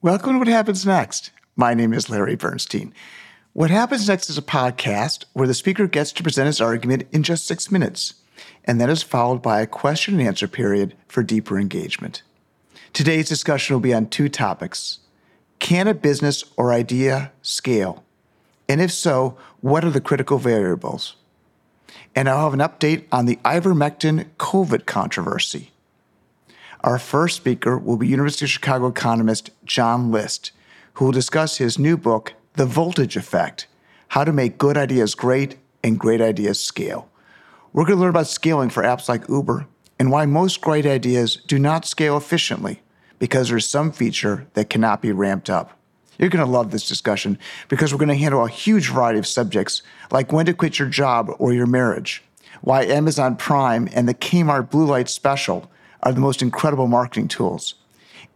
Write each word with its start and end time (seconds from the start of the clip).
Welcome 0.00 0.34
to 0.34 0.38
What 0.38 0.46
Happens 0.46 0.86
Next. 0.86 1.32
My 1.56 1.74
name 1.74 1.92
is 1.92 2.08
Larry 2.08 2.36
Bernstein. 2.36 2.94
What 3.52 3.70
Happens 3.70 4.06
Next 4.06 4.30
is 4.30 4.38
a 4.38 4.42
podcast 4.42 5.24
where 5.32 5.48
the 5.48 5.54
speaker 5.54 5.88
gets 5.88 6.12
to 6.12 6.22
present 6.22 6.46
his 6.46 6.60
argument 6.60 7.08
in 7.10 7.24
just 7.24 7.48
six 7.48 7.68
minutes, 7.72 8.14
and 8.64 8.80
that 8.80 8.90
is 8.90 9.02
followed 9.02 9.42
by 9.42 9.60
a 9.60 9.66
question 9.66 10.14
and 10.14 10.22
answer 10.28 10.46
period 10.46 10.94
for 11.08 11.24
deeper 11.24 11.58
engagement. 11.58 12.22
Today's 12.92 13.28
discussion 13.28 13.74
will 13.74 13.80
be 13.80 13.92
on 13.92 14.06
two 14.06 14.28
topics 14.28 15.00
Can 15.58 15.88
a 15.88 15.94
business 15.94 16.44
or 16.56 16.72
idea 16.72 17.32
scale? 17.42 18.04
And 18.68 18.80
if 18.80 18.92
so, 18.92 19.36
what 19.62 19.84
are 19.84 19.90
the 19.90 20.00
critical 20.00 20.38
variables? 20.38 21.16
And 22.14 22.28
I'll 22.28 22.48
have 22.48 22.54
an 22.54 22.60
update 22.60 23.06
on 23.10 23.26
the 23.26 23.40
ivermectin 23.44 24.26
COVID 24.38 24.86
controversy. 24.86 25.72
Our 26.82 26.98
first 26.98 27.36
speaker 27.36 27.76
will 27.76 27.96
be 27.96 28.06
University 28.06 28.44
of 28.44 28.50
Chicago 28.50 28.86
economist 28.86 29.50
John 29.64 30.12
List, 30.12 30.52
who 30.94 31.06
will 31.06 31.12
discuss 31.12 31.56
his 31.56 31.76
new 31.76 31.96
book, 31.96 32.34
The 32.54 32.66
Voltage 32.66 33.16
Effect 33.16 33.66
How 34.08 34.22
to 34.22 34.32
Make 34.32 34.58
Good 34.58 34.76
Ideas 34.76 35.16
Great 35.16 35.56
and 35.82 35.98
Great 35.98 36.20
Ideas 36.20 36.60
Scale. 36.60 37.08
We're 37.72 37.84
going 37.84 37.96
to 37.96 38.00
learn 38.00 38.10
about 38.10 38.28
scaling 38.28 38.70
for 38.70 38.84
apps 38.84 39.08
like 39.08 39.28
Uber 39.28 39.66
and 39.98 40.12
why 40.12 40.24
most 40.26 40.60
great 40.60 40.86
ideas 40.86 41.36
do 41.48 41.58
not 41.58 41.84
scale 41.84 42.16
efficiently 42.16 42.80
because 43.18 43.48
there's 43.48 43.68
some 43.68 43.90
feature 43.90 44.46
that 44.54 44.70
cannot 44.70 45.02
be 45.02 45.10
ramped 45.10 45.50
up. 45.50 45.76
You're 46.16 46.30
going 46.30 46.44
to 46.44 46.50
love 46.50 46.70
this 46.70 46.86
discussion 46.86 47.38
because 47.68 47.92
we're 47.92 47.98
going 47.98 48.08
to 48.08 48.14
handle 48.14 48.44
a 48.44 48.48
huge 48.48 48.90
variety 48.90 49.18
of 49.18 49.26
subjects 49.26 49.82
like 50.12 50.32
when 50.32 50.46
to 50.46 50.54
quit 50.54 50.78
your 50.78 50.88
job 50.88 51.30
or 51.40 51.52
your 51.52 51.66
marriage, 51.66 52.22
why 52.60 52.84
Amazon 52.84 53.34
Prime 53.34 53.88
and 53.92 54.08
the 54.08 54.14
Kmart 54.14 54.70
Blue 54.70 54.86
Light 54.86 55.08
Special 55.08 55.68
are 56.02 56.12
the 56.12 56.20
most 56.20 56.42
incredible 56.42 56.86
marketing 56.86 57.28
tools 57.28 57.74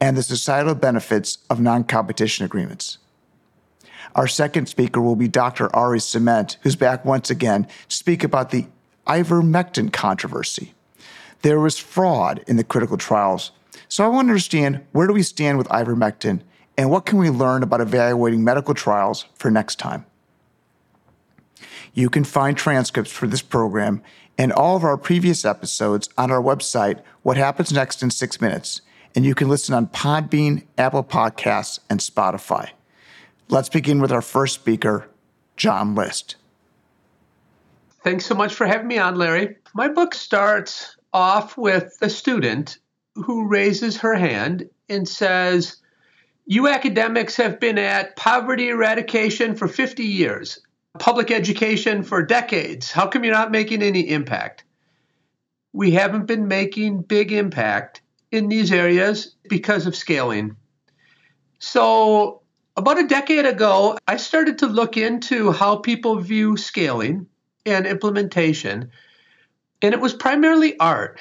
and 0.00 0.16
the 0.16 0.22
societal 0.22 0.74
benefits 0.74 1.38
of 1.48 1.60
non 1.60 1.84
competition 1.84 2.44
agreements. 2.44 2.98
Our 4.14 4.26
second 4.26 4.66
speaker 4.66 5.00
will 5.00 5.16
be 5.16 5.28
Dr. 5.28 5.74
Ari 5.74 6.00
Ciment, 6.00 6.56
who's 6.62 6.76
back 6.76 7.04
once 7.04 7.30
again 7.30 7.64
to 7.88 7.96
speak 7.96 8.24
about 8.24 8.50
the 8.50 8.66
ivermectin 9.06 9.92
controversy. 9.92 10.74
There 11.42 11.60
was 11.60 11.78
fraud 11.78 12.44
in 12.46 12.56
the 12.56 12.64
critical 12.64 12.96
trials, 12.96 13.52
so 13.88 14.04
I 14.04 14.08
want 14.08 14.26
to 14.26 14.30
understand 14.30 14.84
where 14.92 15.06
do 15.06 15.12
we 15.12 15.22
stand 15.22 15.58
with 15.58 15.68
ivermectin 15.68 16.42
and 16.76 16.90
what 16.90 17.06
can 17.06 17.18
we 17.18 17.30
learn 17.30 17.62
about 17.62 17.80
evaluating 17.80 18.44
medical 18.44 18.74
trials 18.74 19.26
for 19.34 19.50
next 19.50 19.78
time. 19.78 20.06
You 21.94 22.08
can 22.08 22.24
find 22.24 22.56
transcripts 22.56 23.12
for 23.12 23.26
this 23.26 23.42
program 23.42 24.02
and 24.38 24.52
all 24.52 24.76
of 24.76 24.84
our 24.84 24.96
previous 24.96 25.44
episodes 25.44 26.08
on 26.16 26.30
our 26.30 26.42
website, 26.42 27.00
What 27.22 27.36
Happens 27.36 27.72
Next 27.72 28.02
in 28.02 28.10
Six 28.10 28.40
Minutes. 28.40 28.80
And 29.14 29.24
you 29.24 29.34
can 29.34 29.48
listen 29.48 29.74
on 29.74 29.88
Podbean, 29.88 30.64
Apple 30.78 31.04
Podcasts, 31.04 31.78
and 31.90 32.00
Spotify. 32.00 32.70
Let's 33.48 33.68
begin 33.68 34.00
with 34.00 34.10
our 34.10 34.22
first 34.22 34.54
speaker, 34.54 35.08
John 35.56 35.94
List. 35.94 36.36
Thanks 38.02 38.24
so 38.24 38.34
much 38.34 38.54
for 38.54 38.66
having 38.66 38.88
me 38.88 38.98
on, 38.98 39.16
Larry. 39.16 39.56
My 39.74 39.88
book 39.88 40.14
starts 40.14 40.96
off 41.12 41.56
with 41.58 41.96
a 42.00 42.08
student 42.08 42.78
who 43.14 43.46
raises 43.46 43.98
her 43.98 44.14
hand 44.14 44.68
and 44.88 45.06
says, 45.06 45.76
You 46.46 46.68
academics 46.68 47.36
have 47.36 47.60
been 47.60 47.78
at 47.78 48.16
poverty 48.16 48.70
eradication 48.70 49.54
for 49.54 49.68
50 49.68 50.02
years 50.02 50.60
public 50.98 51.30
education 51.30 52.02
for 52.02 52.22
decades. 52.22 52.90
How 52.90 53.06
come 53.06 53.24
you're 53.24 53.34
not 53.34 53.50
making 53.50 53.82
any 53.82 54.08
impact? 54.10 54.64
We 55.72 55.92
haven't 55.92 56.26
been 56.26 56.48
making 56.48 57.02
big 57.02 57.32
impact 57.32 58.02
in 58.30 58.48
these 58.48 58.70
areas 58.70 59.34
because 59.48 59.86
of 59.86 59.96
scaling. 59.96 60.56
So, 61.58 62.42
about 62.76 62.98
a 62.98 63.06
decade 63.06 63.46
ago, 63.46 63.98
I 64.06 64.16
started 64.16 64.58
to 64.58 64.66
look 64.66 64.96
into 64.96 65.52
how 65.52 65.76
people 65.76 66.16
view 66.16 66.56
scaling 66.56 67.26
and 67.64 67.86
implementation, 67.86 68.90
and 69.80 69.94
it 69.94 70.00
was 70.00 70.14
primarily 70.14 70.78
art. 70.78 71.20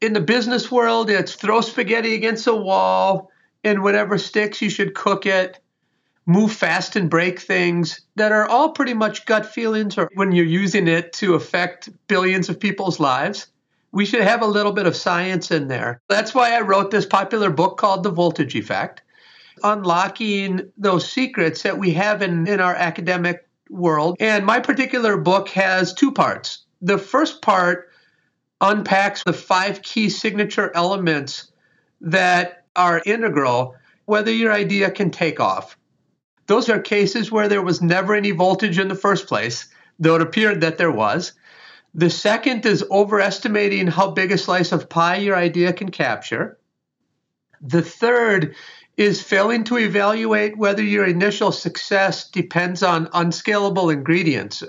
In 0.00 0.12
the 0.12 0.20
business 0.20 0.70
world, 0.70 1.10
it's 1.10 1.34
throw 1.34 1.60
spaghetti 1.60 2.14
against 2.14 2.46
a 2.46 2.54
wall, 2.54 3.30
and 3.64 3.82
whatever 3.82 4.18
sticks, 4.18 4.62
you 4.62 4.70
should 4.70 4.94
cook 4.94 5.26
it 5.26 5.60
move 6.26 6.52
fast 6.52 6.96
and 6.96 7.10
break 7.10 7.40
things 7.40 8.00
that 8.16 8.32
are 8.32 8.46
all 8.46 8.70
pretty 8.70 8.94
much 8.94 9.26
gut 9.26 9.46
feelings 9.46 9.98
or 9.98 10.08
when 10.14 10.32
you're 10.32 10.44
using 10.44 10.86
it 10.86 11.12
to 11.14 11.34
affect 11.34 11.88
billions 12.06 12.48
of 12.48 12.60
people's 12.60 13.00
lives. 13.00 13.48
We 13.92 14.04
should 14.04 14.22
have 14.22 14.42
a 14.42 14.46
little 14.46 14.72
bit 14.72 14.86
of 14.86 14.94
science 14.94 15.50
in 15.50 15.66
there. 15.68 16.00
That's 16.08 16.34
why 16.34 16.56
I 16.56 16.60
wrote 16.60 16.90
this 16.90 17.06
popular 17.06 17.50
book 17.50 17.76
called 17.76 18.04
The 18.04 18.10
Voltage 18.10 18.54
Effect, 18.54 19.02
unlocking 19.64 20.70
those 20.76 21.10
secrets 21.10 21.62
that 21.62 21.78
we 21.78 21.92
have 21.94 22.22
in, 22.22 22.46
in 22.46 22.60
our 22.60 22.74
academic 22.74 23.48
world. 23.68 24.16
And 24.20 24.46
my 24.46 24.60
particular 24.60 25.16
book 25.16 25.48
has 25.48 25.92
two 25.92 26.12
parts. 26.12 26.64
The 26.80 26.98
first 26.98 27.42
part 27.42 27.90
unpacks 28.60 29.24
the 29.24 29.32
five 29.32 29.82
key 29.82 30.08
signature 30.10 30.70
elements 30.74 31.50
that 32.00 32.64
are 32.76 33.02
integral 33.04 33.74
whether 34.06 34.32
your 34.32 34.52
idea 34.52 34.90
can 34.90 35.10
take 35.10 35.38
off. 35.38 35.76
Those 36.50 36.68
are 36.68 36.80
cases 36.80 37.30
where 37.30 37.46
there 37.46 37.62
was 37.62 37.80
never 37.80 38.12
any 38.12 38.32
voltage 38.32 38.80
in 38.80 38.88
the 38.88 38.96
first 38.96 39.28
place, 39.28 39.68
though 40.00 40.16
it 40.16 40.20
appeared 40.20 40.62
that 40.62 40.78
there 40.78 40.90
was. 40.90 41.30
The 41.94 42.10
second 42.10 42.66
is 42.66 42.84
overestimating 42.90 43.86
how 43.86 44.10
big 44.10 44.32
a 44.32 44.36
slice 44.36 44.72
of 44.72 44.88
pie 44.88 45.18
your 45.18 45.36
idea 45.36 45.72
can 45.72 45.92
capture. 45.92 46.58
The 47.60 47.82
third 47.82 48.56
is 48.96 49.22
failing 49.22 49.62
to 49.62 49.78
evaluate 49.78 50.58
whether 50.58 50.82
your 50.82 51.04
initial 51.04 51.52
success 51.52 52.28
depends 52.28 52.82
on 52.82 53.10
unscalable 53.12 53.88
ingredients. 53.88 54.64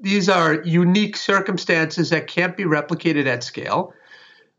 These 0.00 0.30
are 0.30 0.62
unique 0.62 1.18
circumstances 1.18 2.08
that 2.08 2.28
can't 2.28 2.56
be 2.56 2.64
replicated 2.64 3.26
at 3.26 3.44
scale. 3.44 3.92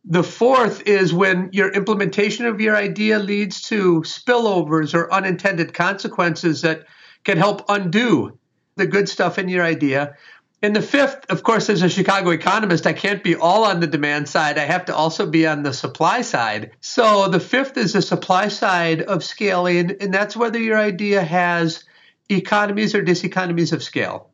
The 0.09 0.23
fourth 0.23 0.87
is 0.87 1.13
when 1.13 1.49
your 1.51 1.69
implementation 1.69 2.45
of 2.45 2.61
your 2.61 2.77
idea 2.77 3.19
leads 3.19 3.61
to 3.63 4.03
spillovers 4.03 4.93
or 4.93 5.11
unintended 5.11 5.73
consequences 5.73 6.61
that 6.61 6.85
can 7.25 7.37
help 7.37 7.65
undo 7.67 8.39
the 8.77 8.87
good 8.87 9.09
stuff 9.09 9.37
in 9.37 9.49
your 9.49 9.65
idea. 9.65 10.15
And 10.61 10.73
the 10.73 10.81
fifth, 10.81 11.25
of 11.29 11.43
course, 11.43 11.69
as 11.69 11.81
a 11.81 11.89
Chicago 11.89 12.29
economist, 12.29 12.87
I 12.87 12.93
can't 12.93 13.21
be 13.21 13.35
all 13.35 13.65
on 13.65 13.81
the 13.81 13.87
demand 13.87 14.29
side. 14.29 14.57
I 14.57 14.63
have 14.63 14.85
to 14.85 14.95
also 14.95 15.29
be 15.29 15.45
on 15.45 15.63
the 15.63 15.73
supply 15.73 16.21
side. 16.21 16.71
So 16.79 17.27
the 17.27 17.41
fifth 17.41 17.75
is 17.75 17.91
the 17.91 18.01
supply 18.01 18.47
side 18.47 19.01
of 19.01 19.25
scaling, 19.25 19.97
and 19.99 20.13
that's 20.13 20.37
whether 20.37 20.57
your 20.57 20.79
idea 20.79 21.21
has 21.21 21.83
economies 22.29 22.95
or 22.95 23.03
diseconomies 23.03 23.73
of 23.73 23.83
scale. 23.83 24.29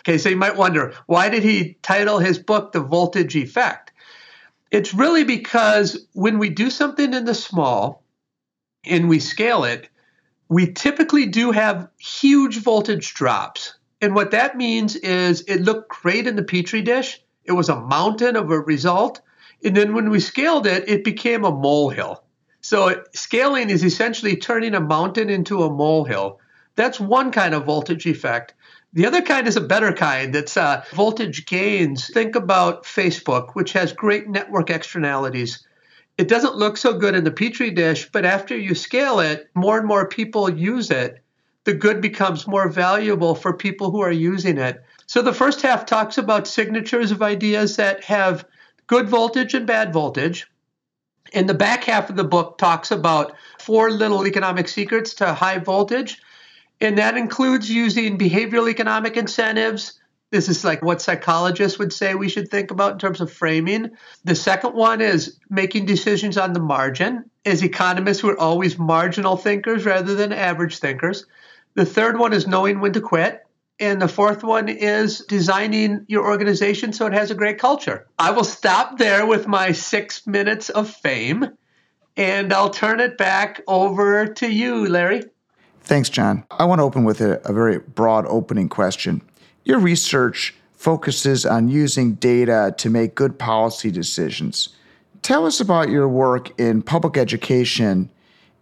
Okay, 0.00 0.16
so 0.16 0.30
you 0.30 0.36
might 0.36 0.56
wonder 0.56 0.94
why 1.04 1.28
did 1.28 1.42
he 1.42 1.76
title 1.82 2.18
his 2.18 2.38
book 2.38 2.72
The 2.72 2.80
Voltage 2.80 3.36
Effect? 3.36 3.87
It's 4.70 4.92
really 4.92 5.24
because 5.24 6.06
when 6.12 6.38
we 6.38 6.50
do 6.50 6.70
something 6.70 7.14
in 7.14 7.24
the 7.24 7.34
small 7.34 8.04
and 8.84 9.08
we 9.08 9.18
scale 9.18 9.64
it, 9.64 9.88
we 10.48 10.72
typically 10.72 11.26
do 11.26 11.50
have 11.50 11.88
huge 11.98 12.58
voltage 12.58 13.14
drops. 13.14 13.74
And 14.00 14.14
what 14.14 14.30
that 14.30 14.56
means 14.56 14.96
is 14.96 15.42
it 15.42 15.62
looked 15.62 15.88
great 15.88 16.26
in 16.26 16.36
the 16.36 16.42
petri 16.42 16.82
dish. 16.82 17.20
It 17.44 17.52
was 17.52 17.68
a 17.68 17.80
mountain 17.80 18.36
of 18.36 18.50
a 18.50 18.60
result. 18.60 19.20
And 19.64 19.76
then 19.76 19.94
when 19.94 20.10
we 20.10 20.20
scaled 20.20 20.66
it, 20.66 20.88
it 20.88 21.02
became 21.02 21.44
a 21.44 21.50
molehill. 21.50 22.22
So 22.60 23.02
scaling 23.14 23.70
is 23.70 23.84
essentially 23.84 24.36
turning 24.36 24.74
a 24.74 24.80
mountain 24.80 25.30
into 25.30 25.62
a 25.62 25.70
molehill. 25.70 26.40
That's 26.76 27.00
one 27.00 27.32
kind 27.32 27.54
of 27.54 27.64
voltage 27.64 28.06
effect. 28.06 28.54
The 28.94 29.06
other 29.06 29.20
kind 29.20 29.46
is 29.46 29.56
a 29.56 29.60
better 29.60 29.92
kind. 29.92 30.34
It's 30.34 30.56
uh, 30.56 30.82
voltage 30.92 31.44
gains. 31.44 32.08
Think 32.08 32.34
about 32.34 32.84
Facebook, 32.84 33.50
which 33.54 33.72
has 33.74 33.92
great 33.92 34.28
network 34.28 34.70
externalities. 34.70 35.66
It 36.16 36.26
doesn't 36.26 36.56
look 36.56 36.76
so 36.76 36.94
good 36.94 37.14
in 37.14 37.24
the 37.24 37.30
petri 37.30 37.70
dish, 37.70 38.08
but 38.10 38.24
after 38.24 38.56
you 38.56 38.74
scale 38.74 39.20
it, 39.20 39.50
more 39.54 39.78
and 39.78 39.86
more 39.86 40.08
people 40.08 40.50
use 40.50 40.90
it. 40.90 41.22
The 41.64 41.74
good 41.74 42.00
becomes 42.00 42.46
more 42.46 42.68
valuable 42.68 43.34
for 43.34 43.52
people 43.52 43.90
who 43.90 44.00
are 44.00 44.10
using 44.10 44.56
it. 44.56 44.82
So 45.06 45.20
the 45.20 45.34
first 45.34 45.60
half 45.60 45.84
talks 45.84 46.16
about 46.16 46.48
signatures 46.48 47.10
of 47.10 47.22
ideas 47.22 47.76
that 47.76 48.02
have 48.04 48.46
good 48.86 49.08
voltage 49.08 49.52
and 49.52 49.66
bad 49.66 49.92
voltage. 49.92 50.50
And 51.34 51.46
the 51.46 51.54
back 51.54 51.84
half 51.84 52.08
of 52.08 52.16
the 52.16 52.24
book 52.24 52.56
talks 52.56 52.90
about 52.90 53.34
four 53.58 53.90
little 53.90 54.26
economic 54.26 54.66
secrets 54.66 55.12
to 55.14 55.34
high 55.34 55.58
voltage 55.58 56.20
and 56.80 56.98
that 56.98 57.16
includes 57.16 57.70
using 57.70 58.18
behavioral 58.18 58.70
economic 58.70 59.16
incentives. 59.16 59.94
This 60.30 60.48
is 60.48 60.64
like 60.64 60.82
what 60.82 61.00
psychologists 61.00 61.78
would 61.78 61.92
say 61.92 62.14
we 62.14 62.28
should 62.28 62.50
think 62.50 62.70
about 62.70 62.92
in 62.92 62.98
terms 62.98 63.20
of 63.20 63.32
framing. 63.32 63.90
The 64.24 64.34
second 64.34 64.74
one 64.74 65.00
is 65.00 65.38
making 65.48 65.86
decisions 65.86 66.36
on 66.36 66.52
the 66.52 66.60
margin. 66.60 67.30
As 67.44 67.62
economists, 67.62 68.22
we're 68.22 68.36
always 68.36 68.78
marginal 68.78 69.36
thinkers 69.36 69.86
rather 69.86 70.14
than 70.14 70.32
average 70.32 70.78
thinkers. 70.78 71.26
The 71.74 71.86
third 71.86 72.18
one 72.18 72.32
is 72.32 72.46
knowing 72.46 72.80
when 72.80 72.92
to 72.92 73.00
quit. 73.00 73.44
And 73.80 74.02
the 74.02 74.08
fourth 74.08 74.42
one 74.42 74.68
is 74.68 75.20
designing 75.20 76.04
your 76.08 76.26
organization 76.26 76.92
so 76.92 77.06
it 77.06 77.12
has 77.12 77.30
a 77.30 77.36
great 77.36 77.58
culture. 77.58 78.06
I 78.18 78.32
will 78.32 78.44
stop 78.44 78.98
there 78.98 79.24
with 79.24 79.46
my 79.46 79.72
six 79.72 80.26
minutes 80.26 80.68
of 80.68 80.90
fame 80.90 81.56
And 82.16 82.52
I'll 82.52 82.70
turn 82.70 83.00
it 83.00 83.16
back 83.16 83.62
over 83.68 84.26
to 84.26 84.48
you, 84.52 84.88
Larry. 84.88 85.22
Thanks, 85.82 86.08
John. 86.08 86.44
I 86.50 86.64
want 86.64 86.80
to 86.80 86.84
open 86.84 87.04
with 87.04 87.20
a, 87.20 87.40
a 87.48 87.52
very 87.52 87.78
broad 87.78 88.26
opening 88.26 88.68
question. 88.68 89.22
Your 89.64 89.78
research 89.78 90.54
focuses 90.72 91.44
on 91.44 91.68
using 91.68 92.14
data 92.14 92.74
to 92.78 92.90
make 92.90 93.14
good 93.14 93.38
policy 93.38 93.90
decisions. 93.90 94.68
Tell 95.22 95.46
us 95.46 95.60
about 95.60 95.90
your 95.90 96.08
work 96.08 96.58
in 96.60 96.82
public 96.82 97.16
education 97.16 98.10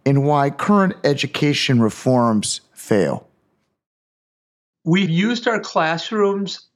and 0.05 0.25
why 0.25 0.49
current 0.49 0.95
education 1.03 1.81
reforms 1.81 2.61
fail. 2.73 3.27
We've 4.83 5.09
used 5.09 5.47
our 5.47 5.59
classrooms 5.59 6.67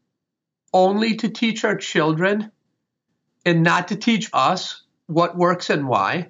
only 0.74 1.16
to 1.16 1.30
teach 1.30 1.64
our 1.64 1.76
children 1.76 2.52
and 3.46 3.64
not 3.64 3.88
to 3.88 3.96
teach 3.96 4.30
us 4.34 4.84
what 5.08 5.38
works 5.38 5.70
and 5.70 5.88
why. 5.88 6.30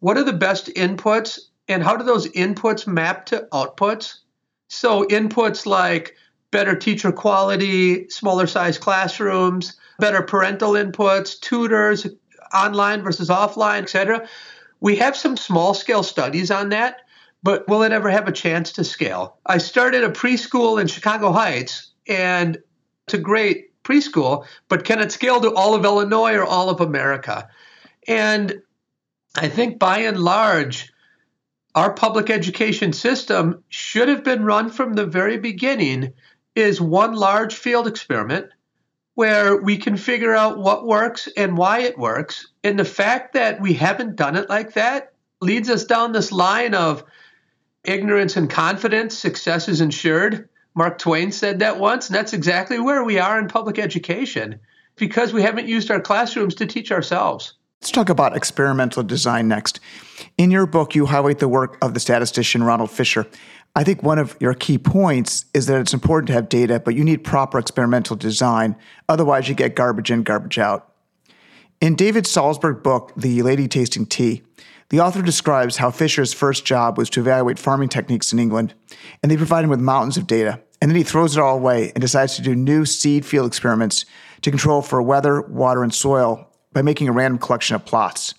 What 0.00 0.16
are 0.16 0.24
the 0.24 0.32
best 0.32 0.66
inputs 0.68 1.40
and 1.68 1.82
how 1.82 1.96
do 1.96 2.04
those 2.04 2.28
inputs 2.28 2.86
map 2.86 3.26
to 3.26 3.46
outputs? 3.52 4.18
So, 4.68 5.04
inputs 5.04 5.66
like 5.66 6.16
better 6.50 6.74
teacher 6.74 7.12
quality, 7.12 8.08
smaller 8.08 8.46
size 8.46 8.78
classrooms, 8.78 9.76
better 9.98 10.22
parental 10.22 10.72
inputs, 10.72 11.38
tutors, 11.38 12.06
online 12.54 13.02
versus 13.02 13.28
offline, 13.28 13.82
etc. 13.82 14.26
We 14.80 14.96
have 14.96 15.16
some 15.16 15.36
small 15.36 15.74
scale 15.74 16.02
studies 16.02 16.50
on 16.50 16.70
that, 16.70 17.02
but 17.42 17.68
will 17.68 17.82
it 17.82 17.92
ever 17.92 18.10
have 18.10 18.28
a 18.28 18.32
chance 18.32 18.72
to 18.72 18.84
scale? 18.84 19.38
I 19.46 19.58
started 19.58 20.04
a 20.04 20.10
preschool 20.10 20.80
in 20.80 20.86
Chicago 20.86 21.32
Heights, 21.32 21.90
and 22.06 22.58
it's 23.06 23.14
a 23.14 23.18
great 23.18 23.82
preschool, 23.84 24.46
but 24.68 24.84
can 24.84 25.00
it 25.00 25.12
scale 25.12 25.40
to 25.40 25.54
all 25.54 25.74
of 25.74 25.84
Illinois 25.84 26.34
or 26.34 26.44
all 26.44 26.70
of 26.70 26.80
America? 26.80 27.48
And 28.06 28.62
I 29.36 29.48
think 29.48 29.78
by 29.78 29.98
and 29.98 30.18
large, 30.18 30.92
our 31.74 31.92
public 31.92 32.30
education 32.30 32.92
system 32.92 33.62
should 33.68 34.08
have 34.08 34.24
been 34.24 34.44
run 34.44 34.70
from 34.70 34.94
the 34.94 35.06
very 35.06 35.36
beginning 35.38 36.12
is 36.54 36.80
one 36.80 37.14
large 37.14 37.54
field 37.54 37.86
experiment 37.86 38.50
where 39.14 39.56
we 39.56 39.76
can 39.76 39.96
figure 39.96 40.34
out 40.34 40.58
what 40.58 40.86
works 40.86 41.28
and 41.36 41.56
why 41.56 41.80
it 41.80 41.98
works. 41.98 42.48
And 42.62 42.78
the 42.78 42.84
fact 42.84 43.32
that 43.34 43.60
we 43.60 43.74
haven't 43.74 44.16
done 44.16 44.36
it 44.36 44.48
like 44.48 44.74
that 44.74 45.12
leads 45.40 45.68
us 45.68 45.84
down 45.84 46.12
this 46.12 46.30
line 46.30 46.74
of 46.74 47.04
ignorance 47.84 48.36
and 48.36 48.48
confidence, 48.48 49.18
success 49.18 49.68
is 49.68 49.80
ensured. 49.80 50.48
Mark 50.74 50.98
Twain 50.98 51.32
said 51.32 51.58
that 51.58 51.80
once, 51.80 52.06
and 52.06 52.14
that's 52.14 52.32
exactly 52.32 52.78
where 52.78 53.02
we 53.02 53.18
are 53.18 53.38
in 53.38 53.48
public 53.48 53.78
education 53.78 54.60
because 54.94 55.32
we 55.32 55.42
haven't 55.42 55.66
used 55.66 55.90
our 55.90 56.00
classrooms 56.00 56.54
to 56.56 56.66
teach 56.66 56.92
ourselves. 56.92 57.54
Let's 57.80 57.92
talk 57.92 58.08
about 58.08 58.36
experimental 58.36 59.04
design 59.04 59.46
next. 59.46 59.78
In 60.36 60.50
your 60.50 60.66
book, 60.66 60.96
you 60.96 61.06
highlight 61.06 61.38
the 61.38 61.46
work 61.46 61.78
of 61.80 61.94
the 61.94 62.00
statistician 62.00 62.64
Ronald 62.64 62.90
Fisher. 62.90 63.24
I 63.76 63.84
think 63.84 64.02
one 64.02 64.18
of 64.18 64.36
your 64.40 64.52
key 64.52 64.78
points 64.78 65.44
is 65.54 65.66
that 65.66 65.80
it's 65.80 65.94
important 65.94 66.26
to 66.26 66.32
have 66.32 66.48
data, 66.48 66.80
but 66.80 66.96
you 66.96 67.04
need 67.04 67.22
proper 67.22 67.56
experimental 67.56 68.16
design. 68.16 68.74
Otherwise, 69.08 69.48
you 69.48 69.54
get 69.54 69.76
garbage 69.76 70.10
in, 70.10 70.24
garbage 70.24 70.58
out. 70.58 70.92
In 71.80 71.94
David 71.94 72.26
Salsburg's 72.26 72.82
book, 72.82 73.12
The 73.16 73.42
Lady 73.42 73.68
Tasting 73.68 74.06
Tea, 74.06 74.42
the 74.88 74.98
author 74.98 75.22
describes 75.22 75.76
how 75.76 75.92
Fisher's 75.92 76.32
first 76.32 76.64
job 76.64 76.98
was 76.98 77.08
to 77.10 77.20
evaluate 77.20 77.60
farming 77.60 77.90
techniques 77.90 78.32
in 78.32 78.40
England, 78.40 78.74
and 79.22 79.30
they 79.30 79.36
provide 79.36 79.62
him 79.62 79.70
with 79.70 79.78
mountains 79.78 80.16
of 80.16 80.26
data. 80.26 80.60
And 80.82 80.90
then 80.90 80.96
he 80.96 81.04
throws 81.04 81.36
it 81.36 81.40
all 81.40 81.56
away 81.56 81.92
and 81.94 82.00
decides 82.00 82.34
to 82.36 82.42
do 82.42 82.56
new 82.56 82.84
seed 82.84 83.24
field 83.24 83.46
experiments 83.46 84.04
to 84.40 84.50
control 84.50 84.82
for 84.82 85.00
weather, 85.00 85.42
water, 85.42 85.84
and 85.84 85.94
soil 85.94 86.47
by 86.78 86.82
making 86.82 87.08
a 87.08 87.12
random 87.12 87.40
collection 87.40 87.74
of 87.74 87.84
plots. 87.84 88.34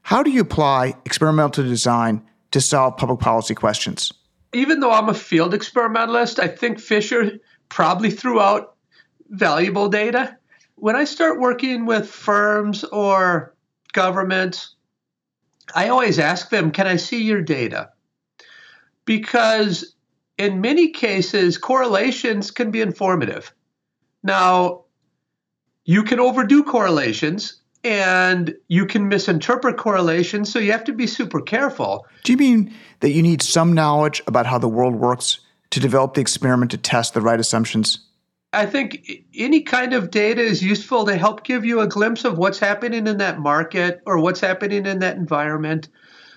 How 0.00 0.22
do 0.22 0.30
you 0.30 0.40
apply 0.40 0.94
experimental 1.04 1.62
design 1.62 2.22
to 2.52 2.58
solve 2.58 2.96
public 2.96 3.20
policy 3.20 3.54
questions? 3.54 4.10
Even 4.54 4.80
though 4.80 4.92
I'm 4.92 5.10
a 5.10 5.14
field 5.14 5.52
experimentalist, 5.52 6.38
I 6.38 6.48
think 6.48 6.80
Fisher 6.80 7.32
probably 7.68 8.10
threw 8.10 8.40
out 8.40 8.76
valuable 9.28 9.90
data. 9.90 10.38
When 10.76 10.96
I 10.96 11.04
start 11.04 11.38
working 11.38 11.84
with 11.84 12.08
firms 12.08 12.82
or 12.82 13.54
governments, 13.92 14.74
I 15.74 15.88
always 15.88 16.18
ask 16.18 16.48
them, 16.48 16.70
Can 16.70 16.86
I 16.86 16.96
see 16.96 17.22
your 17.22 17.42
data? 17.42 17.90
Because 19.04 19.94
in 20.38 20.62
many 20.62 20.92
cases, 20.92 21.58
correlations 21.58 22.50
can 22.50 22.70
be 22.70 22.80
informative. 22.80 23.52
Now, 24.22 24.84
you 25.84 26.04
can 26.04 26.20
overdo 26.20 26.64
correlations 26.64 27.58
and 27.84 28.54
you 28.68 28.86
can 28.86 29.08
misinterpret 29.08 29.76
correlations, 29.76 30.52
so 30.52 30.58
you 30.58 30.72
have 30.72 30.84
to 30.84 30.92
be 30.92 31.06
super 31.06 31.40
careful. 31.40 32.06
Do 32.22 32.32
you 32.32 32.38
mean 32.38 32.74
that 33.00 33.10
you 33.10 33.22
need 33.22 33.42
some 33.42 33.72
knowledge 33.72 34.22
about 34.26 34.46
how 34.46 34.58
the 34.58 34.68
world 34.68 34.94
works 34.94 35.40
to 35.70 35.80
develop 35.80 36.14
the 36.14 36.20
experiment 36.20 36.70
to 36.70 36.78
test 36.78 37.14
the 37.14 37.20
right 37.20 37.40
assumptions? 37.40 37.98
I 38.52 38.66
think 38.66 39.10
any 39.34 39.62
kind 39.62 39.94
of 39.94 40.10
data 40.10 40.42
is 40.42 40.62
useful 40.62 41.06
to 41.06 41.16
help 41.16 41.42
give 41.42 41.64
you 41.64 41.80
a 41.80 41.86
glimpse 41.86 42.24
of 42.24 42.36
what's 42.36 42.58
happening 42.58 43.06
in 43.06 43.16
that 43.16 43.40
market 43.40 44.02
or 44.04 44.18
what's 44.18 44.40
happening 44.40 44.84
in 44.84 44.98
that 44.98 45.16
environment. 45.16 45.88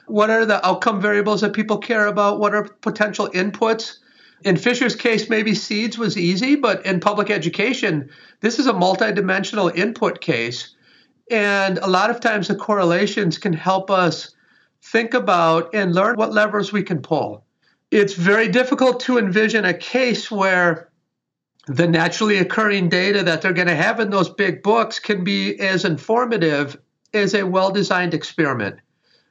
What 0.07 0.29
are 0.29 0.45
the 0.45 0.65
outcome 0.65 1.01
variables 1.01 1.41
that 1.41 1.53
people 1.53 1.77
care 1.77 2.07
about? 2.07 2.39
What 2.39 2.55
are 2.55 2.63
potential 2.63 3.29
inputs? 3.31 3.97
In 4.43 4.55
Fisher's 4.55 4.95
case, 4.95 5.29
maybe 5.29 5.53
seeds 5.53 5.97
was 5.97 6.17
easy, 6.17 6.55
but 6.55 6.85
in 6.85 6.99
public 6.99 7.29
education, 7.29 8.09
this 8.39 8.59
is 8.59 8.67
a 8.67 8.73
multidimensional 8.73 9.75
input 9.75 10.21
case 10.21 10.74
and 11.29 11.77
a 11.79 11.87
lot 11.87 12.09
of 12.09 12.19
times 12.19 12.47
the 12.47 12.55
correlations 12.55 13.37
can 13.37 13.53
help 13.53 13.89
us 13.89 14.35
think 14.81 15.13
about 15.13 15.73
and 15.73 15.95
learn 15.95 16.15
what 16.15 16.33
levers 16.33 16.71
we 16.71 16.83
can 16.83 17.01
pull. 17.01 17.43
It's 17.91 18.13
very 18.13 18.47
difficult 18.47 18.99
to 19.01 19.17
envision 19.17 19.65
a 19.65 19.73
case 19.73 20.29
where 20.29 20.89
the 21.67 21.87
naturally 21.87 22.37
occurring 22.37 22.89
data 22.89 23.23
that 23.23 23.41
they're 23.41 23.53
going 23.53 23.67
to 23.67 23.75
have 23.75 23.99
in 23.99 24.11
those 24.11 24.29
big 24.29 24.61
books 24.61 24.99
can 24.99 25.23
be 25.23 25.59
as 25.59 25.85
informative 25.85 26.77
as 27.13 27.33
a 27.33 27.43
well 27.43 27.71
designed 27.71 28.13
experiment. 28.13 28.77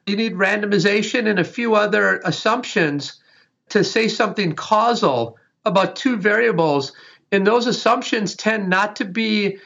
You 0.06 0.17
need 0.17 0.35
randomization 0.35 1.29
and 1.29 1.38
a 1.38 1.44
few 1.44 1.75
other 1.75 2.20
assumptions 2.25 3.20
to 3.69 3.85
say 3.85 4.08
something 4.08 4.55
causal 4.55 5.38
about 5.64 5.96
two 5.96 6.17
variables. 6.17 6.93
And 7.32 7.46
those 7.46 7.67
assumptions 7.67 8.35
tend 8.35 8.69
not 8.69 8.96
to 8.96 9.05
be 9.05 9.58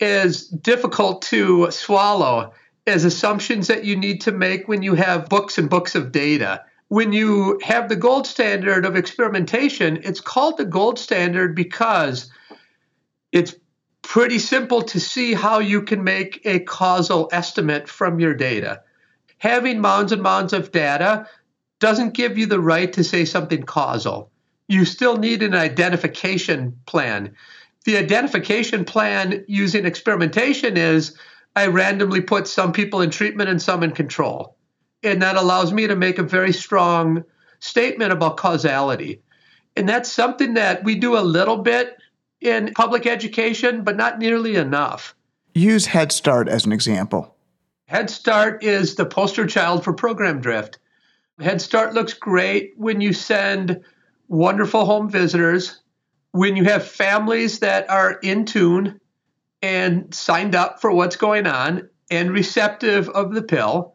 is 0.00 0.48
difficult 0.48 1.22
to 1.22 1.70
swallow 1.70 2.52
as 2.86 3.04
assumptions 3.04 3.68
that 3.68 3.84
you 3.84 3.96
need 3.96 4.20
to 4.22 4.32
make 4.32 4.68
when 4.68 4.82
you 4.82 4.94
have 4.94 5.28
books 5.28 5.58
and 5.58 5.70
books 5.70 5.94
of 5.94 6.12
data. 6.12 6.64
When 6.88 7.12
you 7.12 7.58
have 7.62 7.88
the 7.88 7.96
gold 7.96 8.26
standard 8.26 8.84
of 8.84 8.96
experimentation, 8.96 10.00
it's 10.02 10.20
called 10.20 10.58
the 10.58 10.64
gold 10.64 10.98
standard 10.98 11.56
because 11.56 12.30
it's 13.32 13.54
pretty 14.02 14.38
simple 14.38 14.82
to 14.82 15.00
see 15.00 15.32
how 15.32 15.60
you 15.60 15.82
can 15.82 16.04
make 16.04 16.42
a 16.44 16.60
causal 16.60 17.28
estimate 17.32 17.88
from 17.88 18.20
your 18.20 18.34
data. 18.34 18.82
Having 19.38 19.80
mounds 19.80 20.12
and 20.12 20.22
mounds 20.22 20.52
of 20.52 20.72
data 20.72 21.26
doesn't 21.80 22.14
give 22.14 22.38
you 22.38 22.46
the 22.46 22.60
right 22.60 22.92
to 22.92 23.02
say 23.02 23.24
something 23.24 23.62
causal. 23.62 24.30
You 24.68 24.84
still 24.84 25.16
need 25.16 25.42
an 25.42 25.54
identification 25.54 26.78
plan 26.86 27.34
the 27.84 27.96
identification 27.96 28.84
plan 28.84 29.44
using 29.46 29.84
experimentation 29.84 30.76
is 30.76 31.16
I 31.54 31.66
randomly 31.66 32.20
put 32.20 32.48
some 32.48 32.72
people 32.72 33.00
in 33.00 33.10
treatment 33.10 33.50
and 33.50 33.60
some 33.60 33.82
in 33.82 33.92
control. 33.92 34.56
And 35.02 35.20
that 35.22 35.36
allows 35.36 35.72
me 35.72 35.86
to 35.86 35.94
make 35.94 36.18
a 36.18 36.22
very 36.22 36.52
strong 36.52 37.24
statement 37.60 38.12
about 38.12 38.38
causality. 38.38 39.22
And 39.76 39.88
that's 39.88 40.10
something 40.10 40.54
that 40.54 40.82
we 40.82 40.94
do 40.94 41.16
a 41.16 41.20
little 41.20 41.58
bit 41.58 41.98
in 42.40 42.72
public 42.74 43.06
education, 43.06 43.84
but 43.84 43.96
not 43.96 44.18
nearly 44.18 44.56
enough. 44.56 45.14
Use 45.54 45.86
Head 45.86 46.10
Start 46.10 46.48
as 46.48 46.64
an 46.64 46.72
example. 46.72 47.36
Head 47.86 48.08
Start 48.08 48.64
is 48.64 48.94
the 48.94 49.06
poster 49.06 49.46
child 49.46 49.84
for 49.84 49.92
program 49.92 50.40
drift. 50.40 50.78
Head 51.38 51.60
Start 51.60 51.94
looks 51.94 52.14
great 52.14 52.72
when 52.76 53.00
you 53.00 53.12
send 53.12 53.80
wonderful 54.28 54.84
home 54.84 55.10
visitors 55.10 55.80
when 56.34 56.56
you 56.56 56.64
have 56.64 56.84
families 56.84 57.60
that 57.60 57.88
are 57.88 58.18
in 58.20 58.44
tune 58.44 59.00
and 59.62 60.12
signed 60.12 60.56
up 60.56 60.80
for 60.80 60.90
what's 60.90 61.14
going 61.14 61.46
on 61.46 61.88
and 62.10 62.32
receptive 62.32 63.08
of 63.08 63.32
the 63.32 63.42
pill, 63.42 63.94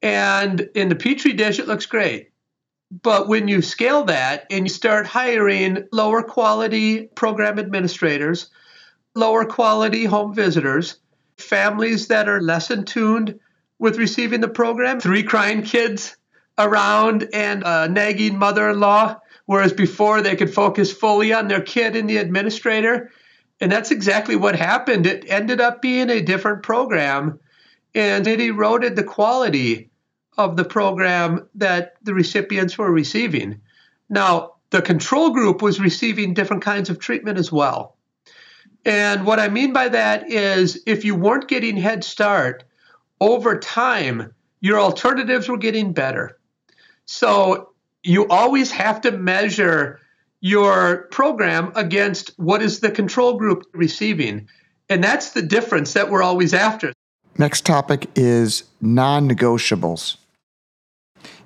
and 0.00 0.66
in 0.74 0.88
the 0.88 0.96
petri 0.96 1.34
dish, 1.34 1.58
it 1.58 1.68
looks 1.68 1.84
great. 1.84 2.30
But 3.02 3.28
when 3.28 3.48
you 3.48 3.60
scale 3.60 4.04
that 4.04 4.46
and 4.50 4.64
you 4.64 4.70
start 4.70 5.06
hiring 5.06 5.86
lower 5.92 6.22
quality 6.22 7.08
program 7.08 7.58
administrators, 7.58 8.48
lower 9.14 9.44
quality 9.44 10.06
home 10.06 10.32
visitors, 10.32 10.96
families 11.36 12.06
that 12.06 12.30
are 12.30 12.40
less 12.40 12.70
in 12.70 12.86
tuned 12.86 13.38
with 13.78 13.98
receiving 13.98 14.40
the 14.40 14.48
program, 14.48 15.00
three 15.00 15.22
crying 15.22 15.60
kids 15.60 16.16
around 16.56 17.28
and 17.34 17.62
a 17.66 17.90
nagging 17.90 18.38
mother 18.38 18.70
in 18.70 18.80
law, 18.80 19.18
Whereas 19.48 19.72
before 19.72 20.20
they 20.20 20.36
could 20.36 20.52
focus 20.52 20.92
fully 20.92 21.32
on 21.32 21.48
their 21.48 21.62
kid 21.62 21.96
and 21.96 22.06
the 22.06 22.18
administrator. 22.18 23.10
And 23.62 23.72
that's 23.72 23.90
exactly 23.90 24.36
what 24.36 24.54
happened. 24.54 25.06
It 25.06 25.24
ended 25.26 25.58
up 25.58 25.80
being 25.80 26.10
a 26.10 26.20
different 26.20 26.62
program 26.62 27.40
and 27.94 28.26
it 28.26 28.42
eroded 28.42 28.94
the 28.94 29.04
quality 29.04 29.88
of 30.36 30.58
the 30.58 30.66
program 30.66 31.48
that 31.54 31.94
the 32.02 32.12
recipients 32.12 32.76
were 32.76 32.92
receiving. 32.92 33.62
Now, 34.10 34.56
the 34.68 34.82
control 34.82 35.30
group 35.30 35.62
was 35.62 35.80
receiving 35.80 36.34
different 36.34 36.62
kinds 36.62 36.90
of 36.90 36.98
treatment 36.98 37.38
as 37.38 37.50
well. 37.50 37.96
And 38.84 39.24
what 39.24 39.40
I 39.40 39.48
mean 39.48 39.72
by 39.72 39.88
that 39.88 40.30
is 40.30 40.82
if 40.84 41.06
you 41.06 41.14
weren't 41.14 41.48
getting 41.48 41.78
Head 41.78 42.04
Start, 42.04 42.64
over 43.18 43.58
time, 43.58 44.34
your 44.60 44.78
alternatives 44.78 45.48
were 45.48 45.56
getting 45.56 45.94
better. 45.94 46.38
So 47.06 47.72
you 48.02 48.26
always 48.28 48.70
have 48.70 49.00
to 49.02 49.12
measure 49.12 50.00
your 50.40 51.08
program 51.10 51.72
against 51.74 52.30
what 52.36 52.62
is 52.62 52.80
the 52.80 52.90
control 52.90 53.36
group 53.36 53.64
receiving. 53.72 54.48
And 54.88 55.02
that's 55.02 55.32
the 55.32 55.42
difference 55.42 55.92
that 55.94 56.10
we're 56.10 56.22
always 56.22 56.54
after. 56.54 56.92
Next 57.36 57.66
topic 57.66 58.08
is 58.14 58.64
non 58.80 59.28
negotiables. 59.28 60.16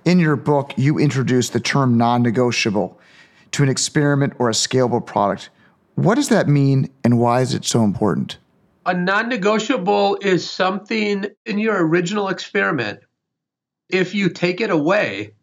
In 0.05 0.19
your 0.19 0.37
book, 0.37 0.73
you 0.77 0.99
introduce 0.99 1.51
the 1.51 1.61
term 1.61 1.97
non 1.97 2.23
negotiable 2.23 2.99
to 3.53 3.63
an 3.63 3.69
experiment 3.69 4.35
or 4.39 4.49
a 4.49 4.53
scalable 4.53 5.05
product. 5.05 5.51
What 5.95 6.15
does 6.15 6.29
that 6.29 6.49
mean 6.49 6.91
and 7.05 7.19
why 7.19 7.43
is 7.43 7.55
it 7.55 7.65
so 7.65 7.85
important? 7.85 8.39
A 8.85 8.95
non 8.95 9.29
negotiable 9.29 10.19
is 10.21 10.49
something 10.49 11.27
in 11.47 11.59
your 11.59 11.87
original 11.87 12.29
experiment. 12.29 13.01
If 13.89 14.15
you 14.15 14.31
take 14.31 14.61
it 14.61 14.71
away, 14.71 15.35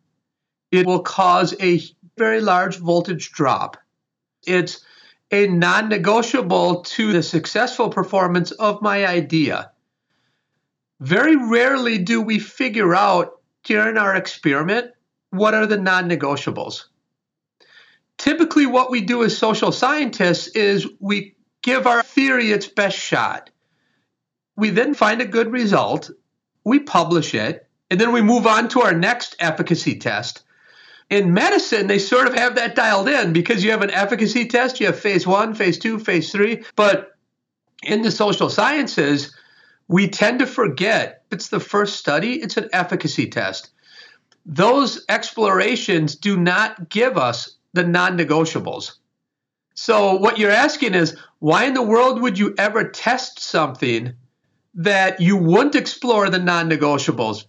it 0.72 0.86
will 0.86 1.02
cause 1.02 1.56
a 1.62 1.82
very 2.18 2.42
large 2.42 2.78
voltage 2.78 3.32
drop. 3.32 3.78
It's 4.46 4.86
a 5.32 5.48
non 5.48 5.90
negotiable 5.90 6.82
to 6.82 7.14
the 7.14 7.24
successful 7.24 7.90
performance 7.90 8.52
of 8.52 8.82
my 8.82 9.06
idea. 9.06 9.72
Very 11.00 11.36
rarely 11.36 11.98
do 11.98 12.22
we 12.22 12.40
figure 12.40 12.94
out 12.96 13.40
during 13.64 13.98
our 13.98 14.16
experiment 14.16 14.92
what 15.32 15.54
are 15.54 15.66
the 15.66 15.78
non 15.78 16.10
negotiables. 16.10 16.86
Typically, 18.18 18.66
what 18.66 18.92
we 18.92 19.02
do 19.02 19.24
as 19.24 19.38
social 19.38 19.72
scientists 19.72 20.48
is 20.48 20.88
we 21.00 21.36
give 21.62 21.88
our 21.88 22.04
theory 22.04 22.52
its 22.52 22.68
best 22.68 22.98
shot. 22.98 23.50
We 24.58 24.72
then 24.72 24.94
find 24.94 25.22
a 25.22 25.26
good 25.26 25.52
result, 25.52 26.10
we 26.66 26.80
publish 26.80 27.34
it, 27.34 27.68
and 27.90 28.00
then 28.00 28.12
we 28.12 28.22
move 28.22 28.46
on 28.46 28.68
to 28.70 28.82
our 28.82 28.94
next 28.94 29.38
efficacy 29.40 29.98
test 29.98 30.44
in 31.10 31.34
medicine, 31.34 31.88
they 31.88 32.00
sort 32.00 32.28
of 32.28 32.36
have 32.36 32.56
that 32.56 32.76
dialed 32.76 33.10
in 33.10 33.34
because 33.34 33.64
you 33.64 33.72
have 33.72 33.82
an 33.82 33.92
efficacy 33.92 34.46
test, 34.46 34.80
you 34.80 34.86
have 34.86 35.00
phase 35.00 35.26
one, 35.26 35.54
phase 35.56 35.80
two, 35.80 36.00
phase 36.00 36.32
three. 36.32 36.64
But 36.76 37.18
in 37.84 38.04
the 38.04 38.12
social 38.12 38.50
sciences, 38.50 39.36
we 39.88 40.08
tend 40.08 40.40
to 40.40 40.46
forget 40.46 41.24
it's 41.32 41.48
the 41.48 41.60
first 41.60 41.96
study, 41.96 42.34
it's 42.34 42.58
an 42.58 42.70
efficacy 42.74 43.28
test. 43.28 43.72
Those 44.46 45.04
explorations 45.10 46.16
do 46.16 46.38
not 46.38 46.90
give 46.90 47.18
us 47.18 47.58
the 47.74 47.84
non 47.84 48.18
negotiables. 48.18 48.94
So, 49.74 50.16
what 50.16 50.38
you're 50.38 50.52
asking 50.52 50.94
is 50.94 51.18
why 51.40 51.66
in 51.66 51.74
the 51.74 51.82
world 51.82 52.22
would 52.22 52.38
you 52.38 52.54
ever 52.58 52.90
test 52.90 53.40
something 53.40 54.14
that 54.76 55.22
you 55.22 55.38
wouldn't 55.38 55.76
explore 55.76 56.30
the 56.30 56.40
non 56.40 56.70
negotiables? 56.70 57.46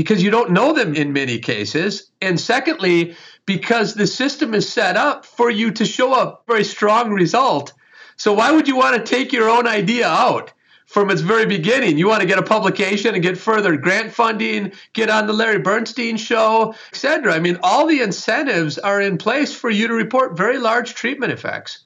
Because 0.00 0.22
you 0.22 0.30
don't 0.30 0.50
know 0.50 0.72
them 0.72 0.94
in 0.94 1.12
many 1.12 1.38
cases. 1.38 2.10
And 2.22 2.40
secondly, 2.40 3.14
because 3.44 3.92
the 3.92 4.06
system 4.06 4.54
is 4.54 4.66
set 4.66 4.96
up 4.96 5.26
for 5.26 5.50
you 5.50 5.70
to 5.72 5.84
show 5.84 6.14
a 6.14 6.38
very 6.46 6.64
strong 6.64 7.12
result. 7.12 7.74
So 8.16 8.32
why 8.32 8.50
would 8.50 8.66
you 8.66 8.76
want 8.76 8.96
to 8.96 9.02
take 9.02 9.30
your 9.30 9.50
own 9.50 9.66
idea 9.66 10.08
out 10.08 10.54
from 10.86 11.10
its 11.10 11.20
very 11.20 11.44
beginning? 11.44 11.98
You 11.98 12.08
want 12.08 12.22
to 12.22 12.26
get 12.26 12.38
a 12.38 12.42
publication 12.42 13.12
and 13.12 13.22
get 13.22 13.36
further 13.36 13.76
grant 13.76 14.10
funding, 14.10 14.72
get 14.94 15.10
on 15.10 15.26
the 15.26 15.34
Larry 15.34 15.58
Bernstein 15.58 16.16
show, 16.16 16.74
etc. 16.88 17.34
I 17.34 17.38
mean, 17.38 17.58
all 17.62 17.86
the 17.86 18.00
incentives 18.00 18.78
are 18.78 19.02
in 19.02 19.18
place 19.18 19.54
for 19.54 19.68
you 19.68 19.86
to 19.86 19.92
report 19.92 20.34
very 20.34 20.56
large 20.56 20.94
treatment 20.94 21.30
effects. 21.30 21.84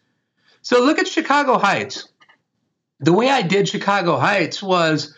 So 0.62 0.84
look 0.84 1.00
at 1.00 1.08
Chicago 1.08 1.58
Heights. 1.58 2.06
The 3.00 3.12
way 3.12 3.28
I 3.28 3.42
did 3.42 3.68
Chicago 3.68 4.18
Heights 4.18 4.62
was 4.62 5.16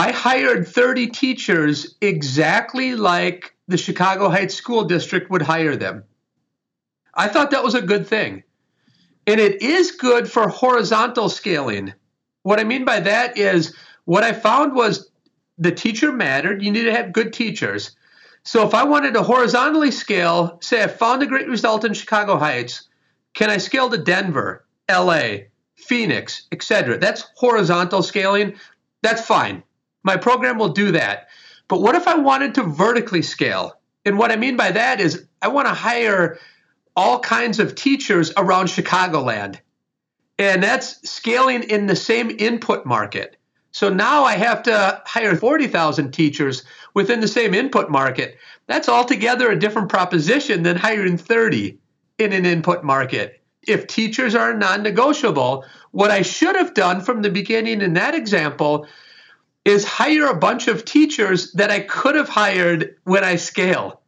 I 0.00 0.12
hired 0.12 0.66
30 0.66 1.08
teachers 1.08 1.94
exactly 2.00 2.94
like 2.94 3.54
the 3.68 3.76
Chicago 3.76 4.30
Heights 4.30 4.54
School 4.54 4.84
District 4.84 5.30
would 5.30 5.42
hire 5.42 5.76
them. 5.76 6.04
I 7.12 7.28
thought 7.28 7.50
that 7.50 7.62
was 7.62 7.74
a 7.74 7.82
good 7.82 8.06
thing. 8.06 8.42
And 9.26 9.38
it 9.38 9.60
is 9.60 9.90
good 9.90 10.26
for 10.26 10.48
horizontal 10.48 11.28
scaling. 11.28 11.92
What 12.44 12.58
I 12.58 12.64
mean 12.64 12.86
by 12.86 13.00
that 13.00 13.36
is 13.36 13.76
what 14.06 14.24
I 14.24 14.32
found 14.32 14.74
was 14.74 15.10
the 15.58 15.70
teacher 15.70 16.12
mattered. 16.12 16.62
You 16.62 16.72
need 16.72 16.84
to 16.84 16.96
have 16.96 17.12
good 17.12 17.34
teachers. 17.34 17.94
So 18.42 18.66
if 18.66 18.72
I 18.72 18.84
wanted 18.84 19.12
to 19.12 19.22
horizontally 19.22 19.90
scale, 19.90 20.56
say 20.62 20.82
I 20.82 20.86
found 20.86 21.22
a 21.22 21.26
great 21.26 21.46
result 21.46 21.84
in 21.84 21.92
Chicago 21.92 22.38
Heights, 22.38 22.88
can 23.34 23.50
I 23.50 23.58
scale 23.58 23.90
to 23.90 23.98
Denver, 23.98 24.64
LA, 24.90 25.40
Phoenix, 25.76 26.48
etc.? 26.52 26.96
That's 26.96 27.26
horizontal 27.36 28.02
scaling. 28.02 28.54
That's 29.02 29.26
fine. 29.26 29.62
My 30.02 30.16
program 30.16 30.58
will 30.58 30.70
do 30.70 30.92
that. 30.92 31.28
But 31.68 31.80
what 31.80 31.94
if 31.94 32.08
I 32.08 32.16
wanted 32.16 32.54
to 32.56 32.62
vertically 32.62 33.22
scale? 33.22 33.80
And 34.04 34.18
what 34.18 34.32
I 34.32 34.36
mean 34.36 34.56
by 34.56 34.70
that 34.72 35.00
is 35.00 35.26
I 35.42 35.48
want 35.48 35.68
to 35.68 35.74
hire 35.74 36.38
all 36.96 37.20
kinds 37.20 37.58
of 37.60 37.74
teachers 37.74 38.32
around 38.36 38.66
Chicagoland. 38.66 39.58
And 40.38 40.62
that's 40.62 41.08
scaling 41.08 41.64
in 41.64 41.86
the 41.86 41.96
same 41.96 42.30
input 42.30 42.86
market. 42.86 43.36
So 43.72 43.88
now 43.88 44.24
I 44.24 44.34
have 44.34 44.62
to 44.64 45.02
hire 45.06 45.36
40,000 45.36 46.12
teachers 46.12 46.64
within 46.94 47.20
the 47.20 47.28
same 47.28 47.54
input 47.54 47.90
market. 47.90 48.38
That's 48.66 48.88
altogether 48.88 49.50
a 49.50 49.58
different 49.58 49.88
proposition 49.88 50.62
than 50.62 50.76
hiring 50.76 51.16
30 51.16 51.78
in 52.18 52.32
an 52.32 52.46
input 52.46 52.82
market. 52.82 53.40
If 53.66 53.86
teachers 53.86 54.34
are 54.34 54.54
non 54.54 54.82
negotiable, 54.82 55.64
what 55.92 56.10
I 56.10 56.22
should 56.22 56.56
have 56.56 56.74
done 56.74 57.00
from 57.00 57.22
the 57.22 57.30
beginning 57.30 57.82
in 57.82 57.92
that 57.94 58.14
example 58.14 58.86
is 59.64 59.84
hire 59.84 60.26
a 60.26 60.36
bunch 60.36 60.68
of 60.68 60.84
teachers 60.84 61.52
that 61.52 61.70
I 61.70 61.80
could 61.80 62.14
have 62.14 62.28
hired 62.28 62.96
when 63.04 63.24
I 63.24 63.36
scale. 63.36 64.00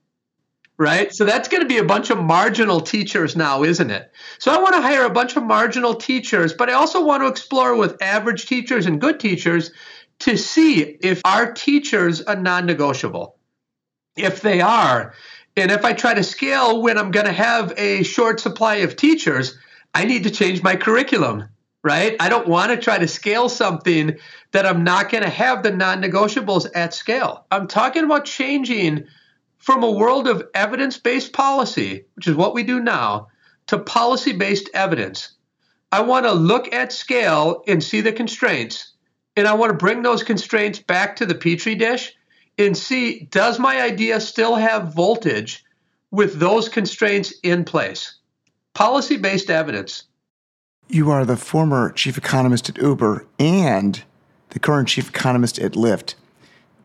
Right? 0.79 1.15
So 1.15 1.25
that's 1.25 1.49
going 1.49 1.61
to 1.63 1.69
be 1.69 1.79
a 1.79 1.85
bunch 1.85 2.11
of 2.11 2.19
marginal 2.19 2.81
teachers 2.81 3.37
now, 3.37 3.63
isn't 3.63 3.91
it? 3.91 4.11
So 4.39 4.51
I 4.51 4.61
want 4.61 4.75
to 4.75 4.81
hire 4.81 5.05
a 5.05 5.11
bunch 5.11 5.37
of 5.37 5.45
marginal 5.45 5.95
teachers, 5.95 6.55
but 6.55 6.71
I 6.71 6.73
also 6.73 7.05
want 7.05 7.23
to 7.23 7.29
explore 7.29 7.77
with 7.77 8.03
average 8.03 8.47
teachers 8.47 8.87
and 8.87 9.01
good 9.01 9.21
teachers 9.21 9.71
to 10.21 10.37
see 10.37 10.81
if 10.81 11.21
our 11.25 11.53
teachers 11.53 12.23
are 12.23 12.37
non 12.37 12.67
negotiable. 12.67 13.37
If 14.17 14.41
they 14.41 14.61
are, 14.61 15.15
and 15.57 15.71
if 15.71 15.85
I 15.85 15.93
try 15.93 16.15
to 16.15 16.23
scale 16.23 16.83
when 16.83 16.99
I'm 16.99 17.11
going 17.11 17.27
to 17.27 17.33
have 17.33 17.73
a 17.77 18.03
short 18.03 18.41
supply 18.41 18.77
of 18.77 18.97
teachers, 18.97 19.57
I 19.95 20.05
need 20.05 20.25
to 20.25 20.31
change 20.31 20.63
my 20.63 20.77
curriculum 20.77 21.49
right? 21.83 22.17
I 22.21 22.29
don't 22.29 22.49
want 22.49 22.71
to 22.71 22.77
try 22.77 22.99
to 22.99 23.09
scale 23.09 23.49
something 23.49 24.17
that 24.53 24.67
I'm 24.67 24.85
not 24.85 25.11
going 25.11 25.25
to 25.25 25.31
have 25.31 25.62
the 25.62 25.73
non 25.73 26.03
negotiables 26.03 26.67
at 26.75 26.95
scale. 26.95 27.47
I'm 27.51 27.67
talking 27.67 28.05
about 28.05 28.25
changing 28.25 29.05
from 29.59 29.83
a 29.83 29.91
world 29.91 30.29
of 30.29 30.49
evidence 30.55 30.99
based 30.99 31.33
policy, 31.33 32.05
which 32.15 32.27
is 32.27 32.35
what 32.35 32.55
we 32.55 32.62
do 32.62 32.81
now, 32.81 33.29
to 33.69 33.79
policy 33.79 34.33
based 34.33 34.71
evidence. 34.75 35.33
I 35.91 36.01
want 36.03 36.27
to 36.27 36.33
look 36.33 36.73
at 36.73 36.93
scale 36.93 37.62
and 37.69 37.83
see 37.83 38.01
the 38.01 38.12
constraints, 38.12 38.93
and 39.37 39.47
I 39.47 39.55
want 39.55 39.71
to 39.71 39.77
bring 39.77 40.03
those 40.03 40.23
constraints 40.23 40.79
back 40.79 41.17
to 41.17 41.27
the 41.27 41.35
petri 41.35 41.75
dish 41.75 42.15
and 42.59 42.77
see 42.77 43.29
does 43.31 43.59
my 43.59 43.81
idea 43.81 44.21
still 44.21 44.55
have 44.57 44.95
voltage 44.95 45.65
with 46.11 46.39
those 46.39 46.69
constraints 46.69 47.33
in 47.43 47.65
place? 47.65 48.15
Policy 48.75 49.17
based 49.17 49.51
evidence. 49.51 50.05
You 50.89 51.11
are 51.11 51.25
the 51.25 51.37
former 51.37 51.91
chief 51.91 52.19
economist 52.19 52.69
at 52.69 52.77
Uber 52.77 53.27
and 53.39 54.03
the 54.51 54.59
current 54.59 54.89
chief 54.89 55.09
economist 55.09 55.59
at 55.59 55.73
Lyft. 55.73 56.15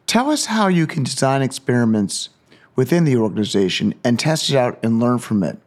Tell 0.06 0.30
us 0.30 0.46
how 0.46 0.68
you 0.68 0.88
can 0.88 1.04
design 1.04 1.42
experiments 1.42 2.30
within 2.76 3.04
the 3.04 3.18
organization 3.18 3.94
and 4.04 4.18
test 4.18 4.50
it 4.50 4.56
out 4.56 4.80
and 4.82 5.00
learn 5.00 5.20
from 5.20 5.44
it. 5.44 5.60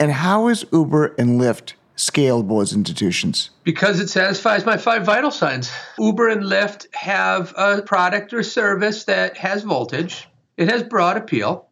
And 0.00 0.10
how 0.10 0.48
is 0.48 0.64
Uber 0.72 1.14
and 1.18 1.40
Lyft 1.40 1.74
scalable 1.96 2.60
as 2.60 2.72
institutions? 2.72 3.50
Because 3.62 4.00
it 4.00 4.08
satisfies 4.08 4.66
my 4.66 4.76
five 4.76 5.04
vital 5.04 5.30
signs. 5.30 5.70
Uber 5.98 6.28
and 6.28 6.42
Lyft 6.42 6.92
have 6.94 7.54
a 7.56 7.82
product 7.82 8.34
or 8.34 8.42
service 8.42 9.04
that 9.04 9.36
has 9.36 9.62
voltage, 9.62 10.28
it 10.56 10.68
has 10.68 10.82
broad 10.82 11.16
appeal, 11.16 11.68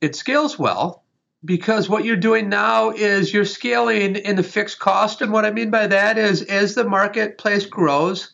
it 0.00 0.16
scales 0.16 0.58
well, 0.58 1.01
because 1.44 1.88
what 1.88 2.04
you're 2.04 2.16
doing 2.16 2.48
now 2.48 2.90
is 2.90 3.32
you're 3.32 3.44
scaling 3.44 4.16
in 4.16 4.36
the 4.36 4.42
fixed 4.42 4.78
cost. 4.78 5.20
And 5.20 5.32
what 5.32 5.44
I 5.44 5.50
mean 5.50 5.70
by 5.70 5.86
that 5.88 6.18
is 6.18 6.42
as 6.42 6.74
the 6.74 6.84
marketplace 6.84 7.66
grows, 7.66 8.32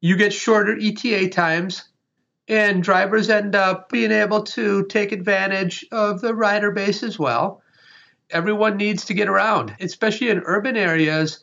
you 0.00 0.16
get 0.16 0.32
shorter 0.32 0.76
ETA 0.80 1.28
times, 1.28 1.82
and 2.48 2.82
drivers 2.82 3.28
end 3.28 3.54
up 3.54 3.90
being 3.90 4.12
able 4.12 4.42
to 4.42 4.84
take 4.86 5.12
advantage 5.12 5.84
of 5.92 6.20
the 6.20 6.34
rider 6.34 6.70
base 6.70 7.02
as 7.02 7.18
well. 7.18 7.62
Everyone 8.30 8.76
needs 8.76 9.04
to 9.06 9.14
get 9.14 9.28
around, 9.28 9.74
especially 9.80 10.30
in 10.30 10.42
urban 10.46 10.76
areas. 10.76 11.40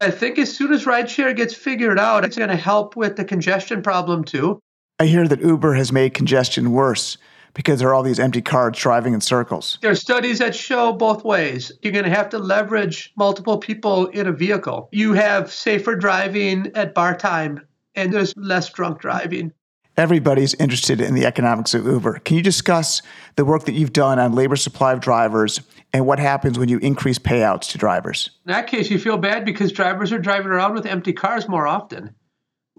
I 0.00 0.10
think 0.10 0.38
as 0.38 0.54
soon 0.54 0.72
as 0.72 0.84
rideshare 0.84 1.34
gets 1.34 1.54
figured 1.54 1.98
out, 1.98 2.24
it's 2.24 2.36
going 2.36 2.50
to 2.50 2.56
help 2.56 2.96
with 2.96 3.16
the 3.16 3.24
congestion 3.24 3.82
problem 3.82 4.24
too. 4.24 4.60
I 4.98 5.06
hear 5.06 5.28
that 5.28 5.40
Uber 5.40 5.74
has 5.74 5.92
made 5.92 6.14
congestion 6.14 6.72
worse 6.72 7.18
because 7.56 7.78
there 7.78 7.88
are 7.88 7.94
all 7.94 8.02
these 8.02 8.20
empty 8.20 8.42
cars 8.42 8.76
driving 8.78 9.14
in 9.14 9.20
circles. 9.22 9.78
There 9.80 9.90
are 9.90 9.96
studies 9.96 10.38
that 10.40 10.54
show 10.54 10.92
both 10.92 11.24
ways. 11.24 11.72
You're 11.80 11.92
going 11.92 12.04
to 12.04 12.10
have 12.10 12.28
to 12.28 12.38
leverage 12.38 13.14
multiple 13.16 13.56
people 13.56 14.08
in 14.08 14.26
a 14.26 14.32
vehicle. 14.32 14.90
You 14.92 15.14
have 15.14 15.50
safer 15.50 15.96
driving 15.96 16.70
at 16.74 16.94
bar 16.94 17.16
time, 17.16 17.66
and 17.94 18.12
there's 18.12 18.34
less 18.36 18.68
drunk 18.68 19.00
driving. 19.00 19.52
Everybody's 19.96 20.52
interested 20.54 21.00
in 21.00 21.14
the 21.14 21.24
economics 21.24 21.72
of 21.72 21.86
Uber. 21.86 22.18
Can 22.18 22.36
you 22.36 22.42
discuss 22.42 23.00
the 23.36 23.46
work 23.46 23.64
that 23.64 23.72
you've 23.72 23.94
done 23.94 24.18
on 24.18 24.34
labor 24.34 24.56
supply 24.56 24.92
of 24.92 25.00
drivers 25.00 25.62
and 25.94 26.06
what 26.06 26.18
happens 26.18 26.58
when 26.58 26.68
you 26.68 26.76
increase 26.78 27.18
payouts 27.18 27.70
to 27.70 27.78
drivers? 27.78 28.28
In 28.46 28.52
that 28.52 28.66
case, 28.66 28.90
you 28.90 28.98
feel 28.98 29.16
bad 29.16 29.46
because 29.46 29.72
drivers 29.72 30.12
are 30.12 30.18
driving 30.18 30.48
around 30.48 30.74
with 30.74 30.84
empty 30.84 31.14
cars 31.14 31.48
more 31.48 31.66
often. 31.66 32.14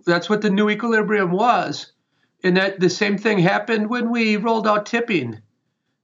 That's 0.06 0.30
what 0.30 0.44
the 0.44 0.52
new 0.52 0.70
equilibrium 0.70 1.32
was. 1.32 1.92
And 2.44 2.58
that 2.58 2.80
the 2.80 2.90
same 2.90 3.18
thing 3.18 3.40
happened 3.40 3.90
when 3.90 4.12
we 4.12 4.38
rolled 4.38 4.68
out 4.68 4.86
tipping. 4.86 5.42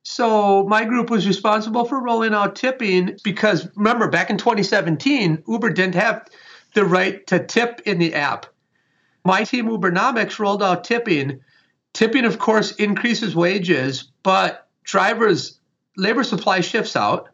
So 0.03 0.65
my 0.67 0.83
group 0.83 1.09
was 1.09 1.27
responsible 1.27 1.85
for 1.85 2.01
rolling 2.01 2.33
out 2.33 2.55
tipping 2.55 3.17
because 3.23 3.67
remember 3.75 4.09
back 4.09 4.29
in 4.29 4.37
2017, 4.37 5.43
Uber 5.47 5.69
didn't 5.69 5.95
have 5.95 6.27
the 6.73 6.85
right 6.85 7.25
to 7.27 7.45
tip 7.45 7.81
in 7.85 7.99
the 7.99 8.15
app. 8.15 8.47
My 9.23 9.43
team 9.43 9.67
Ubernomics 9.67 10.39
rolled 10.39 10.61
out 10.61 10.83
tipping. 10.83 11.39
Tipping, 11.93 12.25
of 12.25 12.39
course, 12.39 12.71
increases 12.73 13.35
wages, 13.35 14.11
but 14.23 14.67
drivers' 14.83 15.59
labor 15.95 16.23
supply 16.23 16.59
shifts 16.61 16.95
out, 16.95 17.29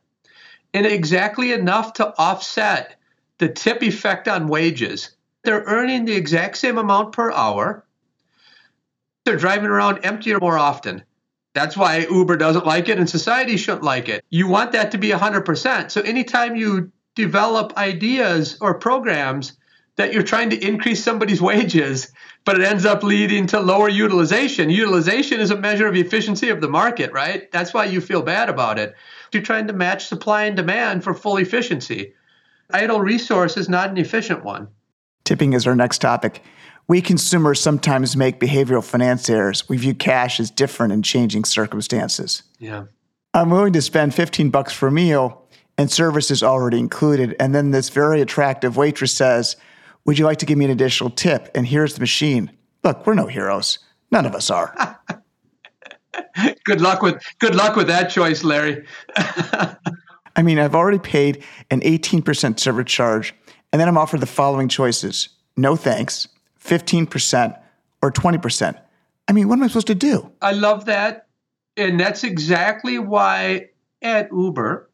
and 0.73 0.85
exactly 0.85 1.53
enough 1.53 1.93
to 1.93 2.13
offset 2.19 2.95
the 3.37 3.47
tip 3.47 3.81
effect 3.81 4.27
on 4.27 4.47
wages. 4.47 5.15
They're 5.43 5.63
earning 5.63 6.05
the 6.05 6.15
exact 6.15 6.57
same 6.57 6.77
amount 6.77 7.13
per 7.13 7.31
hour. 7.31 7.85
They're 9.29 9.37
driving 9.37 9.69
around 9.69 9.99
emptier 10.03 10.39
more 10.39 10.57
often. 10.57 11.03
That's 11.53 11.77
why 11.77 12.07
Uber 12.09 12.35
doesn't 12.37 12.65
like 12.65 12.89
it 12.89 12.97
and 12.97 13.07
society 13.07 13.57
shouldn't 13.57 13.83
like 13.83 14.09
it. 14.09 14.25
You 14.31 14.47
want 14.47 14.71
that 14.71 14.89
to 14.93 14.97
be 14.97 15.09
100%. 15.09 15.91
So 15.91 16.01
anytime 16.01 16.55
you 16.55 16.91
develop 17.13 17.77
ideas 17.77 18.57
or 18.59 18.79
programs 18.79 19.53
that 19.97 20.13
you're 20.13 20.23
trying 20.23 20.49
to 20.49 20.67
increase 20.67 21.03
somebody's 21.03 21.41
wages, 21.43 22.11
but 22.43 22.59
it 22.59 22.65
ends 22.65 22.85
up 22.85 23.03
leading 23.03 23.45
to 23.45 23.59
lower 23.59 23.87
utilization. 23.87 24.71
Utilization 24.71 25.39
is 25.39 25.51
a 25.51 25.55
measure 25.55 25.85
of 25.85 25.95
efficiency 25.95 26.49
of 26.49 26.59
the 26.59 26.67
market, 26.67 27.13
right? 27.13 27.51
That's 27.51 27.71
why 27.71 27.85
you 27.85 28.01
feel 28.01 28.23
bad 28.23 28.49
about 28.49 28.79
it. 28.79 28.95
You're 29.31 29.43
trying 29.43 29.67
to 29.67 29.73
match 29.73 30.07
supply 30.07 30.45
and 30.45 30.55
demand 30.55 31.03
for 31.03 31.13
full 31.13 31.37
efficiency. 31.37 32.15
Idle 32.71 32.99
resource 32.99 33.57
is 33.57 33.69
not 33.69 33.91
an 33.91 33.97
efficient 33.97 34.43
one. 34.43 34.69
Tipping 35.23 35.53
is 35.53 35.67
our 35.67 35.75
next 35.75 35.99
topic. 35.99 36.41
We 36.89 37.01
consumers 37.01 37.61
sometimes 37.61 38.17
make 38.17 38.39
behavioral 38.39 38.83
finance 38.83 39.29
errors. 39.29 39.69
We 39.69 39.77
view 39.77 39.93
cash 39.93 40.39
as 40.39 40.49
different 40.49 40.91
in 40.91 41.03
changing 41.03 41.45
circumstances. 41.45 42.41
Yeah. 42.57 42.85
I'm 43.35 43.51
willing 43.51 43.73
to 43.73 43.81
spend 43.81 44.15
15 44.15 44.49
bucks 44.49 44.73
for 44.73 44.87
a 44.87 44.91
meal 44.91 45.45
and 45.77 45.91
service 45.91 46.31
is 46.31 46.41
already 46.41 46.79
included. 46.79 47.35
And 47.39 47.53
then 47.53 47.69
this 47.69 47.89
very 47.89 48.21
attractive 48.21 48.75
waitress 48.75 49.13
says, 49.13 49.55
would 50.05 50.17
you 50.17 50.25
like 50.25 50.39
to 50.39 50.47
give 50.47 50.57
me 50.57 50.65
an 50.65 50.71
additional 50.71 51.11
tip? 51.11 51.51
And 51.53 51.67
here's 51.67 51.93
the 51.93 51.99
machine. 51.99 52.51
Look, 52.83 53.05
we're 53.05 53.13
no 53.13 53.27
heroes. 53.27 53.77
None 54.11 54.25
of 54.25 54.33
us 54.33 54.49
are. 54.49 54.99
good 56.65 56.81
luck 56.81 57.03
with 57.03 57.21
good 57.37 57.53
luck 57.53 57.75
with 57.75 57.85
that 57.85 58.09
choice, 58.09 58.43
Larry. 58.43 58.83
I 59.15 60.41
mean, 60.41 60.57
I've 60.57 60.73
already 60.73 60.97
paid 60.97 61.43
an 61.69 61.81
18% 61.81 62.59
service 62.59 62.91
charge, 62.91 63.35
and 63.71 63.79
then 63.79 63.87
I'm 63.87 63.97
offered 63.97 64.21
the 64.21 64.25
following 64.25 64.67
choices: 64.67 65.29
no 65.55 65.75
thanks, 65.75 66.27
15%, 66.63 67.59
or 68.01 68.11
20%. 68.11 68.79
I 69.27 69.31
mean, 69.31 69.47
what 69.47 69.55
am 69.55 69.63
I 69.63 69.67
supposed 69.67 69.87
to 69.87 69.95
do? 69.95 70.31
I 70.41 70.53
love 70.53 70.85
that. 70.85 71.27
And 71.77 71.99
that's 71.99 72.23
exactly 72.23 72.99
why 72.99 73.69
at 74.01 74.29
Uber, 74.31 74.89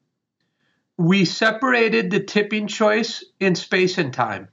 we 0.97 1.25
separated 1.25 2.11
the 2.11 2.19
tipping 2.19 2.67
choice 2.67 3.23
in 3.39 3.55
space 3.55 3.97
and 3.97 4.13
time. 4.13 4.49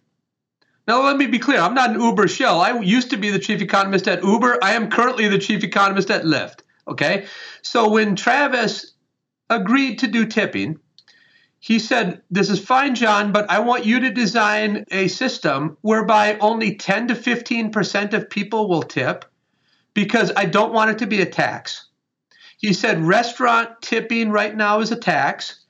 Now, 0.88 1.04
let 1.04 1.16
me 1.16 1.26
be 1.26 1.38
clear. 1.38 1.60
I'm 1.60 1.74
not 1.74 1.90
an 1.90 2.00
Uber 2.00 2.26
shell. 2.26 2.60
I 2.60 2.78
used 2.80 3.10
to 3.10 3.16
be 3.16 3.30
the 3.30 3.38
chief 3.38 3.62
economist 3.62 4.08
at 4.08 4.24
Uber. 4.24 4.58
I 4.62 4.72
am 4.72 4.90
currently 4.90 5.28
the 5.28 5.38
chief 5.38 5.62
economist 5.62 6.10
at 6.10 6.24
Lyft. 6.24 6.60
Okay. 6.88 7.26
So 7.62 7.88
when 7.88 8.16
Travis 8.16 8.92
agreed 9.48 10.00
to 10.00 10.08
do 10.08 10.26
tipping, 10.26 10.78
he 11.62 11.78
said, 11.78 12.22
This 12.28 12.50
is 12.50 12.58
fine, 12.58 12.96
John, 12.96 13.30
but 13.30 13.48
I 13.48 13.60
want 13.60 13.86
you 13.86 14.00
to 14.00 14.10
design 14.10 14.84
a 14.90 15.06
system 15.06 15.76
whereby 15.82 16.36
only 16.40 16.74
10 16.74 17.06
to 17.06 17.14
15% 17.14 18.14
of 18.14 18.28
people 18.28 18.68
will 18.68 18.82
tip 18.82 19.24
because 19.94 20.32
I 20.36 20.46
don't 20.46 20.72
want 20.72 20.90
it 20.90 20.98
to 20.98 21.06
be 21.06 21.20
a 21.20 21.26
tax. 21.26 21.86
He 22.58 22.72
said, 22.72 23.00
Restaurant 23.04 23.80
tipping 23.80 24.32
right 24.32 24.56
now 24.56 24.80
is 24.80 24.90
a 24.90 24.96
tax. 24.96 25.60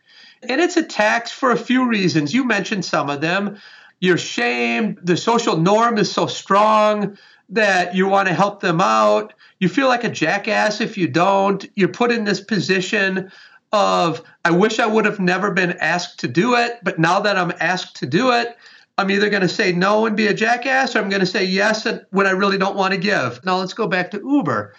And 0.48 0.62
it's 0.62 0.78
a 0.78 0.82
tax 0.82 1.30
for 1.30 1.50
a 1.50 1.58
few 1.58 1.86
reasons. 1.86 2.32
You 2.32 2.44
mentioned 2.44 2.86
some 2.86 3.10
of 3.10 3.20
them 3.20 3.58
you're 4.00 4.16
shamed. 4.18 4.98
The 5.02 5.18
social 5.18 5.58
norm 5.58 5.98
is 5.98 6.10
so 6.10 6.26
strong 6.26 7.18
that 7.50 7.94
you 7.94 8.08
want 8.08 8.28
to 8.28 8.34
help 8.34 8.60
them 8.60 8.80
out. 8.80 9.34
You 9.60 9.68
feel 9.68 9.88
like 9.88 10.04
a 10.04 10.08
jackass 10.08 10.80
if 10.80 10.96
you 10.96 11.06
don't. 11.06 11.68
You're 11.76 11.88
put 11.88 12.10
in 12.10 12.24
this 12.24 12.40
position 12.40 13.30
of, 13.72 14.22
I 14.44 14.50
wish 14.50 14.78
I 14.78 14.86
would 14.86 15.04
have 15.04 15.20
never 15.20 15.50
been 15.50 15.72
asked 15.72 16.20
to 16.20 16.28
do 16.28 16.56
it, 16.56 16.78
but 16.82 16.98
now 16.98 17.20
that 17.20 17.36
I'm 17.36 17.52
asked 17.60 17.96
to 17.96 18.06
do 18.06 18.32
it, 18.32 18.56
I'm 18.98 19.10
either 19.10 19.30
going 19.30 19.42
to 19.42 19.48
say 19.48 19.72
no 19.72 20.06
and 20.06 20.16
be 20.16 20.26
a 20.26 20.34
jackass 20.34 20.94
or 20.94 20.98
I'm 20.98 21.08
going 21.08 21.20
to 21.20 21.26
say 21.26 21.44
yes 21.44 21.86
and 21.86 22.04
when 22.10 22.26
I 22.26 22.32
really 22.32 22.58
don't 22.58 22.76
want 22.76 22.92
to 22.92 23.00
give. 23.00 23.44
Now 23.44 23.58
let's 23.58 23.74
go 23.74 23.86
back 23.86 24.10
to 24.10 24.18
Uber. 24.18 24.74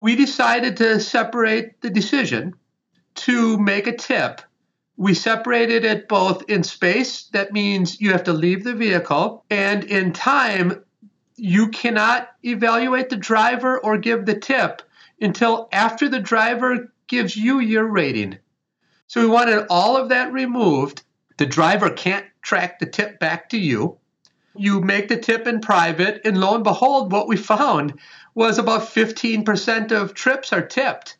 We 0.00 0.14
decided 0.14 0.76
to 0.76 1.00
separate 1.00 1.80
the 1.80 1.90
decision 1.90 2.54
to 3.16 3.58
make 3.58 3.86
a 3.88 3.96
tip 3.96 4.42
we 4.98 5.14
separated 5.14 5.84
it 5.84 6.08
both 6.08 6.42
in 6.50 6.64
space, 6.64 7.28
that 7.28 7.52
means 7.52 8.00
you 8.00 8.10
have 8.10 8.24
to 8.24 8.32
leave 8.32 8.64
the 8.64 8.74
vehicle, 8.74 9.44
and 9.48 9.84
in 9.84 10.12
time, 10.12 10.84
you 11.36 11.68
cannot 11.68 12.30
evaluate 12.44 13.08
the 13.08 13.16
driver 13.16 13.78
or 13.78 13.96
give 13.96 14.26
the 14.26 14.34
tip 14.34 14.82
until 15.20 15.68
after 15.70 16.08
the 16.08 16.18
driver 16.18 16.92
gives 17.08 17.36
you 17.36 17.60
your 17.60 17.86
rating. 17.86 18.38
So 19.06 19.20
we 19.20 19.26
wanted 19.26 19.66
all 19.70 19.96
of 19.96 20.10
that 20.10 20.32
removed. 20.32 21.02
The 21.38 21.46
driver 21.46 21.90
can't 21.90 22.26
track 22.42 22.78
the 22.78 22.86
tip 22.86 23.18
back 23.18 23.48
to 23.50 23.58
you. 23.58 23.98
You 24.54 24.80
make 24.80 25.08
the 25.08 25.16
tip 25.16 25.46
in 25.46 25.60
private, 25.60 26.20
and 26.24 26.40
lo 26.40 26.54
and 26.54 26.64
behold, 26.64 27.12
what 27.12 27.28
we 27.28 27.36
found 27.36 27.98
was 28.34 28.58
about 28.58 28.82
15% 28.82 29.92
of 29.92 30.14
trips 30.14 30.52
are 30.52 30.66
tipped. 30.66 31.16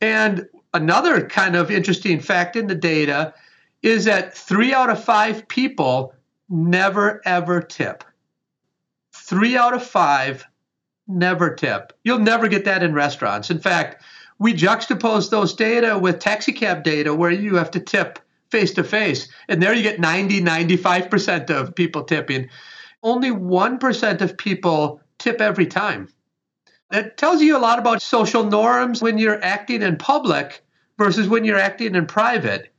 And 0.00 0.46
another 0.72 1.26
kind 1.26 1.56
of 1.56 1.70
interesting 1.70 2.20
fact 2.20 2.56
in 2.56 2.66
the 2.66 2.74
data 2.74 3.34
is 3.82 4.04
that 4.04 4.36
three 4.36 4.72
out 4.72 4.90
of 4.90 5.02
five 5.02 5.48
people 5.48 6.12
never 6.48 7.20
ever 7.24 7.60
tip. 7.60 8.04
Three 9.12 9.56
out 9.56 9.74
of 9.74 9.84
five 9.84 10.46
never 11.08 11.54
tip. 11.54 11.92
You'll 12.04 12.18
never 12.18 12.48
get 12.48 12.64
that 12.64 12.82
in 12.82 12.94
restaurants. 12.94 13.50
In 13.50 13.58
fact, 13.58 14.02
we 14.38 14.52
juxtapose 14.54 15.30
those 15.30 15.54
data 15.54 15.98
with 15.98 16.18
taxi 16.18 16.52
cab 16.52 16.82
data 16.82 17.14
where 17.14 17.30
you 17.30 17.56
have 17.56 17.70
to 17.72 17.80
tip 17.80 18.18
face 18.50 18.72
to 18.74 18.84
face. 18.84 19.28
And 19.48 19.62
there 19.62 19.74
you 19.74 19.82
get 19.82 20.00
90, 20.00 20.42
95% 20.42 21.50
of 21.50 21.74
people 21.74 22.04
tipping. 22.04 22.48
Only 23.02 23.30
1% 23.30 24.20
of 24.20 24.38
people 24.38 25.00
tip 25.18 25.40
every 25.40 25.66
time. 25.66 26.08
That 26.90 27.16
tells 27.16 27.42
you 27.42 27.56
a 27.56 27.58
lot 27.58 27.78
about 27.78 28.02
social 28.02 28.44
norms 28.44 29.02
when 29.02 29.18
you're 29.18 29.42
acting 29.42 29.82
in 29.82 29.96
public 29.96 30.64
versus 30.98 31.28
when 31.28 31.44
you're 31.44 31.58
acting 31.58 31.94
in 31.94 32.06
private. 32.06 32.72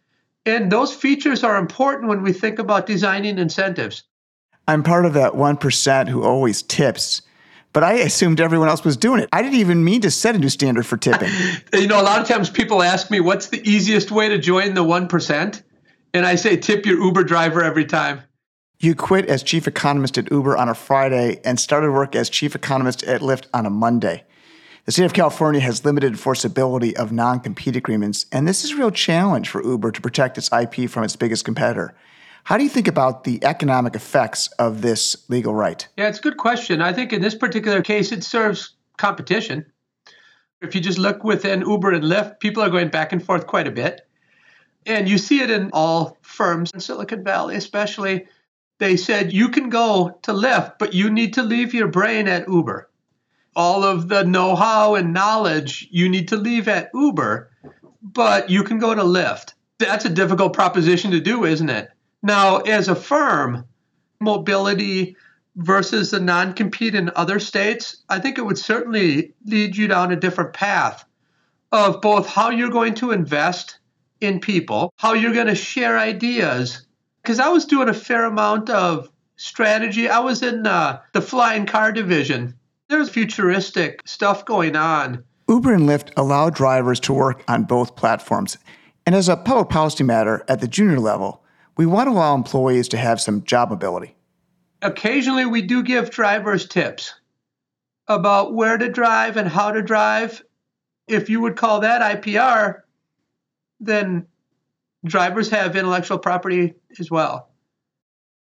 And 0.45 0.71
those 0.71 0.93
features 0.93 1.43
are 1.43 1.57
important 1.57 2.07
when 2.07 2.23
we 2.23 2.31
think 2.31 2.57
about 2.57 2.85
designing 2.85 3.37
incentives. 3.37 4.03
I'm 4.67 4.83
part 4.83 5.05
of 5.05 5.13
that 5.13 5.33
1% 5.33 6.07
who 6.07 6.23
always 6.23 6.61
tips, 6.61 7.21
but 7.77 7.83
I 7.83 7.93
assumed 7.97 8.41
everyone 8.41 8.69
else 8.69 8.83
was 8.83 8.97
doing 8.97 9.21
it. 9.21 9.29
I 9.31 9.43
didn't 9.43 9.59
even 9.59 9.83
mean 9.83 10.01
to 10.01 10.09
set 10.09 10.33
a 10.33 10.39
new 10.39 10.49
standard 10.49 10.83
for 10.87 10.97
tipping. 10.97 11.29
you 11.73 11.85
know, 11.85 12.01
a 12.01 12.01
lot 12.01 12.19
of 12.19 12.27
times 12.27 12.49
people 12.49 12.81
ask 12.81 13.11
me, 13.11 13.19
what's 13.19 13.49
the 13.49 13.61
easiest 13.69 14.09
way 14.09 14.27
to 14.29 14.39
join 14.39 14.73
the 14.73 14.83
1%? 14.83 15.61
And 16.15 16.25
I 16.25 16.33
say, 16.33 16.57
tip 16.57 16.87
your 16.87 16.99
Uber 16.99 17.23
driver 17.23 17.63
every 17.63 17.85
time. 17.85 18.23
You 18.79 18.95
quit 18.95 19.27
as 19.27 19.43
chief 19.43 19.67
economist 19.67 20.17
at 20.17 20.31
Uber 20.31 20.57
on 20.57 20.69
a 20.69 20.73
Friday 20.73 21.39
and 21.45 21.59
started 21.59 21.91
work 21.91 22.15
as 22.15 22.31
chief 22.31 22.55
economist 22.55 23.03
at 23.03 23.21
Lyft 23.21 23.45
on 23.53 23.67
a 23.67 23.69
Monday. 23.69 24.23
The 24.85 24.91
state 24.91 25.05
of 25.05 25.13
California 25.13 25.61
has 25.61 25.85
limited 25.85 26.13
enforceability 26.13 26.95
of 26.95 27.11
non 27.11 27.41
compete 27.41 27.75
agreements, 27.75 28.25
and 28.31 28.47
this 28.47 28.63
is 28.63 28.71
a 28.71 28.77
real 28.77 28.89
challenge 28.89 29.49
for 29.49 29.63
Uber 29.63 29.91
to 29.91 30.01
protect 30.01 30.39
its 30.39 30.49
IP 30.51 30.89
from 30.89 31.03
its 31.03 31.15
biggest 31.15 31.45
competitor. 31.45 31.93
How 32.47 32.55
do 32.55 32.63
you 32.63 32.69
think 32.69 32.87
about 32.87 33.25
the 33.25 33.43
economic 33.43 33.93
effects 33.93 34.47
of 34.57 34.81
this 34.81 35.17
legal 35.27 35.53
right? 35.53 35.85
Yeah, 35.97 36.07
it's 36.07 36.19
a 36.19 36.21
good 36.21 36.37
question. 36.37 36.81
I 36.81 36.93
think 36.93 37.11
in 37.11 37.21
this 37.21 37.35
particular 37.35 37.81
case, 37.81 38.13
it 38.13 38.23
serves 38.23 38.77
competition. 38.95 39.65
If 40.61 40.73
you 40.73 40.79
just 40.79 40.97
look 40.97 41.25
within 41.25 41.59
Uber 41.59 41.91
and 41.91 42.05
Lyft, 42.05 42.39
people 42.39 42.63
are 42.63 42.69
going 42.69 42.87
back 42.87 43.11
and 43.11 43.21
forth 43.21 43.47
quite 43.47 43.67
a 43.67 43.71
bit. 43.71 44.07
And 44.85 45.09
you 45.09 45.17
see 45.17 45.41
it 45.41 45.51
in 45.51 45.71
all 45.73 46.17
firms 46.21 46.71
in 46.73 46.79
Silicon 46.79 47.21
Valley, 47.21 47.57
especially. 47.57 48.27
They 48.77 48.95
said 48.95 49.33
you 49.33 49.49
can 49.49 49.69
go 49.69 50.17
to 50.21 50.31
Lyft, 50.31 50.79
but 50.79 50.93
you 50.93 51.09
need 51.09 51.33
to 51.33 51.43
leave 51.43 51.73
your 51.73 51.89
brain 51.89 52.29
at 52.29 52.47
Uber. 52.47 52.89
all 53.57 53.83
of 53.83 54.07
the 54.07 54.23
know 54.23 54.55
how 54.55 54.93
and 54.93 55.13
knowledge 55.13 55.87
you 55.89 56.07
need 56.07 56.27
to 56.27 56.37
leave 56.37 56.67
at 56.67 56.91
Uber, 56.93 57.49
but 58.01 58.49
you 58.51 58.63
can 58.63 58.77
go 58.77 58.93
to 58.93 59.01
Lyft. 59.01 59.53
That's 59.79 60.05
a 60.05 60.09
difficult 60.09 60.53
proposition 60.53 61.11
to 61.11 61.19
do, 61.19 61.43
isn't 61.43 61.69
it? 61.69 61.89
Now, 62.27 62.57
as 62.57 62.89
a 62.89 62.95
firm, 62.95 63.63
mobility 64.19 65.15
versus 65.55 66.11
the 66.11 66.19
non 66.19 66.51
compete 66.51 66.93
in 66.93 67.09
other 67.15 67.39
states, 67.39 68.03
I 68.09 68.19
think 68.19 68.37
it 68.37 68.41
would 68.41 68.57
certainly 68.57 69.33
lead 69.45 69.77
you 69.77 69.87
down 69.87 70.11
a 70.11 70.17
different 70.17 70.51
path 70.51 71.05
of 71.71 72.01
both 72.01 72.27
how 72.27 72.49
you're 72.49 72.69
going 72.69 72.95
to 72.95 73.11
invest 73.11 73.79
in 74.19 74.41
people, 74.41 74.93
how 74.97 75.13
you're 75.13 75.33
going 75.33 75.47
to 75.47 75.55
share 75.55 75.97
ideas. 75.97 76.85
Because 77.21 77.39
I 77.39 77.47
was 77.47 77.63
doing 77.63 77.87
a 77.87 77.93
fair 77.93 78.25
amount 78.25 78.69
of 78.69 79.09
strategy. 79.37 80.09
I 80.09 80.19
was 80.19 80.43
in 80.43 80.67
uh, 80.67 80.99
the 81.13 81.21
flying 81.21 81.65
car 81.65 81.93
division. 81.93 82.53
There's 82.89 83.09
futuristic 83.09 84.01
stuff 84.05 84.43
going 84.43 84.75
on. 84.75 85.23
Uber 85.47 85.73
and 85.73 85.87
Lyft 85.87 86.11
allow 86.17 86.49
drivers 86.49 86.99
to 87.01 87.13
work 87.13 87.45
on 87.47 87.63
both 87.63 87.95
platforms. 87.95 88.57
And 89.05 89.15
as 89.15 89.29
a 89.29 89.37
public 89.37 89.69
policy 89.69 90.03
matter 90.03 90.43
at 90.49 90.59
the 90.59 90.67
junior 90.67 90.99
level, 90.99 91.41
we 91.77 91.85
want 91.85 92.07
to 92.07 92.11
allow 92.11 92.35
employees 92.35 92.87
to 92.89 92.97
have 92.97 93.21
some 93.21 93.43
job 93.43 93.69
mobility. 93.69 94.15
Occasionally, 94.81 95.45
we 95.45 95.61
do 95.61 95.83
give 95.83 96.09
drivers 96.09 96.67
tips 96.67 97.13
about 98.07 98.53
where 98.53 98.77
to 98.77 98.89
drive 98.89 99.37
and 99.37 99.47
how 99.47 99.71
to 99.71 99.81
drive. 99.81 100.43
If 101.07 101.29
you 101.29 101.41
would 101.41 101.55
call 101.55 101.81
that 101.81 102.23
IPR, 102.23 102.81
then 103.79 104.27
drivers 105.05 105.49
have 105.49 105.75
intellectual 105.75 106.17
property 106.17 106.73
as 106.99 107.09
well. 107.09 107.49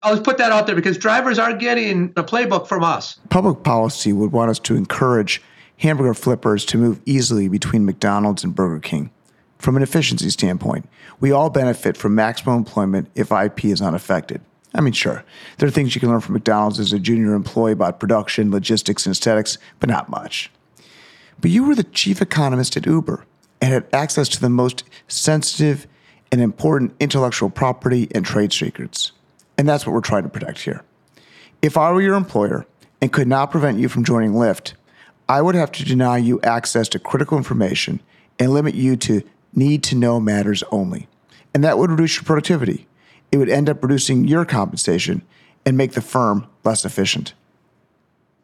I'll 0.02 0.14
just 0.14 0.24
put 0.24 0.38
that 0.38 0.52
out 0.52 0.66
there 0.66 0.76
because 0.76 0.98
drivers 0.98 1.38
are 1.40 1.54
getting 1.54 2.14
a 2.16 2.24
playbook 2.24 2.68
from 2.68 2.84
us. 2.84 3.20
Public 3.30 3.64
policy 3.64 4.14
would 4.14 4.32
want 4.32 4.50
us 4.50 4.60
to 4.60 4.76
encourage 4.76 5.42
hamburger 5.78 6.14
flippers 6.14 6.64
to 6.66 6.78
move 6.78 7.02
easily 7.06 7.50
between 7.50 7.86
McDonald's 7.86 8.44
and 8.44 8.56
Burger 8.56 8.80
King. 8.80 9.12
From 9.60 9.76
an 9.76 9.84
efficiency 9.84 10.30
standpoint, 10.30 10.88
we 11.20 11.32
all 11.32 11.50
benefit 11.50 11.98
from 11.98 12.16
maximum 12.16 12.56
employment 12.56 13.10
if 13.14 13.32
IP 13.32 13.66
is 13.66 13.82
unaffected. 13.82 14.42
I 14.74 14.82
mean, 14.82 14.94
sure, 14.94 15.24
there 15.58 15.68
are 15.68 15.72
things 15.72 15.94
you 15.94 16.02
can 16.02 16.10
learn 16.10 16.22
from 16.22 16.34
McDonald's 16.34 16.80
as 16.80 16.94
a 16.94 17.00
junior 17.00 17.34
employee 17.34 17.74
about 17.74 18.00
production, 18.00 18.52
logistics, 18.52 19.06
and 19.06 19.12
aesthetics, 19.12 19.58
but 19.80 19.90
not 19.90 20.10
much. 20.10 20.50
But 21.42 21.52
you 21.52 21.64
were 21.66 21.76
the 21.76 21.84
chief 21.84 22.22
economist 22.22 22.78
at 22.78 22.86
Uber 22.86 23.26
and 23.62 23.74
had 23.74 23.88
access 23.92 24.30
to 24.30 24.42
the 24.42 24.50
most 24.50 24.84
sensitive 25.08 25.88
and 26.32 26.40
important 26.40 26.96
intellectual 27.00 27.50
property 27.50 28.08
and 28.16 28.26
trade 28.26 28.54
secrets. 28.54 29.12
And 29.58 29.68
that's 29.68 29.86
what 29.86 29.94
we're 29.94 30.02
trying 30.02 30.24
to 30.24 30.30
protect 30.30 30.60
here. 30.60 30.84
If 31.62 31.76
I 31.76 31.92
were 31.92 32.02
your 32.02 32.16
employer 32.16 32.66
and 33.02 33.12
could 33.12 33.28
not 33.28 33.52
prevent 33.52 33.80
you 33.80 33.90
from 33.90 34.06
joining 34.06 34.32
Lyft, 34.32 34.74
I 35.28 35.42
would 35.42 35.56
have 35.56 35.72
to 35.74 35.84
deny 35.84 36.18
you 36.18 36.40
access 36.42 36.88
to 36.90 37.00
critical 37.00 37.38
information 37.38 38.02
and 38.40 38.54
limit 38.54 38.76
you 38.76 38.96
to 38.96 39.24
need 39.54 39.84
to 39.84 39.96
know 39.96 40.20
matters 40.20 40.64
only. 40.72 41.08
And 41.54 41.64
that 41.64 41.78
would 41.78 41.92
reduce 41.92 42.16
your 42.16 42.24
productivity. 42.24 42.88
It 43.32 43.38
would 43.38 43.50
end 43.50 43.70
up 43.70 43.82
reducing 43.84 44.28
your 44.28 44.46
compensation 44.46 45.22
and 45.66 45.78
make 45.78 45.94
the 45.94 46.02
firm 46.02 46.48
less 46.64 46.86
efficient. 46.86 47.34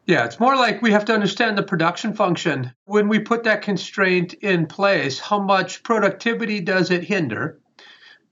Yeah, 0.06 0.24
it's 0.24 0.38
more 0.38 0.54
like 0.54 0.82
we 0.82 0.92
have 0.92 1.04
to 1.06 1.14
understand 1.14 1.58
the 1.58 1.62
production 1.62 2.14
function. 2.14 2.72
When 2.84 3.08
we 3.08 3.18
put 3.18 3.42
that 3.44 3.62
constraint 3.62 4.34
in 4.34 4.66
place, 4.66 5.18
how 5.18 5.40
much 5.40 5.82
productivity 5.82 6.60
does 6.60 6.90
it 6.90 7.02
hinder? 7.02 7.58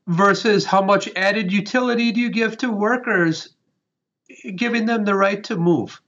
versus 0.07 0.65
how 0.65 0.83
much 0.83 1.09
added 1.17 1.53
utility 1.53 2.13
do 2.13 2.21
you 2.21 2.31
give 2.31 2.59
to 2.59 2.71
workers, 2.71 3.55
giving 4.55 4.87
them 4.87 5.05
the 5.05 5.15
right 5.15 5.45
to 5.45 5.57
move. 5.57 6.01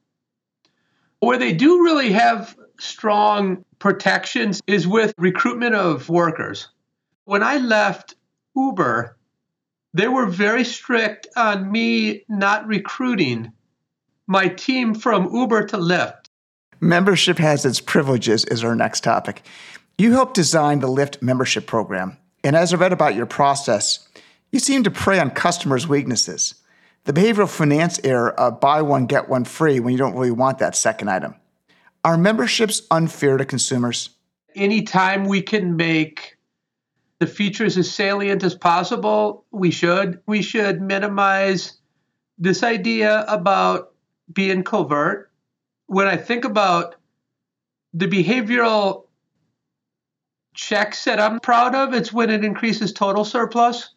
Where 1.20 1.38
they 1.38 1.52
do 1.52 1.82
really 1.82 2.12
have 2.12 2.56
strong 2.78 3.64
protections 3.78 4.62
is 4.66 4.86
with 4.86 5.14
recruitment 5.18 5.74
of 5.74 6.08
workers. 6.08 6.68
When 7.24 7.42
I 7.42 7.58
left 7.58 8.14
Uber, 8.54 9.16
they 9.94 10.08
were 10.08 10.26
very 10.26 10.64
strict 10.64 11.26
on 11.36 11.70
me 11.70 12.24
not 12.28 12.66
recruiting 12.66 13.52
my 14.26 14.48
team 14.48 14.94
from 14.94 15.34
Uber 15.34 15.66
to 15.68 15.76
Lyft. 15.76 16.26
Membership 16.80 17.38
has 17.38 17.64
its 17.64 17.80
privileges, 17.80 18.44
is 18.44 18.62
our 18.62 18.74
next 18.74 19.02
topic. 19.02 19.42
You 19.98 20.12
helped 20.12 20.34
design 20.34 20.80
the 20.80 20.88
Lyft 20.88 21.22
membership 21.22 21.66
program. 21.66 22.18
And 22.44 22.54
as 22.54 22.74
I 22.74 22.76
read 22.76 22.92
about 22.92 23.14
your 23.14 23.26
process, 23.26 24.06
you 24.52 24.58
seem 24.58 24.84
to 24.84 24.90
prey 24.90 25.18
on 25.18 25.30
customers' 25.30 25.88
weaknesses. 25.88 26.54
The 27.04 27.12
behavioral 27.12 27.48
finance 27.48 27.98
error 28.04 28.32
of 28.32 28.60
buy 28.60 28.82
one, 28.82 29.06
get 29.06 29.28
one 29.28 29.44
free 29.44 29.80
when 29.80 29.92
you 29.92 29.98
don't 29.98 30.14
really 30.14 30.30
want 30.30 30.58
that 30.58 30.76
second 30.76 31.08
item. 31.08 31.36
Are 32.06 32.16
memberships 32.16 32.82
unfair 32.92 33.36
to 33.36 33.44
consumers? 33.44 34.10
Anytime 34.54 35.24
we 35.24 35.42
can 35.42 35.74
make 35.74 36.36
the 37.18 37.26
features 37.26 37.76
as 37.76 37.90
salient 37.90 38.44
as 38.44 38.54
possible, 38.54 39.44
we 39.50 39.72
should. 39.72 40.20
We 40.24 40.40
should 40.40 40.80
minimize 40.80 41.78
this 42.38 42.62
idea 42.62 43.24
about 43.26 43.92
being 44.32 44.62
covert. 44.62 45.32
When 45.86 46.06
I 46.06 46.16
think 46.16 46.44
about 46.44 46.94
the 47.92 48.06
behavioral 48.06 49.06
checks 50.54 51.02
that 51.06 51.18
I'm 51.18 51.40
proud 51.40 51.74
of, 51.74 51.92
it's 51.92 52.12
when 52.12 52.30
it 52.30 52.44
increases 52.44 52.92
total 52.92 53.24
surplus 53.24 53.96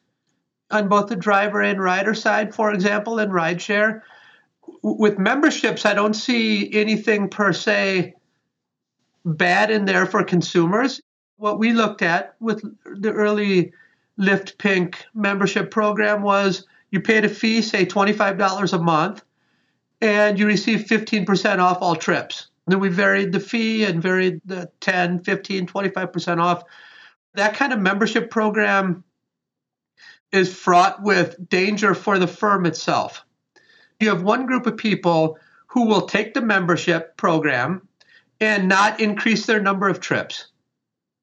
on 0.72 0.90
both 0.90 1.10
the 1.10 1.16
driver 1.16 1.62
and 1.62 1.80
rider 1.80 2.16
side, 2.16 2.56
for 2.56 2.74
example, 2.74 3.20
in 3.20 3.30
rideshare. 3.30 4.02
With 4.82 5.20
memberships, 5.20 5.86
I 5.86 5.94
don't 5.94 6.14
see 6.14 6.74
anything 6.74 7.30
per 7.30 7.54
se 7.54 8.14
bad 9.26 9.72
in 9.72 9.86
there 9.86 10.06
for 10.06 10.24
consumers. 10.24 11.02
What 11.38 11.60
we 11.60 11.74
looked 11.74 12.02
at 12.02 12.36
with 12.40 12.64
the 12.86 13.12
early 13.12 13.74
Lyft 14.20 14.58
Pink 14.58 15.06
membership 15.14 15.72
program 15.72 16.22
was 16.22 16.66
you 16.92 17.02
paid 17.02 17.26
a 17.26 17.30
fee, 17.30 17.62
say 17.62 17.86
$25 17.86 18.74
a 18.74 18.80
month, 18.80 19.24
and 20.02 20.40
you 20.40 20.48
receive 20.48 20.82
15% 20.82 21.60
off 21.60 21.82
all 21.82 21.96
trips. 21.96 22.48
Then 22.68 22.80
we 22.80 22.90
varied 22.90 23.32
the 23.32 23.40
fee 23.40 23.86
and 23.86 24.02
varied 24.02 24.42
the 24.46 24.70
10, 24.82 25.20
15, 25.20 25.68
25% 25.68 26.40
off. 26.40 26.64
That 27.34 27.56
kind 27.56 27.74
of 27.74 27.80
membership 27.80 28.30
program 28.30 29.04
is 30.32 30.54
fraught 30.54 31.02
with 31.02 31.50
danger 31.50 31.96
for 31.96 32.20
the 32.20 32.28
firm 32.28 32.66
itself. 32.66 33.26
You 34.00 34.10
have 34.10 34.24
one 34.24 34.46
group 34.46 34.66
of 34.66 34.78
people 34.78 35.38
who 35.68 35.86
will 35.86 36.08
take 36.08 36.34
the 36.34 36.42
membership 36.42 37.18
program 37.18 37.88
and 38.40 38.68
not 38.68 39.00
increase 39.00 39.46
their 39.46 39.62
number 39.62 39.90
of 39.90 40.00
trips. 40.00 40.48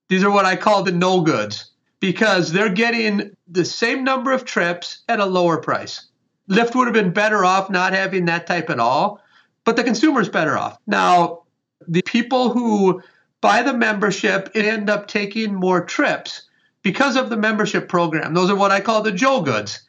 These 0.09 0.23
are 0.23 0.31
what 0.31 0.45
I 0.45 0.57
call 0.57 0.83
the 0.83 0.93
no 0.93 1.23
goods 1.23 1.71
because 2.01 2.53
they're 2.53 2.69
getting 2.69 3.35
the 3.49 3.65
same 3.65 4.05
number 4.05 4.33
of 4.33 4.45
trips 4.45 5.03
at 5.09 5.21
a 5.21 5.25
lower 5.25 5.59
price. 5.59 6.07
Lyft 6.49 6.75
would 6.75 6.87
have 6.87 6.95
been 6.95 7.13
better 7.13 7.45
off 7.45 7.71
not 7.71 7.93
having 7.93 8.27
that 8.27 8.47
type 8.47 8.71
at 8.71 8.79
all 8.79 9.21
but 9.67 9.77
the 9.77 9.85
consumer's 9.85 10.31
better 10.31 10.57
off. 10.57 10.79
Now, 10.87 11.43
the 11.87 12.03
people 12.03 12.51
who 12.51 13.03
buy 13.43 13.63
the 13.63 13.75
membership 13.75 14.49
end 14.55 14.89
up 14.89 15.09
taking 15.09 15.55
more 15.55 15.85
trips 15.85 16.43
because 16.83 17.17
of 17.17 17.29
the 17.29 17.37
membership 17.37 17.89
program. 17.89 18.33
Those 18.33 18.49
are 18.49 18.57
what 18.57 18.71
I 18.71 18.81
call 18.81 19.03
the 19.03 19.13
Joe 19.13 19.43
goods. 19.43 19.83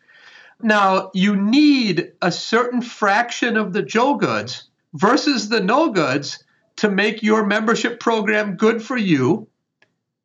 Now, 0.61 1.11
you 1.13 1.35
need 1.35 2.13
a 2.21 2.31
certain 2.31 2.81
fraction 2.81 3.57
of 3.57 3.73
the 3.73 3.83
Joe 3.83 4.15
goods 4.15 4.69
versus 4.93 5.49
the 5.49 5.61
no 5.61 5.91
goods 5.91 6.43
to 6.77 6.89
make 6.89 7.21
your 7.21 7.45
membership 7.45 7.99
program 7.99 8.55
good 8.55 8.81
for 8.81 8.97
you 8.97 9.47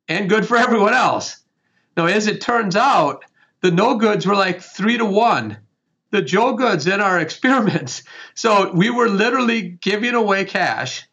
and 0.09 0.31
good 0.31 0.47
for 0.47 0.57
everyone 0.57 0.95
else. 0.95 1.43
Now, 1.97 2.07
as 2.07 2.27
it 2.27 2.41
turns 2.41 2.77
out, 2.77 3.25
the 3.61 3.71
no 3.71 3.97
goods 3.97 4.27
were 4.27 4.35
like 4.35 4.61
three 4.61 4.99
to 4.99 5.05
one 5.05 5.59
the 6.13 6.23
Joe 6.23 6.55
goods 6.55 6.87
in 6.87 7.01
our 7.01 7.19
experiments. 7.27 8.05
So 8.35 8.71
we 8.73 8.91
were 8.91 9.09
literally 9.09 9.63
giving 9.63 10.15
away 10.15 10.45
cash 10.45 11.09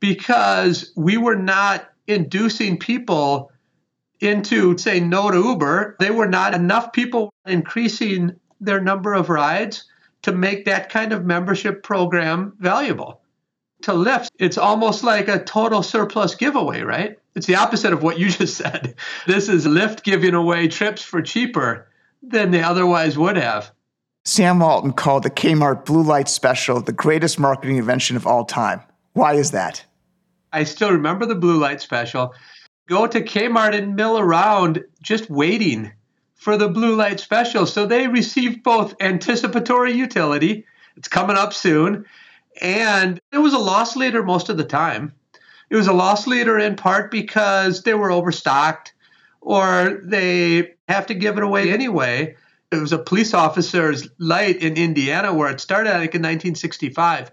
because 0.00 0.92
we 0.96 1.16
were 1.16 1.36
not 1.36 1.88
inducing 2.06 2.78
people 2.78 3.50
into 4.20 4.76
say 4.76 5.00
no 5.00 5.30
to 5.30 5.38
Uber. 5.38 5.96
They 5.98 6.10
were 6.10 6.28
not 6.28 6.54
enough 6.54 6.92
people 6.92 7.32
increasing 7.46 8.36
their 8.64 8.80
number 8.80 9.14
of 9.14 9.28
rides 9.28 9.84
to 10.22 10.32
make 10.32 10.64
that 10.64 10.88
kind 10.88 11.12
of 11.12 11.24
membership 11.24 11.82
program 11.82 12.54
valuable. 12.58 13.20
To 13.82 13.92
Lyft, 13.92 14.28
it's 14.38 14.56
almost 14.56 15.04
like 15.04 15.28
a 15.28 15.44
total 15.44 15.82
surplus 15.82 16.34
giveaway, 16.34 16.80
right? 16.80 17.18
It's 17.34 17.46
the 17.46 17.56
opposite 17.56 17.92
of 17.92 18.02
what 18.02 18.18
you 18.18 18.30
just 18.30 18.56
said. 18.56 18.94
This 19.26 19.48
is 19.48 19.66
Lyft 19.66 20.02
giving 20.02 20.34
away 20.34 20.68
trips 20.68 21.02
for 21.02 21.20
cheaper 21.20 21.88
than 22.22 22.50
they 22.50 22.62
otherwise 22.62 23.18
would 23.18 23.36
have. 23.36 23.70
Sam 24.24 24.60
Walton 24.60 24.94
called 24.94 25.22
the 25.22 25.30
Kmart 25.30 25.84
Blue 25.84 26.02
Light 26.02 26.28
Special 26.30 26.80
the 26.80 26.92
greatest 26.92 27.38
marketing 27.38 27.76
invention 27.76 28.16
of 28.16 28.26
all 28.26 28.46
time. 28.46 28.80
Why 29.12 29.34
is 29.34 29.50
that? 29.50 29.84
I 30.50 30.64
still 30.64 30.92
remember 30.92 31.26
the 31.26 31.34
Blue 31.34 31.58
Light 31.58 31.82
Special. 31.82 32.32
Go 32.88 33.06
to 33.06 33.20
Kmart 33.20 33.76
and 33.76 33.94
mill 33.94 34.18
around 34.18 34.82
just 35.02 35.28
waiting 35.28 35.92
for 36.34 36.56
the 36.56 36.68
Blue 36.68 36.94
Light 36.94 37.20
Special. 37.20 37.66
So 37.66 37.86
they 37.86 38.06
received 38.08 38.62
both 38.62 38.94
anticipatory 39.00 39.92
utility, 39.92 40.66
it's 40.96 41.08
coming 41.08 41.36
up 41.36 41.52
soon, 41.52 42.04
And 42.60 43.20
it 43.32 43.38
was 43.38 43.52
a 43.52 43.58
loss 43.58 43.96
leader 43.96 44.22
most 44.22 44.48
of 44.48 44.56
the 44.56 44.64
time. 44.64 45.12
It 45.70 45.76
was 45.76 45.88
a 45.88 45.92
loss 45.92 46.26
leader 46.26 46.58
in 46.58 46.76
part 46.76 47.10
because 47.10 47.82
they 47.82 47.94
were 47.94 48.12
overstocked 48.12 48.92
or 49.40 50.00
they 50.04 50.74
have 50.88 51.06
to 51.06 51.14
give 51.14 51.36
it 51.36 51.42
away 51.42 51.72
anyway. 51.72 52.36
It 52.70 52.76
was 52.76 52.92
a 52.92 52.98
police 52.98 53.34
officer's 53.34 54.08
light 54.18 54.62
in 54.62 54.76
Indiana 54.76 55.34
where 55.34 55.50
it 55.50 55.60
started, 55.60 55.90
I 55.90 56.00
think, 56.00 56.14
in 56.14 56.22
1965. 56.22 57.30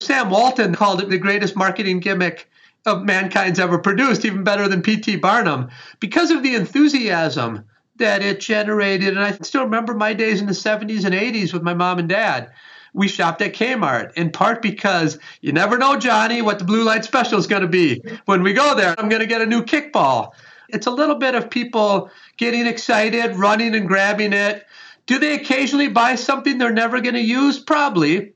Sam 0.00 0.30
Walton 0.30 0.74
called 0.74 1.02
it 1.02 1.08
the 1.08 1.18
greatest 1.18 1.56
marketing 1.56 2.00
gimmick 2.00 2.50
of 2.86 3.04
mankind's 3.04 3.58
ever 3.58 3.78
produced, 3.78 4.24
even 4.24 4.44
better 4.44 4.68
than 4.68 4.82
P.T. 4.82 5.16
Barnum, 5.16 5.68
because 6.00 6.30
of 6.30 6.42
the 6.42 6.54
enthusiasm 6.54 7.64
that 8.00 8.22
it 8.22 8.40
generated. 8.40 9.08
And 9.08 9.20
I 9.20 9.32
still 9.42 9.64
remember 9.64 9.94
my 9.94 10.12
days 10.12 10.40
in 10.40 10.46
the 10.46 10.52
70s 10.52 11.04
and 11.04 11.14
80s 11.14 11.52
with 11.52 11.62
my 11.62 11.74
mom 11.74 11.98
and 11.98 12.08
dad. 12.08 12.50
We 12.92 13.06
shopped 13.08 13.40
at 13.40 13.54
Kmart 13.54 14.12
in 14.14 14.30
part 14.30 14.60
because 14.62 15.18
you 15.40 15.52
never 15.52 15.78
know, 15.78 15.96
Johnny, 15.96 16.42
what 16.42 16.58
the 16.58 16.64
blue 16.64 16.82
light 16.82 17.04
special 17.04 17.38
is 17.38 17.46
going 17.46 17.62
to 17.62 17.68
be. 17.68 18.02
When 18.24 18.42
we 18.42 18.52
go 18.52 18.74
there, 18.74 18.94
I'm 18.98 19.08
going 19.08 19.20
to 19.20 19.26
get 19.26 19.40
a 19.40 19.46
new 19.46 19.62
kickball. 19.62 20.32
It's 20.68 20.86
a 20.86 20.90
little 20.90 21.16
bit 21.16 21.34
of 21.34 21.50
people 21.50 22.10
getting 22.36 22.66
excited, 22.66 23.36
running 23.36 23.74
and 23.74 23.86
grabbing 23.86 24.32
it. 24.32 24.66
Do 25.06 25.18
they 25.18 25.34
occasionally 25.34 25.88
buy 25.88 26.14
something 26.14 26.58
they're 26.58 26.72
never 26.72 27.00
going 27.00 27.14
to 27.14 27.20
use? 27.20 27.58
Probably. 27.58 28.32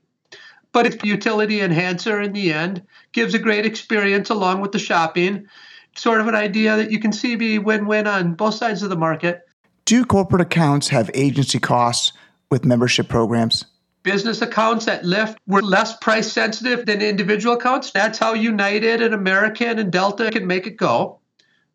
But 0.71 0.85
it's 0.85 1.03
utility 1.03 1.61
enhancer 1.61 2.21
in 2.21 2.33
the 2.33 2.51
end, 2.51 2.83
gives 3.13 3.33
a 3.33 3.39
great 3.39 3.65
experience 3.65 4.29
along 4.29 4.59
with 4.61 4.73
the 4.73 4.79
shopping. 4.79 5.47
Sort 5.95 6.19
of 6.19 6.27
an 6.27 6.35
idea 6.35 6.75
that 6.75 6.91
you 6.91 6.99
can 6.99 7.13
see 7.13 7.37
be 7.37 7.59
win 7.59 7.85
win 7.87 8.07
on 8.07 8.33
both 8.33 8.55
sides 8.55 8.83
of 8.83 8.89
the 8.89 8.97
market. 8.97 9.44
Do 9.85 10.03
corporate 10.03 10.41
accounts 10.41 10.87
have 10.87 11.11
agency 11.13 11.59
costs 11.59 12.11
with 12.49 12.65
membership 12.65 13.07
programs? 13.07 13.65
Business 14.01 14.41
accounts 14.41 14.87
at 14.87 15.03
Lyft 15.03 15.37
were 15.45 15.61
less 15.61 15.95
price 15.97 16.31
sensitive 16.31 16.87
than 16.87 17.03
individual 17.03 17.55
accounts. 17.55 17.91
That's 17.91 18.17
how 18.17 18.33
United 18.33 19.03
and 19.03 19.13
American 19.13 19.77
and 19.77 19.91
Delta 19.91 20.31
can 20.31 20.47
make 20.47 20.65
it 20.65 20.77
go 20.77 21.19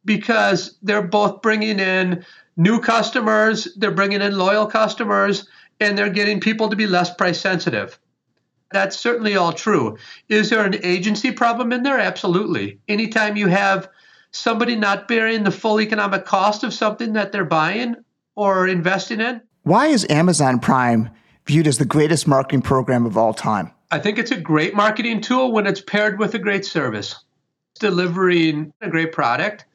because 0.05 0.77
they're 0.83 1.07
both 1.07 1.41
bringing 1.41 1.79
in 1.79 2.25
new 2.57 2.81
customers, 2.81 3.69
they're 3.77 3.93
bringing 3.93 4.23
in 4.23 4.37
loyal 4.37 4.67
customers, 4.67 5.49
and 5.79 5.97
they're 5.97 6.11
getting 6.11 6.41
people 6.41 6.69
to 6.69 6.77
be 6.77 6.89
less 6.89 7.15
price 7.15 7.41
sensitive. 7.41 7.97
That's 8.73 8.99
certainly 8.99 9.37
all 9.37 9.53
true. 9.53 9.99
Is 10.29 10.51
there 10.51 10.65
an 10.65 10.85
agency 10.85 11.31
problem 11.31 11.73
in 11.73 11.85
there? 11.85 11.99
Absolutely. 11.99 12.81
Anytime 12.89 13.37
you 13.37 13.47
have 13.47 13.89
somebody 14.33 14.77
not 14.77 15.09
bearing 15.09 15.45
the 15.45 15.51
full 15.51 15.81
economic 15.81 16.25
cost 16.25 16.65
of 16.65 16.73
something 16.75 17.15
that 17.15 17.33
they're 17.33 17.45
buying 17.45 17.97
or 18.37 18.67
investing 18.69 19.21
in. 19.21 19.41
Why 19.63 19.89
is 19.89 20.07
Amazon 20.09 20.61
Prime 20.61 21.11
viewed 21.47 21.67
as 21.67 21.79
the 21.79 21.85
greatest 21.85 22.27
marketing 22.27 22.63
program 22.63 23.07
of 23.07 23.17
all 23.17 23.35
time? 23.35 23.73
I 23.91 23.99
think 23.99 24.19
it's 24.19 24.31
a 24.31 24.41
great 24.41 24.75
marketing 24.75 25.21
tool 25.21 25.53
when 25.53 25.67
it's 25.67 25.81
paired 25.81 26.19
with 26.19 26.35
a 26.35 26.39
great 26.39 26.65
service, 26.65 27.25
delivering 27.79 28.73
a 28.81 28.89
great 28.89 29.13
product 29.13 29.67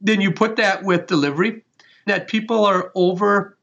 then 0.00 0.20
you 0.20 0.32
put 0.32 0.56
that 0.56 0.82
with 0.82 1.06
delivery 1.06 1.62
that 2.06 2.28
people 2.28 2.64
are 2.64 2.90
over 2.94 3.58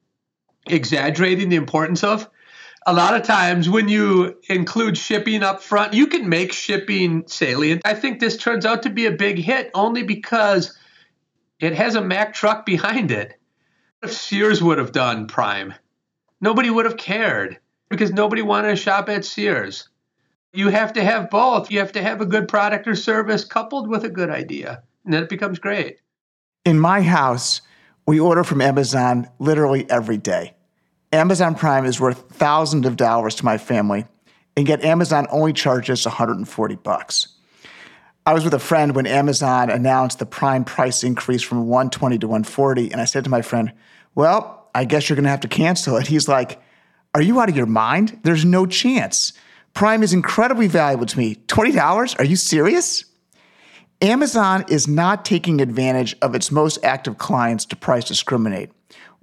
exaggerating 0.68 1.50
the 1.50 1.56
importance 1.56 2.04
of. 2.04 2.30
A 2.90 2.94
lot 2.94 3.16
of 3.16 3.24
times 3.24 3.70
when 3.70 3.90
you 3.90 4.40
include 4.48 4.98
shipping 4.98 5.44
up 5.44 5.62
front, 5.62 5.94
you 5.94 6.08
can 6.08 6.30
make 6.30 6.54
shipping 6.54 7.26
salient. 7.28 7.82
I 7.84 7.94
think 7.94 8.22
this 8.22 8.38
turns 8.38 8.66
out 8.66 8.84
to 8.84 8.90
be 8.90 9.08
a 9.08 9.12
big 9.12 9.38
hit 9.38 9.72
only 9.74 10.04
because 10.04 10.74
it 11.60 11.74
has 11.74 11.96
a 11.96 12.02
Mack 12.02 12.34
truck 12.34 12.66
behind 12.66 13.12
it. 13.12 13.34
If 14.02 14.14
Sears 14.14 14.64
would 14.64 14.78
have 14.78 14.94
done 14.94 15.28
Prime, 15.28 15.74
nobody 16.40 16.70
would 16.70 16.86
have 16.86 16.96
cared 16.96 17.60
because 17.90 18.14
nobody 18.14 18.42
wanted 18.42 18.70
to 18.70 18.76
shop 18.78 19.10
at 19.10 19.26
Sears. 19.26 19.90
You 20.54 20.70
have 20.70 20.94
to 20.94 21.04
have 21.04 21.30
both. 21.30 21.70
You 21.70 21.80
have 21.80 21.92
to 21.92 22.02
have 22.02 22.22
a 22.22 22.26
good 22.26 22.48
product 22.48 22.88
or 22.88 22.96
service 22.96 23.44
coupled 23.44 23.90
with 23.90 24.06
a 24.06 24.10
good 24.10 24.30
idea, 24.30 24.82
and 25.04 25.14
then 25.14 25.24
it 25.24 25.30
becomes 25.30 25.60
great. 25.60 26.00
In 26.64 26.80
my 26.80 27.02
house, 27.02 27.60
we 28.06 28.18
order 28.18 28.46
from 28.46 28.62
Amazon 28.62 29.28
literally 29.40 29.86
every 29.90 30.18
day. 30.18 30.54
Amazon 31.18 31.56
Prime 31.56 31.86
is 31.86 32.00
worth 32.00 32.30
thousands 32.30 32.86
of 32.86 32.96
dollars 32.96 33.34
to 33.36 33.46
my 33.46 33.58
family, 33.58 34.06
and 34.56 34.68
yet 34.68 34.86
Amazon 34.86 35.26
only 35.32 35.52
charges 35.52 36.06
140 36.06 36.76
bucks. 36.76 37.30
I 38.28 38.36
was 38.36 38.44
with 38.44 38.54
a 38.54 38.60
friend 38.60 38.96
when 38.96 39.08
Amazon 39.08 39.72
announced 39.72 40.20
the 40.20 40.28
Prime 40.28 40.64
price 40.64 41.04
increase 41.04 41.42
from 41.42 41.68
120 41.68 42.20
to 42.20 42.28
140, 42.28 42.92
and 42.92 43.02
I 43.02 43.06
said 43.06 43.24
to 43.24 43.32
my 43.32 43.42
friend, 43.42 43.74
"Well, 44.14 44.70
I 44.76 44.86
guess 44.86 45.10
you're 45.10 45.16
going 45.16 45.24
to 45.24 45.32
have 45.32 45.40
to 45.40 45.48
cancel 45.48 45.98
it." 45.98 46.06
He's 46.06 46.28
like, 46.28 46.62
"Are 47.16 47.22
you 47.22 47.42
out 47.42 47.50
of 47.50 47.58
your 47.58 47.66
mind? 47.66 48.20
There's 48.22 48.46
no 48.46 48.68
chance. 48.68 49.34
Prime 49.74 50.04
is 50.04 50.14
incredibly 50.14 50.68
valuable 50.68 51.08
to 51.08 51.18
me. 51.18 51.36
$20? 51.48 52.16
Are 52.20 52.26
you 52.26 52.36
serious?" 52.36 53.06
Amazon 54.04 54.66
is 54.68 54.88
not 54.88 55.26
taking 55.26 55.62
advantage 55.62 56.16
of 56.22 56.36
its 56.36 56.52
most 56.52 56.78
active 56.84 57.18
clients 57.18 57.66
to 57.66 57.76
price 57.76 58.06
discriminate. 58.06 58.70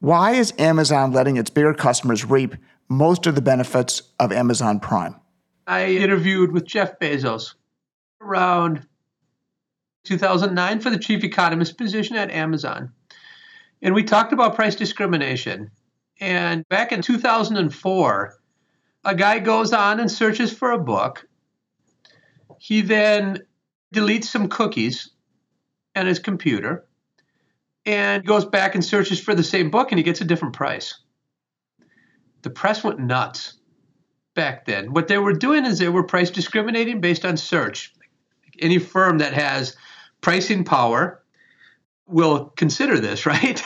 Why 0.01 0.33
is 0.33 0.53
Amazon 0.59 1.13
letting 1.13 1.37
its 1.37 1.51
bigger 1.51 1.75
customers 1.75 2.25
reap 2.25 2.57
most 2.89 3.27
of 3.27 3.35
the 3.35 3.43
benefits 3.43 4.03
of 4.21 4.33
Amazon 4.33 4.81
Prime? 4.81 5.17
I 5.67 5.87
interviewed 5.87 6.53
with 6.53 6.67
Jeff 6.67 6.99
Bezos 6.99 7.55
around 8.21 8.87
2009 10.05 10.81
for 10.81 10.91
the 10.91 10.99
chief 10.99 11.25
economist 11.25 11.79
position 11.79 12.17
at 12.17 12.31
Amazon. 12.31 12.93
And 13.81 13.95
we 13.95 14.05
talked 14.05 14.33
about 14.33 14.55
price 14.55 14.77
discrimination. 14.77 15.71
And 16.21 16.69
back 16.69 16.93
in 16.93 17.03
2004, 17.03 18.39
a 19.05 19.15
guy 19.15 19.39
goes 19.39 19.73
on 19.73 20.01
and 20.01 20.11
searches 20.11 20.53
for 20.53 20.73
a 20.73 20.79
book. 20.79 21.27
He 22.59 22.81
then 22.83 23.43
deletes 23.95 24.25
some 24.25 24.49
cookies 24.49 25.11
on 25.97 26.07
his 26.07 26.19
computer 26.19 26.87
and 27.87 28.25
goes 28.25 28.45
back 28.45 28.75
and 28.75 28.85
searches 28.85 29.21
for 29.21 29.35
the 29.35 29.45
same 29.45 29.71
book 29.71 29.93
and 29.93 29.99
he 29.99 30.03
gets 30.03 30.21
a 30.21 30.25
different 30.25 30.55
price. 30.55 30.99
The 32.43 32.51
press 32.51 32.85
went 32.85 32.99
nuts 32.99 33.55
back 34.35 34.65
then. 34.67 34.93
What 34.93 35.09
they 35.09 35.19
were 35.19 35.33
doing 35.33 35.65
is 35.65 35.79
they 35.79 35.89
were 35.89 36.03
price 36.03 36.31
discriminating 36.31 37.01
based 37.01 37.25
on 37.25 37.37
search. 37.37 37.95
Any 38.59 38.79
firm 38.79 39.19
that 39.19 39.33
has 39.33 39.77
pricing 40.21 40.65
power 40.65 41.23
will 42.07 42.47
consider 42.57 43.01
this, 43.01 43.27
right? 43.27 43.63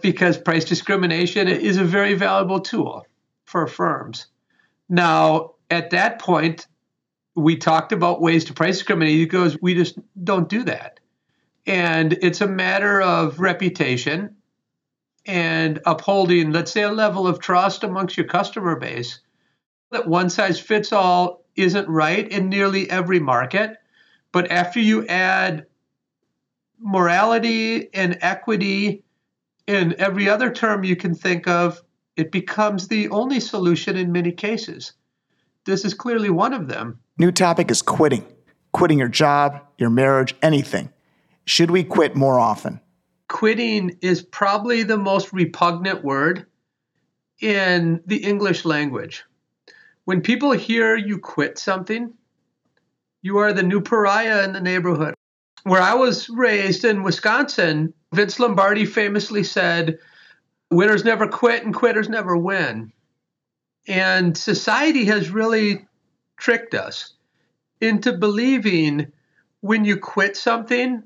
because 0.00 0.38
price 0.38 0.64
discrimination 0.64 1.48
is 1.48 1.76
a 1.76 1.84
very 1.84 2.14
valuable 2.14 2.60
tool 2.60 3.06
for 3.44 3.66
firms. 3.66 4.26
Now, 4.88 5.52
at 5.70 5.90
that 5.90 6.20
point, 6.20 6.66
we 7.34 7.56
talked 7.56 7.92
about 7.92 8.20
ways 8.20 8.44
to 8.46 8.54
price 8.54 8.78
discriminate. 8.78 9.16
He 9.16 9.26
goes, 9.26 9.60
we 9.60 9.74
just 9.74 9.98
don't 10.22 10.48
do 10.48 10.62
that. 10.64 11.00
And 11.66 12.12
it's 12.22 12.40
a 12.40 12.46
matter 12.46 13.02
of 13.02 13.40
reputation 13.40 14.36
and 15.26 15.80
upholding, 15.84 16.52
let's 16.52 16.70
say, 16.70 16.82
a 16.82 16.92
level 16.92 17.26
of 17.26 17.40
trust 17.40 17.82
amongst 17.82 18.16
your 18.16 18.26
customer 18.26 18.76
base. 18.76 19.20
That 19.90 20.06
one 20.06 20.30
size 20.30 20.60
fits 20.60 20.92
all 20.92 21.44
isn't 21.56 21.88
right 21.88 22.28
in 22.28 22.48
nearly 22.48 22.88
every 22.88 23.18
market. 23.18 23.76
But 24.30 24.50
after 24.50 24.78
you 24.78 25.06
add 25.06 25.66
morality 26.78 27.92
and 27.94 28.18
equity 28.20 29.02
and 29.66 29.94
every 29.94 30.28
other 30.28 30.50
term 30.52 30.84
you 30.84 30.94
can 30.94 31.14
think 31.14 31.48
of, 31.48 31.82
it 32.16 32.30
becomes 32.30 32.88
the 32.88 33.08
only 33.08 33.40
solution 33.40 33.96
in 33.96 34.12
many 34.12 34.32
cases. 34.32 34.92
This 35.64 35.84
is 35.84 35.94
clearly 35.94 36.30
one 36.30 36.52
of 36.52 36.68
them. 36.68 37.00
New 37.18 37.32
topic 37.32 37.70
is 37.70 37.82
quitting. 37.82 38.24
Quitting 38.72 38.98
your 38.98 39.08
job, 39.08 39.60
your 39.78 39.90
marriage, 39.90 40.34
anything. 40.42 40.90
Should 41.46 41.70
we 41.70 41.84
quit 41.84 42.16
more 42.16 42.38
often? 42.38 42.80
Quitting 43.28 43.98
is 44.02 44.22
probably 44.22 44.82
the 44.82 44.96
most 44.96 45.32
repugnant 45.32 46.04
word 46.04 46.46
in 47.40 48.02
the 48.04 48.18
English 48.18 48.64
language. 48.64 49.24
When 50.04 50.20
people 50.20 50.52
hear 50.52 50.96
you 50.96 51.18
quit 51.18 51.58
something, 51.58 52.12
you 53.22 53.38
are 53.38 53.52
the 53.52 53.62
new 53.62 53.80
pariah 53.80 54.44
in 54.44 54.52
the 54.52 54.60
neighborhood. 54.60 55.14
Where 55.62 55.80
I 55.80 55.94
was 55.94 56.28
raised 56.28 56.84
in 56.84 57.02
Wisconsin, 57.02 57.92
Vince 58.12 58.38
Lombardi 58.38 58.84
famously 58.84 59.42
said, 59.42 59.98
Winners 60.70 61.04
never 61.04 61.28
quit 61.28 61.64
and 61.64 61.74
quitters 61.74 62.08
never 62.08 62.36
win. 62.36 62.92
And 63.86 64.36
society 64.36 65.04
has 65.06 65.30
really 65.30 65.86
tricked 66.36 66.74
us 66.74 67.14
into 67.80 68.12
believing 68.12 69.12
when 69.60 69.84
you 69.84 69.96
quit 69.96 70.36
something, 70.36 71.04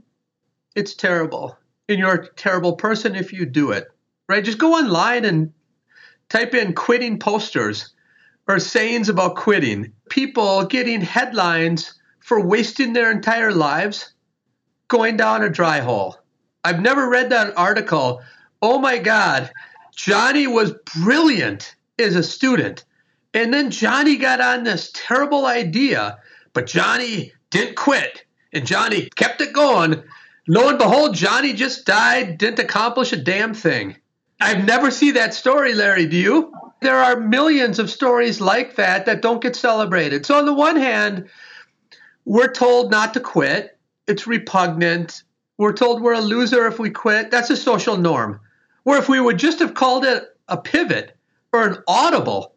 it's 0.75 0.95
terrible. 0.95 1.57
And 1.89 1.99
you're 1.99 2.15
a 2.15 2.29
terrible 2.35 2.75
person 2.77 3.15
if 3.15 3.33
you 3.33 3.47
do 3.47 3.73
it, 3.73 3.89
right? 4.29 4.45
Just 4.45 4.59
go 4.59 4.75
online 4.75 5.25
and 5.25 5.53
type 6.29 6.55
in 6.55 6.75
quitting 6.75 7.19
posters 7.19 7.93
or 8.49 8.61
sayings 8.61 9.09
about 9.09 9.37
quitting. 9.37 9.93
People 10.09 10.65
getting 10.65 11.01
headlines 11.01 11.95
for 12.21 12.41
wasting 12.41 12.93
their 12.93 13.11
entire 13.11 13.53
lives 13.53 14.13
going 14.89 15.17
down 15.17 15.43
a 15.43 15.49
dry 15.51 15.81
hole. 15.81 16.17
I've 16.65 16.81
never 16.81 17.09
read 17.09 17.31
that 17.31 17.57
article. 17.57 18.23
Oh 18.63 18.79
my 18.79 18.99
God, 18.99 19.51
Johnny 19.97 20.47
was 20.47 20.75
brilliant 20.97 21.75
as 21.99 22.17
a 22.17 22.23
student 22.23 22.85
And 23.33 23.55
then 23.55 23.71
Johnny 23.71 24.17
got 24.17 24.41
on 24.41 24.65
this 24.65 24.91
terrible 24.93 25.47
idea, 25.47 26.19
but 26.53 26.67
Johnny 26.67 27.33
didn't 27.51 27.77
quit. 27.77 28.25
And 28.53 28.67
Johnny 28.67 29.09
kept 29.15 29.41
it 29.41 29.53
going. 29.53 30.03
Lo 30.51 30.69
and 30.69 30.79
behold, 30.79 31.15
Johnny 31.15 31.53
just 31.53 31.87
died, 31.87 32.37
didn't 32.37 32.59
accomplish 32.59 33.13
a 33.13 33.17
damn 33.17 33.55
thing. 33.55 33.97
I've 34.41 34.65
never 34.65 34.91
seen 34.91 35.15
that 35.15 35.33
story, 35.33 35.75
Larry. 35.75 36.07
Do 36.07 36.17
you? 36.17 36.53
There 36.81 36.99
are 36.99 37.21
millions 37.21 37.79
of 37.79 37.89
stories 37.89 38.41
like 38.41 38.75
that 38.75 39.07
that 39.07 39.23
don't 39.23 39.41
get 39.41 39.55
celebrated. 39.55 40.27
So, 40.27 40.37
on 40.37 40.47
the 40.47 40.53
one 40.53 40.75
hand, 40.75 41.29
we're 42.25 42.51
told 42.51 42.91
not 42.91 43.15
to 43.15 43.21
quit, 43.21 43.79
it's 44.09 44.27
repugnant. 44.27 45.23
We're 45.57 45.73
told 45.73 46.03
we're 46.03 46.15
a 46.15 46.21
loser 46.21 46.67
if 46.67 46.81
we 46.81 46.91
quit. 46.91 47.31
That's 47.31 47.51
a 47.51 47.57
social 47.57 47.97
norm. 47.97 48.41
Where 48.83 48.99
if 48.99 49.09
we 49.09 49.21
would 49.21 49.39
just 49.39 49.61
have 49.61 49.75
called 49.75 50.05
it 50.05 50.37
a 50.49 50.57
pivot 50.57 51.17
or 51.53 51.65
an 51.65 51.77
audible, 51.87 52.57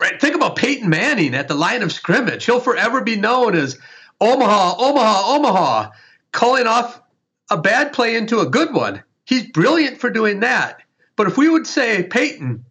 right? 0.00 0.20
Think 0.20 0.34
about 0.34 0.56
Peyton 0.56 0.88
Manning 0.88 1.36
at 1.36 1.46
the 1.46 1.54
line 1.54 1.84
of 1.84 1.92
scrimmage. 1.92 2.46
He'll 2.46 2.58
forever 2.58 3.00
be 3.00 3.14
known 3.14 3.54
as 3.54 3.78
Omaha, 4.20 4.74
Omaha, 4.76 5.36
Omaha, 5.36 5.90
calling 6.32 6.66
off 6.66 7.00
a 7.50 7.56
bad 7.56 7.92
play 7.92 8.16
into 8.16 8.40
a 8.40 8.46
good 8.46 8.72
one. 8.72 9.02
He's 9.24 9.50
brilliant 9.50 9.98
for 9.98 10.10
doing 10.10 10.40
that. 10.40 10.82
But 11.16 11.26
if 11.26 11.36
we 11.36 11.48
would 11.48 11.66
say, 11.66 12.02
Peyton, 12.02 12.64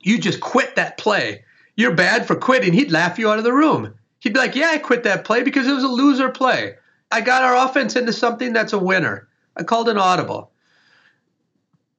you 0.00 0.18
just 0.18 0.40
quit 0.40 0.76
that 0.76 0.98
play, 0.98 1.44
you're 1.76 1.94
bad 1.94 2.26
for 2.26 2.36
quitting, 2.36 2.72
he'd 2.72 2.90
laugh 2.90 3.18
you 3.18 3.30
out 3.30 3.38
of 3.38 3.44
the 3.44 3.52
room. 3.52 3.94
He'd 4.20 4.32
be 4.32 4.38
like, 4.38 4.56
Yeah, 4.56 4.70
I 4.72 4.78
quit 4.78 5.04
that 5.04 5.24
play 5.24 5.42
because 5.42 5.66
it 5.66 5.72
was 5.72 5.84
a 5.84 5.88
loser 5.88 6.30
play. 6.30 6.74
I 7.10 7.20
got 7.20 7.42
our 7.42 7.68
offense 7.68 7.96
into 7.96 8.12
something 8.12 8.52
that's 8.52 8.72
a 8.72 8.78
winner. 8.78 9.28
I 9.56 9.62
called 9.62 9.88
an 9.88 9.98
audible. 9.98 10.50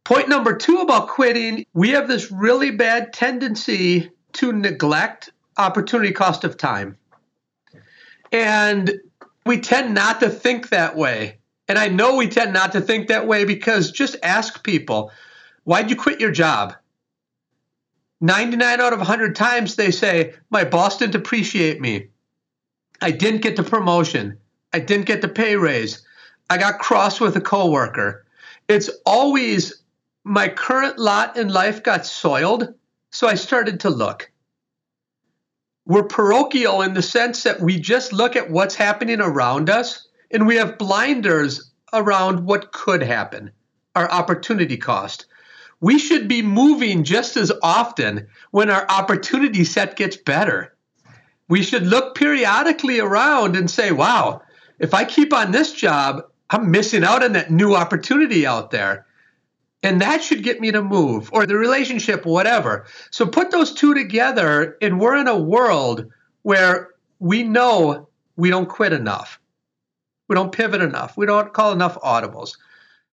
Point 0.03 0.29
number 0.29 0.55
two 0.55 0.79
about 0.79 1.09
quitting 1.09 1.65
we 1.73 1.89
have 1.89 2.07
this 2.07 2.31
really 2.31 2.71
bad 2.71 3.13
tendency 3.13 4.09
to 4.33 4.53
neglect 4.53 5.31
opportunity 5.57 6.11
cost 6.11 6.43
of 6.43 6.57
time. 6.57 6.97
And 8.31 8.99
we 9.45 9.59
tend 9.59 9.93
not 9.93 10.19
to 10.19 10.29
think 10.29 10.69
that 10.69 10.95
way. 10.95 11.37
And 11.67 11.77
I 11.77 11.89
know 11.89 12.15
we 12.15 12.27
tend 12.27 12.53
not 12.53 12.71
to 12.73 12.81
think 12.81 13.07
that 13.07 13.27
way 13.27 13.43
because 13.43 13.91
just 13.91 14.15
ask 14.23 14.63
people, 14.63 15.11
why'd 15.63 15.89
you 15.89 15.95
quit 15.95 16.19
your 16.19 16.31
job? 16.31 16.75
99 18.21 18.81
out 18.81 18.93
of 18.93 18.99
100 18.99 19.35
times 19.35 19.75
they 19.75 19.91
say, 19.91 20.33
my 20.49 20.63
boss 20.63 20.97
didn't 20.97 21.15
appreciate 21.15 21.81
me. 21.81 22.07
I 23.01 23.11
didn't 23.11 23.41
get 23.41 23.55
the 23.55 23.63
promotion. 23.63 24.37
I 24.73 24.79
didn't 24.79 25.05
get 25.05 25.21
the 25.21 25.27
pay 25.27 25.55
raise. 25.55 26.05
I 26.49 26.57
got 26.57 26.79
cross 26.79 27.19
with 27.19 27.35
a 27.35 27.41
coworker. 27.41 28.25
It's 28.67 28.89
always 29.05 29.83
my 30.23 30.47
current 30.47 30.97
lot 30.97 31.37
in 31.37 31.49
life 31.49 31.83
got 31.83 32.05
soiled, 32.05 32.73
so 33.11 33.27
I 33.27 33.35
started 33.35 33.81
to 33.81 33.89
look. 33.89 34.31
We're 35.85 36.03
parochial 36.03 36.81
in 36.81 36.93
the 36.93 37.01
sense 37.01 37.43
that 37.43 37.61
we 37.61 37.79
just 37.79 38.11
look 38.11 38.35
at 38.35 38.49
what's 38.49 38.75
happening 38.75 39.21
around 39.21 39.69
us 39.69 40.06
and 40.31 40.47
we 40.47 40.55
have 40.55 40.77
blinders 40.77 41.71
around 41.93 42.45
what 42.45 42.71
could 42.71 43.01
happen, 43.01 43.51
our 43.95 44.09
opportunity 44.11 44.77
cost. 44.77 45.25
We 45.79 45.99
should 45.99 46.27
be 46.27 46.41
moving 46.41 47.03
just 47.03 47.37
as 47.37 47.51
often 47.61 48.27
when 48.51 48.69
our 48.69 48.85
opportunity 48.89 49.63
set 49.63 49.95
gets 49.95 50.17
better. 50.17 50.75
We 51.49 51.63
should 51.63 51.85
look 51.85 52.15
periodically 52.15 52.99
around 52.99 53.55
and 53.55 53.69
say, 53.69 53.91
wow, 53.91 54.41
if 54.79 54.93
I 54.93 55.05
keep 55.05 55.33
on 55.33 55.51
this 55.51 55.71
job, 55.71 56.23
I'm 56.49 56.71
missing 56.71 57.03
out 57.03 57.23
on 57.23 57.33
that 57.33 57.51
new 57.51 57.75
opportunity 57.75 58.45
out 58.45 58.71
there. 58.71 59.05
And 59.83 60.01
that 60.01 60.23
should 60.23 60.43
get 60.43 60.59
me 60.59 60.71
to 60.71 60.81
move 60.81 61.29
or 61.31 61.45
the 61.45 61.55
relationship, 61.55 62.25
whatever. 62.25 62.87
So 63.11 63.27
put 63.27 63.51
those 63.51 63.73
two 63.73 63.93
together, 63.93 64.77
and 64.81 64.99
we're 64.99 65.17
in 65.17 65.27
a 65.27 65.37
world 65.37 66.07
where 66.41 66.89
we 67.19 67.43
know 67.43 68.09
we 68.35 68.49
don't 68.49 68.67
quit 68.67 68.93
enough. 68.93 69.39
We 70.27 70.35
don't 70.35 70.51
pivot 70.51 70.81
enough. 70.81 71.17
We 71.17 71.25
don't 71.25 71.53
call 71.53 71.71
enough 71.71 71.99
audibles. 72.01 72.57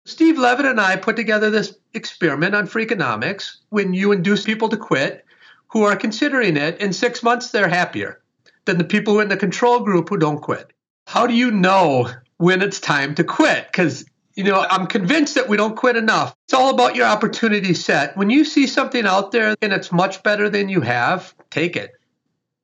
Steve 0.04 0.38
Levitt 0.38 0.66
and 0.66 0.80
I 0.80 0.96
put 0.96 1.16
together 1.16 1.50
this 1.50 1.76
experiment 1.94 2.54
on 2.54 2.66
Freakonomics 2.66 3.56
when 3.68 3.92
you 3.92 4.12
induce 4.12 4.44
people 4.44 4.68
to 4.70 4.76
quit 4.76 5.24
who 5.68 5.82
are 5.84 5.96
considering 5.96 6.56
it. 6.56 6.80
In 6.80 6.92
six 6.92 7.22
months, 7.22 7.50
they're 7.50 7.68
happier 7.68 8.22
than 8.64 8.78
the 8.78 8.84
people 8.84 9.20
in 9.20 9.28
the 9.28 9.36
control 9.36 9.80
group 9.80 10.08
who 10.08 10.16
don't 10.16 10.40
quit. 10.40 10.72
How 11.06 11.26
do 11.26 11.34
you 11.34 11.50
know 11.50 12.10
when 12.38 12.62
it's 12.62 12.80
time 12.80 13.14
to 13.16 13.24
quit? 13.24 13.66
Because 13.66 14.04
you 14.34 14.44
know, 14.44 14.64
I'm 14.70 14.86
convinced 14.86 15.34
that 15.34 15.48
we 15.48 15.56
don't 15.56 15.76
quit 15.76 15.96
enough. 15.96 16.32
It's 16.44 16.54
all 16.54 16.70
about 16.70 16.94
your 16.94 17.06
opportunity 17.06 17.74
set. 17.74 18.16
When 18.16 18.30
you 18.30 18.44
see 18.44 18.68
something 18.68 19.04
out 19.04 19.32
there 19.32 19.56
and 19.60 19.72
it's 19.72 19.90
much 19.90 20.22
better 20.22 20.48
than 20.48 20.68
you 20.68 20.80
have, 20.80 21.34
take 21.50 21.76
it 21.76 21.90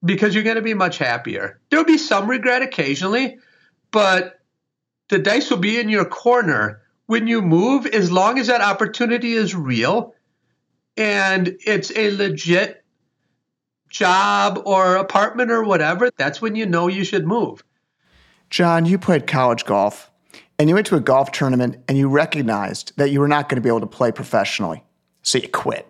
because 0.05 0.35
you're 0.35 0.45
going 0.45 0.55
to 0.55 0.63
be 0.63 0.75
much 0.75 0.99
happier. 0.99 1.59
There'll 1.69 1.85
be 1.85 1.99
some 1.99 2.31
regret 2.31 2.63
occasionally, 2.63 3.39
but 3.95 4.41
the 5.09 5.21
dice 5.21 5.49
will 5.49 5.59
be 5.59 5.79
in 5.79 5.89
your 5.89 6.05
corner 6.05 6.83
when 7.07 7.29
you 7.29 7.41
move 7.41 7.87
as 7.87 8.11
long 8.11 8.41
as 8.41 8.49
that 8.49 8.61
opportunity 8.61 9.35
is 9.35 9.55
real 9.55 10.13
and 10.97 11.57
it's 11.65 11.97
a 11.97 12.11
legit 12.11 12.85
job 13.89 14.61
or 14.67 14.97
apartment 14.97 15.53
or 15.53 15.63
whatever. 15.63 16.11
That's 16.17 16.43
when 16.43 16.57
you 16.57 16.67
know 16.67 16.89
you 16.89 17.05
should 17.05 17.25
move. 17.25 17.63
John, 18.51 18.85
you 18.85 18.99
played 18.99 19.29
college 19.29 19.65
golf 19.65 20.11
and 20.59 20.69
you 20.69 20.75
went 20.75 20.89
to 20.89 20.97
a 20.97 21.01
golf 21.01 21.31
tournament 21.31 21.77
and 21.87 21.97
you 21.97 22.09
recognized 22.09 22.95
that 22.97 23.13
you 23.13 23.21
were 23.21 23.29
not 23.29 23.49
going 23.49 23.63
to 23.63 23.63
be 23.63 23.69
able 23.69 23.79
to 23.79 23.87
play 23.87 24.11
professionally. 24.11 24.83
So 25.23 25.39
you 25.39 25.49
quit. 25.49 25.87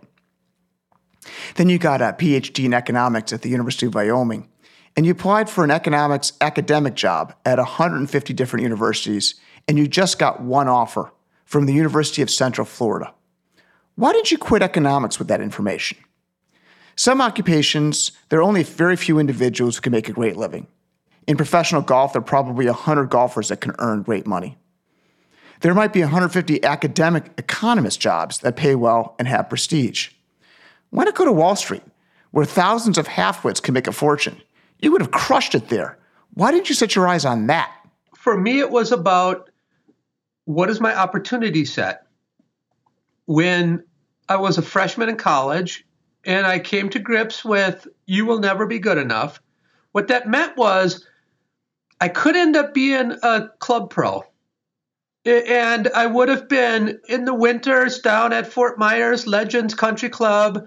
Then 1.54 1.70
you 1.70 1.78
got 1.78 2.02
a 2.02 2.12
PhD 2.12 2.66
in 2.66 2.74
economics 2.74 3.32
at 3.32 3.40
the 3.40 3.48
University 3.48 3.86
of 3.86 3.94
Wyoming 3.94 4.50
and 4.96 5.07
you 5.07 5.12
applied 5.12 5.50
for 5.50 5.64
an 5.64 5.70
economics 5.70 6.33
academic 6.40 6.94
job 6.94 7.35
at 7.44 7.59
150 7.59 8.33
different 8.33 8.62
universities 8.62 9.35
and 9.66 9.78
you 9.78 9.88
just 9.88 10.18
got 10.18 10.40
one 10.40 10.68
offer 10.68 11.12
from 11.44 11.66
the 11.66 11.72
University 11.72 12.22
of 12.22 12.30
Central 12.30 12.64
Florida. 12.64 13.12
Why 13.96 14.12
did 14.12 14.30
you 14.30 14.38
quit 14.38 14.62
economics 14.62 15.18
with 15.18 15.28
that 15.28 15.40
information? 15.40 15.98
Some 16.96 17.20
occupations, 17.20 18.12
there 18.28 18.38
are 18.38 18.42
only 18.42 18.62
very 18.62 18.96
few 18.96 19.18
individuals 19.18 19.76
who 19.76 19.83
can 19.83 19.92
make 19.92 20.09
a 20.09 20.12
great 20.12 20.37
living. 20.37 20.66
In 21.26 21.37
professional 21.37 21.83
golf, 21.83 22.12
there 22.12 22.20
are 22.20 22.24
probably 22.24 22.66
100 22.66 23.11
golfers 23.11 23.48
that 23.48 23.61
can 23.61 23.74
earn 23.78 24.02
great 24.02 24.26
money. 24.26 24.57
There 25.61 25.74
might 25.74 25.92
be 25.92 26.00
150 26.00 26.62
academic 26.62 27.33
economist 27.38 28.00
jobs 28.00 28.38
that 28.40 28.57
pay 28.57 28.74
well 28.74 29.14
and 29.18 29.26
have 29.26 29.48
prestige. 29.48 30.11
Why 30.90 31.04
not 31.04 31.14
go 31.14 31.24
to 31.24 31.33
Wall 31.33 31.57
Street, 31.57 31.83
where 32.33 32.44
thousands 32.44 32.98
of 32.98 33.09
halfwits 33.09 33.62
can 33.62 33.74
make 33.74 33.87
a 33.87 33.92
fortune? 33.92 34.40
You 34.78 34.92
would 34.92 35.00
have 35.00 35.10
crushed 35.10 35.54
it 35.54 35.68
there. 35.68 35.98
Why 36.34 36.50
didn't 36.50 36.68
you 36.68 36.74
set 36.74 36.94
your 36.94 37.08
eyes 37.08 37.24
on 37.24 37.46
that? 37.46 37.72
For 38.16 38.37
me, 38.37 38.58
it 38.58 38.70
was 38.70 38.92
about 38.92 39.50
what 40.44 40.70
is 40.70 40.80
my 40.80 40.94
opportunity 40.94 41.64
set? 41.64 42.06
When 43.26 43.84
I 44.28 44.37
was 44.37 44.58
a 44.58 44.62
freshman 44.62 45.08
in 45.08 45.16
college 45.16 45.87
and 46.24 46.46
I 46.46 46.58
came 46.58 46.90
to 46.90 46.98
grips 46.98 47.44
with 47.44 47.87
you 48.06 48.26
will 48.26 48.40
never 48.40 48.66
be 48.66 48.78
good 48.78 48.98
enough, 48.98 49.40
what 49.92 50.08
that 50.08 50.28
meant 50.28 50.56
was 50.56 51.06
I 52.00 52.08
could 52.08 52.37
end 52.37 52.56
up 52.56 52.74
being 52.74 53.12
a 53.22 53.48
club 53.58 53.90
pro. 53.90 54.24
And 55.24 55.88
I 55.88 56.04
would 56.04 56.28
have 56.28 56.48
been 56.48 57.00
in 57.08 57.24
the 57.24 57.32
winters 57.34 58.00
down 58.00 58.34
at 58.34 58.52
Fort 58.52 58.78
Myers 58.78 59.26
Legends 59.26 59.72
Country 59.74 60.10
Club, 60.10 60.66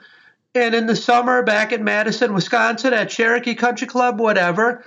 and 0.55 0.73
in 0.73 0.87
the 0.87 0.95
summer 0.95 1.43
back 1.43 1.71
in 1.71 1.83
Madison, 1.83 2.33
Wisconsin 2.33 2.93
at 2.93 3.09
Cherokee 3.09 3.55
Country 3.55 3.87
Club, 3.87 4.19
whatever. 4.19 4.83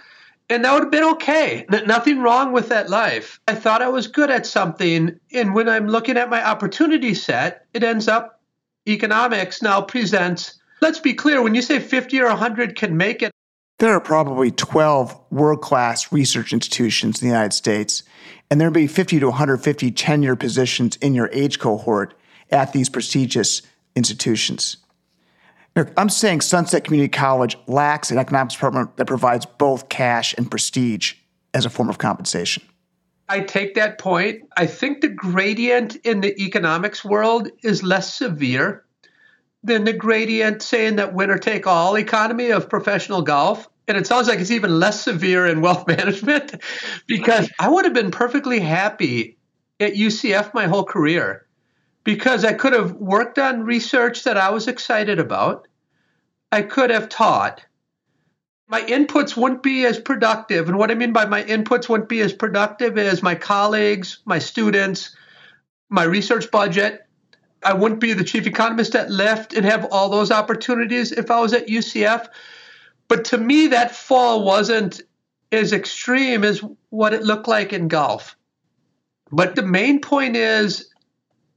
And 0.49 0.64
that 0.64 0.73
would 0.73 0.83
have 0.83 0.90
been 0.90 1.05
okay. 1.14 1.64
nothing 1.87 2.20
wrong 2.20 2.53
with 2.53 2.70
that 2.70 2.90
life. 2.90 3.38
I 3.46 3.55
thought 3.55 3.83
I 3.83 3.88
was 3.88 4.09
good 4.09 4.31
at 4.31 4.46
something. 4.46 5.18
And 5.33 5.55
when 5.55 5.68
I'm 5.68 5.87
looking 5.87 6.16
at 6.16 6.29
my 6.29 6.44
opportunity 6.44 7.14
set, 7.14 7.66
it 7.73 7.85
ends 7.85 8.09
up 8.09 8.40
economics 8.88 9.62
now 9.62 9.81
presents. 9.81 10.59
Let's 10.81 10.99
be 10.99 11.14
clear 11.14 11.40
when 11.40 11.55
you 11.55 11.62
say 11.62 11.79
50 11.79 12.20
or 12.20 12.27
100 12.27 12.75
can 12.75 12.96
make 12.96 13.23
it, 13.23 13.31
there 13.81 13.94
are 13.94 14.01
probably 14.01 14.51
12 14.51 15.18
world 15.30 15.62
class 15.62 16.12
research 16.12 16.53
institutions 16.53 17.22
in 17.22 17.28
the 17.28 17.32
United 17.32 17.55
States, 17.55 18.03
and 18.51 18.61
there'll 18.61 18.74
be 18.74 18.87
50 18.87 19.20
to 19.20 19.28
150 19.28 19.91
tenure 19.93 20.37
positions 20.37 20.97
in 20.97 21.14
your 21.14 21.30
age 21.32 21.59
cohort 21.59 22.12
at 22.51 22.74
these 22.74 22.91
prestigious 22.91 23.62
institutions. 23.97 24.76
I'm 25.77 26.09
saying 26.09 26.41
Sunset 26.41 26.85
Community 26.85 27.09
College 27.09 27.57
lacks 27.66 28.11
an 28.11 28.18
economics 28.18 28.55
department 28.55 28.97
that 28.97 29.07
provides 29.07 29.47
both 29.47 29.89
cash 29.89 30.35
and 30.37 30.51
prestige 30.51 31.14
as 31.55 31.64
a 31.64 31.71
form 31.71 31.89
of 31.89 31.99
compensation. 31.99 32.62
I 33.29 33.41
take 33.41 33.75
that 33.77 33.99
point. 33.99 34.43
I 34.57 34.66
think 34.66 35.01
the 35.01 35.09
gradient 35.09 35.95
in 35.97 36.21
the 36.21 36.37
economics 36.43 37.05
world 37.05 37.49
is 37.62 37.85
less 37.85 38.12
severe 38.12 38.85
than 39.62 39.85
the 39.85 39.93
gradient 39.93 40.62
saying 40.62 40.97
that 40.97 41.14
winner 41.14 41.39
take 41.39 41.66
all 41.66 41.97
economy 41.97 42.51
of 42.51 42.68
professional 42.68 43.23
golf. 43.23 43.68
And 43.87 43.97
it 43.97 44.07
sounds 44.07 44.27
like 44.27 44.41
it's 44.41 44.51
even 44.51 44.81
less 44.81 45.01
severe 45.01 45.47
in 45.47 45.61
wealth 45.61 45.87
management 45.87 46.57
because 47.07 47.49
I 47.61 47.68
would 47.68 47.85
have 47.85 47.95
been 47.95 48.11
perfectly 48.11 48.59
happy 48.59 49.37
at 49.79 49.95
UCF 49.95 50.53
my 50.53 50.66
whole 50.66 50.85
career 50.85 51.47
because 52.05 52.44
I 52.44 52.53
could 52.53 52.72
have 52.72 52.94
worked 52.94 53.38
on 53.38 53.64
research 53.64 54.24
that 54.24 54.36
I 54.36 54.51
was 54.51 54.68
excited 54.68 55.18
about. 55.18 55.68
I 56.53 56.62
could 56.62 56.90
have 56.90 57.09
taught, 57.09 57.62
my 58.68 58.82
inputs 58.82 59.36
wouldn't 59.36 59.62
be 59.62 59.84
as 59.84 59.98
productive. 59.98 60.68
And 60.68 60.78
what 60.78 60.90
I 60.90 60.94
mean 60.94 61.12
by 61.12 61.26
my 61.26 61.42
inputs 61.42 61.88
wouldn't 61.88 62.09
be 62.09 62.20
as 62.20 62.32
productive 62.32 62.96
is 62.96 63.22
my 63.22 63.34
colleagues, 63.34 64.20
my 64.24 64.38
students, 64.38 65.16
my 65.88 66.05
research 66.05 66.51
budget. 66.51 67.05
I 67.64 67.74
wouldn't 67.74 68.01
be 68.01 68.12
the 68.14 68.24
chief 68.24 68.46
economist 68.46 68.94
at 68.94 69.09
Lyft 69.09 69.57
and 69.57 69.66
have 69.66 69.88
all 69.90 70.09
those 70.09 70.30
opportunities 70.30 71.12
if 71.12 71.30
I 71.30 71.40
was 71.40 71.53
at 71.53 71.66
UCF. 71.66 72.28
But 73.09 73.24
to 73.26 73.38
me, 73.38 73.66
that 73.68 73.94
fall 73.94 74.44
wasn't 74.44 75.03
as 75.53 75.72
extreme 75.72 76.44
as 76.44 76.62
what 76.90 77.12
it 77.12 77.24
looked 77.24 77.48
like 77.48 77.72
in 77.72 77.88
golf. 77.88 78.36
But 79.32 79.57
the 79.57 79.62
main 79.62 80.01
point 80.01 80.36
is, 80.36 80.89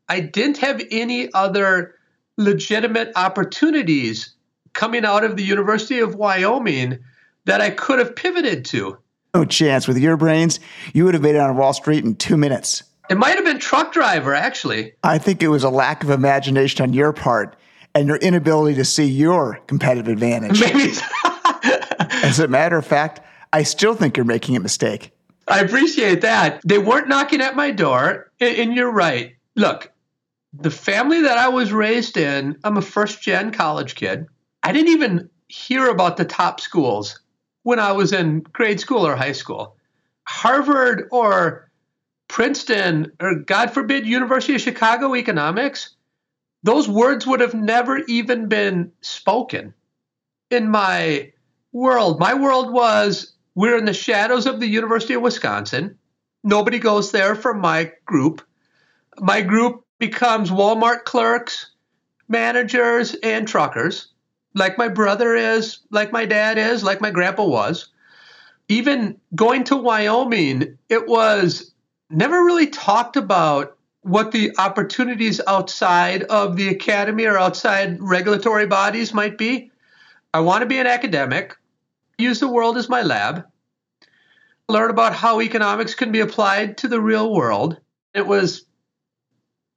I 0.09 0.19
didn't 0.19 0.57
have 0.57 0.81
any 0.91 1.31
other 1.33 1.95
legitimate 2.37 3.11
opportunities 3.15 4.33
coming 4.73 5.05
out 5.05 5.23
of 5.23 5.37
the 5.37 5.43
University 5.43 5.99
of 5.99 6.15
Wyoming 6.15 6.99
that 7.45 7.61
I 7.61 7.69
could 7.69 7.99
have 7.99 8.15
pivoted 8.15 8.65
to. 8.65 8.97
No 9.33 9.45
chance. 9.45 9.87
With 9.87 9.97
your 9.97 10.17
brains, 10.17 10.59
you 10.93 11.05
would 11.05 11.13
have 11.13 11.23
made 11.23 11.35
it 11.35 11.41
on 11.41 11.55
Wall 11.57 11.73
Street 11.73 12.03
in 12.03 12.15
two 12.15 12.37
minutes. 12.37 12.83
It 13.09 13.17
might 13.17 13.35
have 13.35 13.43
been 13.43 13.59
truck 13.59 13.91
driver, 13.91 14.33
actually. 14.33 14.93
I 15.03 15.17
think 15.17 15.43
it 15.43 15.49
was 15.49 15.63
a 15.63 15.69
lack 15.69 16.03
of 16.03 16.09
imagination 16.09 16.83
on 16.83 16.93
your 16.93 17.13
part 17.13 17.55
and 17.93 18.07
your 18.07 18.17
inability 18.17 18.75
to 18.75 18.85
see 18.85 19.05
your 19.05 19.59
competitive 19.67 20.07
advantage. 20.07 20.59
Maybe. 20.59 20.93
As 22.23 22.39
a 22.39 22.47
matter 22.47 22.77
of 22.77 22.85
fact, 22.85 23.21
I 23.51 23.63
still 23.63 23.93
think 23.93 24.17
you're 24.17 24.25
making 24.25 24.55
a 24.55 24.59
mistake. 24.59 25.11
I 25.47 25.59
appreciate 25.59 26.21
that. 26.21 26.61
They 26.65 26.77
weren't 26.77 27.07
knocking 27.07 27.41
at 27.41 27.55
my 27.55 27.71
door, 27.71 28.31
and 28.39 28.73
you're 28.73 28.91
right. 28.91 29.35
Look, 29.55 29.91
the 30.53 30.71
family 30.71 31.21
that 31.21 31.37
I 31.37 31.49
was 31.49 31.73
raised 31.73 32.17
in, 32.17 32.57
I'm 32.63 32.77
a 32.77 32.81
first 32.81 33.21
gen 33.21 33.51
college 33.51 33.95
kid. 33.95 34.27
I 34.61 34.71
didn't 34.71 34.93
even 34.93 35.29
hear 35.47 35.89
about 35.89 36.17
the 36.17 36.25
top 36.25 36.59
schools 36.59 37.19
when 37.63 37.79
I 37.79 37.91
was 37.91 38.13
in 38.13 38.41
grade 38.41 38.79
school 38.79 39.05
or 39.05 39.15
high 39.15 39.31
school. 39.31 39.75
Harvard 40.25 41.07
or 41.11 41.69
Princeton 42.27 43.11
or, 43.19 43.35
God 43.35 43.71
forbid, 43.71 44.05
University 44.05 44.55
of 44.55 44.61
Chicago 44.61 45.15
economics, 45.15 45.95
those 46.61 46.87
words 46.87 47.27
would 47.27 47.39
have 47.39 47.53
never 47.53 47.97
even 48.07 48.47
been 48.47 48.91
spoken 49.01 49.73
in 50.49 50.69
my 50.69 51.31
world. 51.71 52.19
My 52.19 52.33
world 52.33 52.71
was 52.71 53.33
we're 53.55 53.77
in 53.77 53.85
the 53.85 53.93
shadows 53.93 54.45
of 54.45 54.59
the 54.59 54.67
University 54.67 55.13
of 55.15 55.21
Wisconsin. 55.21 55.97
Nobody 56.43 56.79
goes 56.79 57.11
there 57.11 57.35
from 57.35 57.59
my 57.59 57.91
group. 58.05 58.41
My 59.19 59.41
group 59.41 59.82
becomes 60.07 60.51
Walmart 60.51 61.05
clerks, 61.05 61.71
managers, 62.27 63.15
and 63.23 63.47
truckers 63.47 64.09
like 64.53 64.77
my 64.77 64.87
brother 64.89 65.33
is, 65.33 65.79
like 65.91 66.11
my 66.11 66.25
dad 66.25 66.57
is, 66.57 66.83
like 66.83 66.99
my 66.99 67.09
grandpa 67.09 67.45
was. 67.45 67.87
Even 68.67 69.17
going 69.33 69.63
to 69.65 69.77
Wyoming, 69.77 70.77
it 70.89 71.07
was 71.07 71.71
never 72.09 72.43
really 72.43 72.67
talked 72.67 73.15
about 73.15 73.77
what 74.01 74.31
the 74.31 74.51
opportunities 74.57 75.39
outside 75.47 76.23
of 76.23 76.57
the 76.57 76.67
academy 76.67 77.25
or 77.25 77.37
outside 77.37 77.97
regulatory 78.01 78.67
bodies 78.67 79.13
might 79.13 79.37
be. 79.37 79.71
I 80.33 80.41
want 80.41 80.63
to 80.63 80.67
be 80.67 80.79
an 80.79 80.87
academic, 80.87 81.55
use 82.17 82.41
the 82.41 82.49
world 82.49 82.77
as 82.77 82.89
my 82.89 83.03
lab, 83.03 83.45
learn 84.67 84.89
about 84.89 85.15
how 85.15 85.41
economics 85.41 85.95
can 85.95 86.11
be 86.11 86.19
applied 86.19 86.77
to 86.79 86.89
the 86.89 86.99
real 86.99 87.33
world. 87.33 87.77
It 88.13 88.27
was 88.27 88.65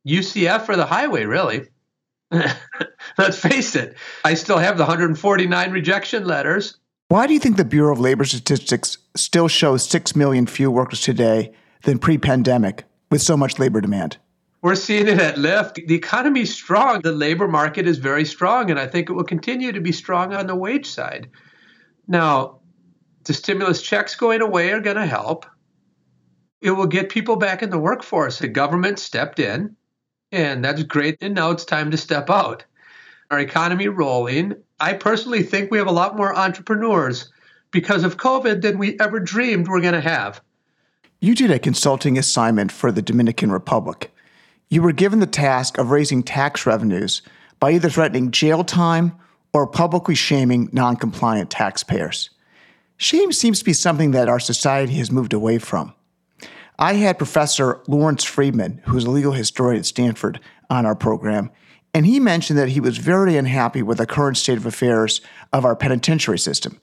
UCF 0.06 0.68
or 0.68 0.76
the 0.76 0.86
highway, 0.86 1.24
really. 1.24 1.68
Let's 3.18 3.38
face 3.38 3.74
it, 3.76 3.96
I 4.24 4.34
still 4.34 4.58
have 4.58 4.76
the 4.76 4.84
149 4.84 5.70
rejection 5.70 6.24
letters. 6.24 6.78
Why 7.08 7.26
do 7.26 7.34
you 7.34 7.40
think 7.40 7.56
the 7.56 7.64
Bureau 7.64 7.92
of 7.92 8.00
Labor 8.00 8.24
Statistics 8.24 8.98
still 9.14 9.48
shows 9.48 9.88
6 9.88 10.16
million 10.16 10.46
fewer 10.46 10.74
workers 10.74 11.00
today 11.00 11.52
than 11.84 11.98
pre 11.98 12.18
pandemic 12.18 12.84
with 13.10 13.22
so 13.22 13.36
much 13.36 13.58
labor 13.58 13.80
demand? 13.80 14.18
We're 14.62 14.74
seeing 14.74 15.06
it 15.06 15.20
at 15.20 15.36
Lyft. 15.36 15.86
The 15.86 15.94
economy 15.94 16.40
is 16.40 16.52
strong. 16.52 17.00
The 17.02 17.12
labor 17.12 17.46
market 17.46 17.86
is 17.86 17.98
very 17.98 18.24
strong, 18.24 18.70
and 18.70 18.80
I 18.80 18.88
think 18.88 19.08
it 19.08 19.12
will 19.12 19.24
continue 19.24 19.70
to 19.70 19.80
be 19.80 19.92
strong 19.92 20.34
on 20.34 20.48
the 20.48 20.56
wage 20.56 20.86
side. 20.86 21.30
Now, 22.08 22.60
the 23.24 23.34
stimulus 23.34 23.82
checks 23.82 24.16
going 24.16 24.40
away 24.40 24.72
are 24.72 24.80
going 24.80 24.96
to 24.96 25.06
help. 25.06 25.46
It 26.60 26.72
will 26.72 26.86
get 26.86 27.10
people 27.10 27.36
back 27.36 27.62
in 27.62 27.70
the 27.70 27.78
workforce. 27.78 28.40
The 28.40 28.48
government 28.48 28.98
stepped 28.98 29.38
in 29.38 29.76
and 30.32 30.64
that's 30.64 30.82
great. 30.82 31.18
And 31.20 31.34
now 31.34 31.50
it's 31.50 31.64
time 31.64 31.90
to 31.90 31.96
step 31.96 32.30
out. 32.30 32.64
Our 33.30 33.40
economy 33.40 33.88
rolling. 33.88 34.54
I 34.78 34.92
personally 34.92 35.42
think 35.42 35.70
we 35.70 35.78
have 35.78 35.86
a 35.86 35.92
lot 35.92 36.16
more 36.16 36.36
entrepreneurs 36.36 37.32
because 37.70 38.04
of 38.04 38.16
COVID 38.16 38.62
than 38.62 38.78
we 38.78 38.98
ever 39.00 39.18
dreamed 39.18 39.68
we're 39.68 39.80
going 39.80 39.94
to 39.94 40.00
have. 40.00 40.40
You 41.20 41.34
did 41.34 41.50
a 41.50 41.58
consulting 41.58 42.18
assignment 42.18 42.70
for 42.70 42.92
the 42.92 43.02
Dominican 43.02 43.50
Republic. 43.50 44.12
You 44.68 44.82
were 44.82 44.92
given 44.92 45.20
the 45.20 45.26
task 45.26 45.78
of 45.78 45.90
raising 45.90 46.22
tax 46.22 46.66
revenues 46.66 47.22
by 47.58 47.72
either 47.72 47.88
threatening 47.88 48.30
jail 48.30 48.64
time 48.64 49.12
or 49.52 49.66
publicly 49.66 50.14
shaming 50.14 50.68
non-compliant 50.72 51.50
taxpayers. 51.50 52.30
Shame 52.98 53.32
seems 53.32 53.58
to 53.60 53.64
be 53.64 53.72
something 53.72 54.10
that 54.10 54.28
our 54.28 54.40
society 54.40 54.94
has 54.94 55.10
moved 55.10 55.32
away 55.32 55.58
from. 55.58 55.94
I 56.78 56.94
had 56.94 57.18
Professor 57.18 57.82
Lawrence 57.88 58.24
Friedman, 58.24 58.82
who's 58.86 59.04
a 59.04 59.10
legal 59.10 59.32
historian 59.32 59.80
at 59.80 59.86
Stanford, 59.86 60.40
on 60.68 60.84
our 60.84 60.94
program, 60.94 61.50
and 61.94 62.04
he 62.04 62.20
mentioned 62.20 62.58
that 62.58 62.68
he 62.68 62.80
was 62.80 62.98
very 62.98 63.36
unhappy 63.36 63.82
with 63.82 63.98
the 63.98 64.06
current 64.06 64.36
state 64.36 64.58
of 64.58 64.66
affairs 64.66 65.22
of 65.52 65.64
our 65.64 65.74
penitentiary 65.74 66.38
system. 66.38 66.80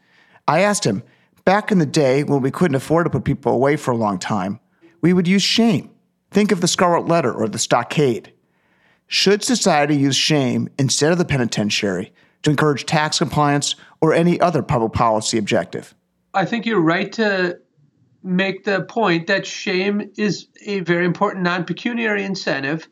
I 0.47 0.61
asked 0.61 0.85
him, 0.85 1.03
back 1.45 1.71
in 1.71 1.77
the 1.77 1.85
day 1.85 2.23
when 2.23 2.41
we 2.41 2.49
couldn't 2.49 2.75
afford 2.75 3.05
to 3.05 3.11
put 3.11 3.23
people 3.23 3.53
away 3.53 3.75
for 3.75 3.91
a 3.91 3.97
long 3.97 4.17
time, 4.17 4.59
we 5.01 5.13
would 5.13 5.27
use 5.27 5.43
shame. 5.43 5.91
Think 6.31 6.51
of 6.51 6.61
the 6.61 6.67
Scarlet 6.67 7.07
Letter 7.07 7.31
or 7.31 7.47
the 7.47 7.59
Stockade. 7.59 8.33
Should 9.05 9.43
society 9.43 9.95
use 9.95 10.15
shame 10.15 10.69
instead 10.79 11.11
of 11.11 11.19
the 11.19 11.25
penitentiary 11.25 12.11
to 12.41 12.49
encourage 12.49 12.87
tax 12.87 13.19
compliance 13.19 13.75
or 14.01 14.13
any 14.13 14.39
other 14.39 14.63
public 14.63 14.93
policy 14.93 15.37
objective? 15.37 15.93
I 16.33 16.45
think 16.45 16.65
you're 16.65 16.81
right 16.81 17.11
to 17.13 17.59
make 18.23 18.63
the 18.63 18.83
point 18.83 19.27
that 19.27 19.45
shame 19.45 20.11
is 20.17 20.47
a 20.65 20.79
very 20.81 21.05
important 21.05 21.43
non 21.43 21.65
pecuniary 21.65 22.23
incentive. 22.23 22.87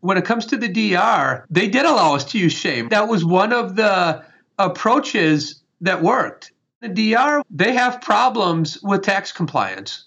When 0.00 0.16
it 0.16 0.24
comes 0.24 0.46
to 0.46 0.56
the 0.56 0.68
DR, 0.68 1.44
they 1.50 1.68
did 1.68 1.84
allow 1.84 2.14
us 2.14 2.24
to 2.26 2.38
use 2.38 2.52
shame. 2.52 2.88
That 2.90 3.08
was 3.08 3.24
one 3.24 3.52
of 3.52 3.74
the 3.74 4.24
approaches 4.58 5.62
that 5.80 6.02
worked. 6.02 6.52
The 6.80 6.88
DR, 6.88 7.42
they 7.50 7.72
have 7.72 8.00
problems 8.00 8.78
with 8.82 9.02
tax 9.02 9.32
compliance. 9.32 10.04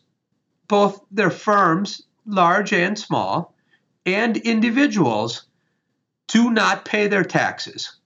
Both 0.69 1.01
their 1.11 1.29
firms, 1.29 2.03
large 2.25 2.71
and 2.71 2.97
small, 2.97 3.53
and 4.05 4.37
individuals 4.37 5.43
do 6.27 6.49
not 6.49 6.85
pay 6.85 7.07
their 7.07 7.25
taxes. 7.25 7.97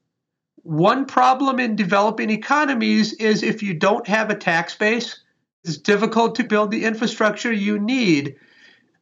One 0.63 1.05
problem 1.05 1.59
in 1.59 1.75
developing 1.75 2.31
economies 2.31 3.13
is 3.13 3.43
if 3.43 3.61
you 3.61 3.75
don't 3.75 4.07
have 4.07 4.31
a 4.31 4.35
tax 4.35 4.75
base, 4.75 5.21
it's 5.65 5.77
difficult 5.77 6.35
to 6.35 6.43
build 6.43 6.69
the 6.69 6.85
infrastructure 6.85 7.51
you 7.51 7.79
need. 7.79 8.35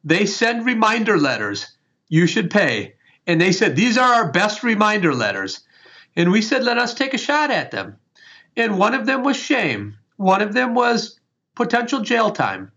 They 0.02 0.24
send 0.24 0.64
reminder 0.64 1.18
letters. 1.18 1.66
You 2.08 2.26
should 2.26 2.50
pay. 2.50 2.94
And 3.26 3.38
they 3.38 3.52
said, 3.52 3.76
These 3.76 3.98
are 3.98 4.14
our 4.14 4.32
best 4.32 4.62
reminder 4.62 5.14
letters. 5.14 5.60
And 6.16 6.32
we 6.32 6.40
said, 6.40 6.64
Let 6.64 6.78
us 6.78 6.94
take 6.94 7.12
a 7.12 7.18
shot 7.18 7.50
at 7.50 7.70
them. 7.70 7.96
And 8.56 8.78
one 8.78 8.94
of 8.94 9.04
them 9.04 9.24
was 9.24 9.36
shame, 9.36 9.96
one 10.16 10.40
of 10.40 10.54
them 10.54 10.74
was 10.74 11.20
potential 11.54 12.00
jail 12.00 12.30
time. 12.30 12.72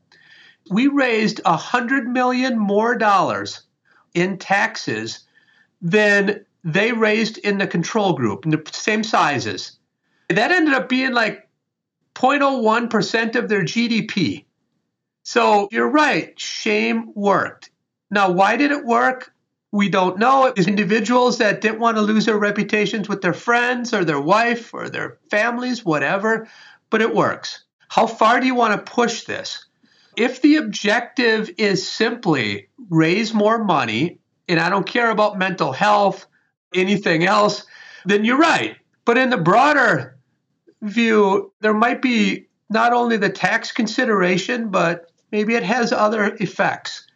We 0.69 0.87
raised 0.87 1.39
a 1.45 1.55
hundred 1.55 2.07
million 2.07 2.59
more 2.59 2.95
dollars 2.95 3.61
in 4.13 4.37
taxes 4.37 5.19
than 5.81 6.45
they 6.65 6.91
raised 6.91 7.37
in 7.37 7.57
the 7.57 7.67
control 7.67 8.13
group, 8.13 8.43
in 8.43 8.51
the 8.51 8.63
same 8.73 9.03
sizes. 9.03 9.77
That 10.29 10.51
ended 10.51 10.73
up 10.73 10.89
being 10.89 11.13
like 11.13 11.46
0.01% 12.17 13.35
of 13.35 13.47
their 13.47 13.61
GDP. 13.61 14.45
So 15.23 15.67
you're 15.71 15.89
right, 15.89 16.39
shame 16.39 17.11
worked. 17.13 17.69
Now, 18.09 18.31
why 18.31 18.57
did 18.57 18.71
it 18.71 18.85
work? 18.85 19.31
We 19.71 19.89
don't 19.89 20.17
know. 20.17 20.45
It 20.45 20.57
was 20.57 20.67
individuals 20.67 21.37
that 21.37 21.61
didn't 21.61 21.79
want 21.79 21.97
to 21.97 22.01
lose 22.01 22.25
their 22.25 22.39
reputations 22.39 23.07
with 23.07 23.21
their 23.21 23.33
friends 23.33 23.93
or 23.93 24.03
their 24.03 24.19
wife 24.19 24.73
or 24.73 24.89
their 24.89 25.19
families, 25.29 25.85
whatever, 25.85 26.47
but 26.89 27.01
it 27.01 27.13
works. 27.13 27.63
How 27.89 28.07
far 28.07 28.39
do 28.39 28.47
you 28.47 28.55
want 28.55 28.73
to 28.73 28.91
push 28.91 29.25
this? 29.25 29.65
If 30.15 30.41
the 30.41 30.55
objective 30.55 31.51
is 31.57 31.87
simply 31.87 32.69
raise 32.89 33.33
more 33.33 33.63
money, 33.63 34.19
and 34.47 34.59
I 34.59 34.69
don't 34.69 34.87
care 34.87 35.11
about 35.11 35.37
mental 35.37 35.71
health, 35.71 36.25
anything 36.73 37.25
else, 37.25 37.65
then 38.05 38.25
you're 38.25 38.39
right. 38.39 38.77
But 39.05 39.19
in 39.19 39.29
the 39.29 39.37
broader 39.37 40.16
view, 40.81 41.51
there 41.61 41.73
might 41.73 42.01
be 42.01 42.47
not 42.69 42.93
only 42.93 43.17
the 43.17 43.29
tax 43.29 43.71
consideration, 43.71 44.69
but 44.69 45.11
maybe 45.31 45.55
it 45.55 45.63
has 45.63 45.91
other 45.91 46.35
effects 46.39 47.07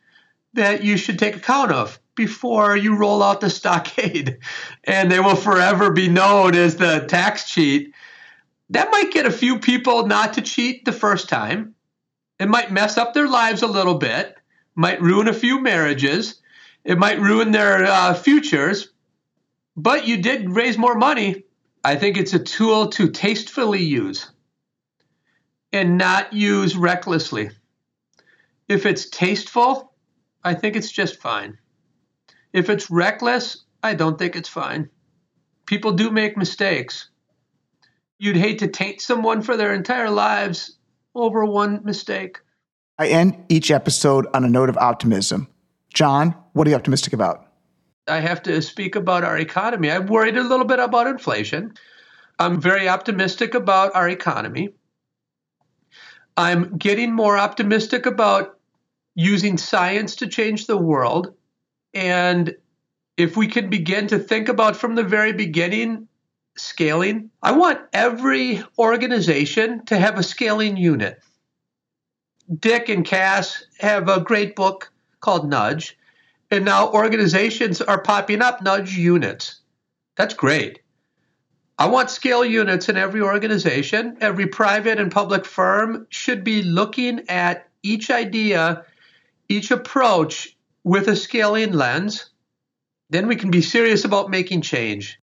that 0.53 0.83
you 0.83 0.97
should 0.97 1.19
take 1.19 1.35
account 1.35 1.71
of. 1.71 1.99
before 2.13 2.75
you 2.75 2.97
roll 2.97 3.23
out 3.23 3.39
the 3.39 3.49
stockade 3.59 4.37
and 4.83 5.09
they 5.09 5.19
will 5.19 5.35
forever 5.35 5.91
be 5.91 6.09
known 6.09 6.53
as 6.55 6.75
the 6.75 7.05
tax 7.07 7.49
cheat. 7.49 7.93
That 8.69 8.91
might 8.91 9.11
get 9.11 9.25
a 9.25 9.31
few 9.31 9.59
people 9.59 10.05
not 10.05 10.33
to 10.33 10.41
cheat 10.41 10.83
the 10.83 10.91
first 10.91 11.29
time. 11.29 11.73
It 12.37 12.49
might 12.49 12.71
mess 12.71 12.97
up 12.97 13.13
their 13.13 13.27
lives 13.27 13.61
a 13.61 13.67
little 13.67 13.95
bit, 13.95 14.35
might 14.75 15.01
ruin 15.01 15.27
a 15.27 15.33
few 15.33 15.61
marriages, 15.61 16.41
it 16.83 16.97
might 16.97 17.19
ruin 17.19 17.51
their 17.51 17.85
uh, 17.85 18.13
futures, 18.13 18.89
but 19.77 20.07
you 20.07 20.17
did 20.17 20.49
raise 20.49 20.77
more 20.77 20.95
money. 20.95 21.43
I 21.83 21.95
think 21.95 22.17
it's 22.17 22.33
a 22.33 22.39
tool 22.39 22.87
to 22.89 23.09
tastefully 23.09 23.83
use 23.83 24.29
and 25.73 25.97
not 25.97 26.33
use 26.33 26.75
recklessly. 26.75 27.49
If 28.67 28.85
it's 28.85 29.09
tasteful, 29.09 29.93
I 30.43 30.53
think 30.53 30.75
it's 30.75 30.91
just 30.91 31.21
fine. 31.21 31.57
If 32.53 32.69
it's 32.69 32.91
reckless, 32.91 33.65
I 33.81 33.95
don't 33.95 34.19
think 34.19 34.35
it's 34.35 34.49
fine. 34.49 34.89
People 35.65 35.93
do 35.93 36.11
make 36.11 36.37
mistakes. 36.37 37.09
You'd 38.19 38.35
hate 38.35 38.59
to 38.59 38.67
taint 38.67 39.01
someone 39.01 39.41
for 39.41 39.57
their 39.57 39.73
entire 39.73 40.09
lives 40.09 40.77
over 41.15 41.45
one 41.45 41.83
mistake. 41.83 42.39
I 42.99 43.07
end 43.07 43.45
each 43.49 43.71
episode 43.71 44.27
on 44.33 44.43
a 44.43 44.49
note 44.49 44.69
of 44.69 44.77
optimism. 44.77 45.47
John, 45.93 46.35
what 46.53 46.67
are 46.67 46.69
you 46.69 46.75
optimistic 46.75 47.13
about? 47.13 47.50
I 48.07 48.19
have 48.19 48.43
to 48.43 48.61
speak 48.61 48.95
about 48.95 49.23
our 49.23 49.37
economy. 49.37 49.91
I'm 49.91 50.07
worried 50.07 50.37
a 50.37 50.43
little 50.43 50.65
bit 50.65 50.79
about 50.79 51.07
inflation. 51.07 51.73
I'm 52.39 52.59
very 52.59 52.89
optimistic 52.89 53.53
about 53.53 53.95
our 53.95 54.09
economy. 54.09 54.69
I'm 56.35 56.77
getting 56.77 57.13
more 57.13 57.37
optimistic 57.37 58.05
about 58.05 58.57
using 59.15 59.57
science 59.57 60.15
to 60.17 60.27
change 60.27 60.65
the 60.65 60.77
world. 60.77 61.33
And 61.93 62.55
if 63.17 63.37
we 63.37 63.47
can 63.47 63.69
begin 63.69 64.07
to 64.07 64.17
think 64.17 64.49
about 64.49 64.75
from 64.75 64.95
the 64.95 65.03
very 65.03 65.33
beginning 65.33 66.07
scaling, 66.57 67.29
I 67.43 67.51
want 67.51 67.81
every 67.93 68.63
organization 68.79 69.85
to 69.85 69.97
have 69.97 70.17
a 70.17 70.23
scaling 70.23 70.77
unit. 70.77 71.19
Dick 72.59 72.89
and 72.89 73.05
Cass 73.05 73.63
have 73.79 74.09
a 74.09 74.19
great 74.19 74.55
book 74.55 74.91
called 75.19 75.47
Nudge. 75.47 75.97
And 76.51 76.65
now 76.65 76.91
organizations 76.91 77.81
are 77.81 78.01
popping 78.01 78.41
up 78.41 78.61
nudge 78.61 78.95
units. 78.95 79.61
That's 80.17 80.33
great. 80.33 80.81
I 81.79 81.87
want 81.87 82.11
scale 82.11 82.45
units 82.45 82.89
in 82.89 82.97
every 82.97 83.21
organization. 83.21 84.17
Every 84.21 84.45
private 84.45 84.99
and 84.99 85.11
public 85.11 85.45
firm 85.45 86.05
should 86.09 86.43
be 86.43 86.61
looking 86.61 87.27
at 87.29 87.69
each 87.81 88.11
idea, 88.11 88.85
each 89.49 89.71
approach 89.71 90.55
with 90.83 91.07
a 91.07 91.15
scaling 91.15 91.71
lens. 91.71 92.29
Then 93.09 93.27
we 93.27 93.35
can 93.35 93.49
be 93.49 93.61
serious 93.61 94.05
about 94.05 94.29
making 94.29 94.61
change. 94.61 95.19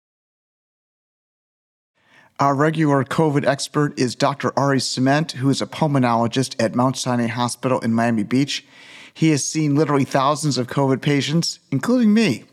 Our 2.39 2.55
regular 2.55 3.03
COVID 3.03 3.45
expert 3.45 3.97
is 3.99 4.15
Dr. 4.15 4.57
Ari 4.57 4.77
Ciment, 4.77 5.31
who 5.33 5.49
is 5.49 5.61
a 5.61 5.65
pulmonologist 5.65 6.55
at 6.59 6.75
Mount 6.75 6.95
Sinai 6.95 7.27
Hospital 7.27 7.79
in 7.79 7.93
Miami 7.93 8.23
Beach. 8.23 8.65
He 9.17 9.31
has 9.31 9.43
seen 9.43 9.73
literally 9.73 10.03
thousands 10.05 10.59
of 10.59 10.67
COVID 10.67 11.01
patients, 11.01 11.59
including 11.71 12.13
me. 12.13 12.43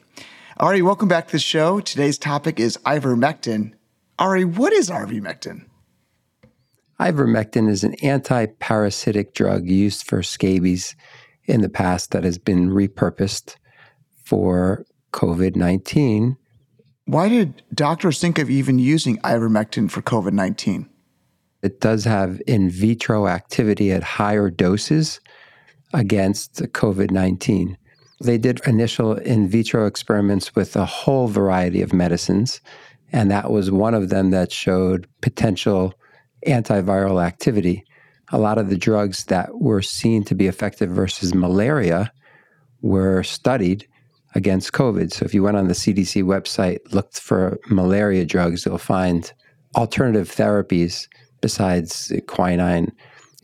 Ari, 0.56 0.80
welcome 0.80 1.08
back 1.08 1.26
to 1.26 1.32
the 1.32 1.38
show. 1.38 1.78
Today's 1.78 2.16
topic 2.16 2.58
is 2.58 2.78
ivermectin. 2.86 3.74
Ari, 4.18 4.46
what 4.46 4.72
is 4.72 4.88
ivermectin? 4.88 5.66
Ivermectin 6.98 7.68
is 7.68 7.84
an 7.84 7.92
anti-parasitic 7.96 9.34
drug 9.34 9.66
used 9.66 10.06
for 10.06 10.22
scabies 10.22 10.96
in 11.44 11.60
the 11.60 11.68
past 11.68 12.12
that 12.12 12.24
has 12.24 12.38
been 12.38 12.70
repurposed 12.70 13.56
for 14.24 14.86
COVID 15.12 15.56
19. 15.56 16.38
Why 17.04 17.28
did 17.28 17.62
doctors 17.74 18.18
think 18.18 18.38
of 18.38 18.48
even 18.48 18.78
using 18.78 19.18
ivermectin 19.18 19.90
for 19.90 20.00
COVID 20.00 20.32
19? 20.32 20.88
It 21.62 21.82
does 21.82 22.04
have 22.04 22.40
in 22.46 22.70
vitro 22.70 23.26
activity 23.26 23.92
at 23.92 24.02
higher 24.02 24.48
doses 24.48 25.20
against 25.94 26.56
COVID 26.56 27.10
19. 27.10 27.78
They 28.20 28.38
did 28.38 28.60
initial 28.66 29.14
in 29.14 29.48
vitro 29.48 29.86
experiments 29.86 30.54
with 30.54 30.76
a 30.76 30.84
whole 30.84 31.28
variety 31.28 31.80
of 31.82 31.92
medicines, 31.92 32.60
and 33.12 33.30
that 33.30 33.50
was 33.50 33.70
one 33.70 33.94
of 33.94 34.10
them 34.10 34.30
that 34.30 34.52
showed 34.52 35.06
potential 35.22 35.94
antiviral 36.46 37.24
activity. 37.24 37.84
A 38.32 38.38
lot 38.38 38.58
of 38.58 38.68
the 38.68 38.76
drugs 38.76 39.24
that 39.26 39.60
were 39.60 39.82
seen 39.82 40.24
to 40.24 40.34
be 40.34 40.46
effective 40.46 40.90
versus 40.90 41.34
malaria 41.34 42.12
were 42.82 43.22
studied 43.22 43.86
against 44.34 44.72
COVID. 44.72 45.12
So 45.12 45.24
if 45.24 45.32
you 45.32 45.42
went 45.42 45.56
on 45.56 45.68
the 45.68 45.74
CDC 45.74 46.24
website, 46.24 46.92
looked 46.92 47.20
for 47.20 47.58
malaria 47.68 48.26
drugs, 48.26 48.66
you'll 48.66 48.78
find 48.78 49.32
alternative 49.76 50.28
therapies 50.28 51.08
besides 51.40 52.12
quinine 52.26 52.92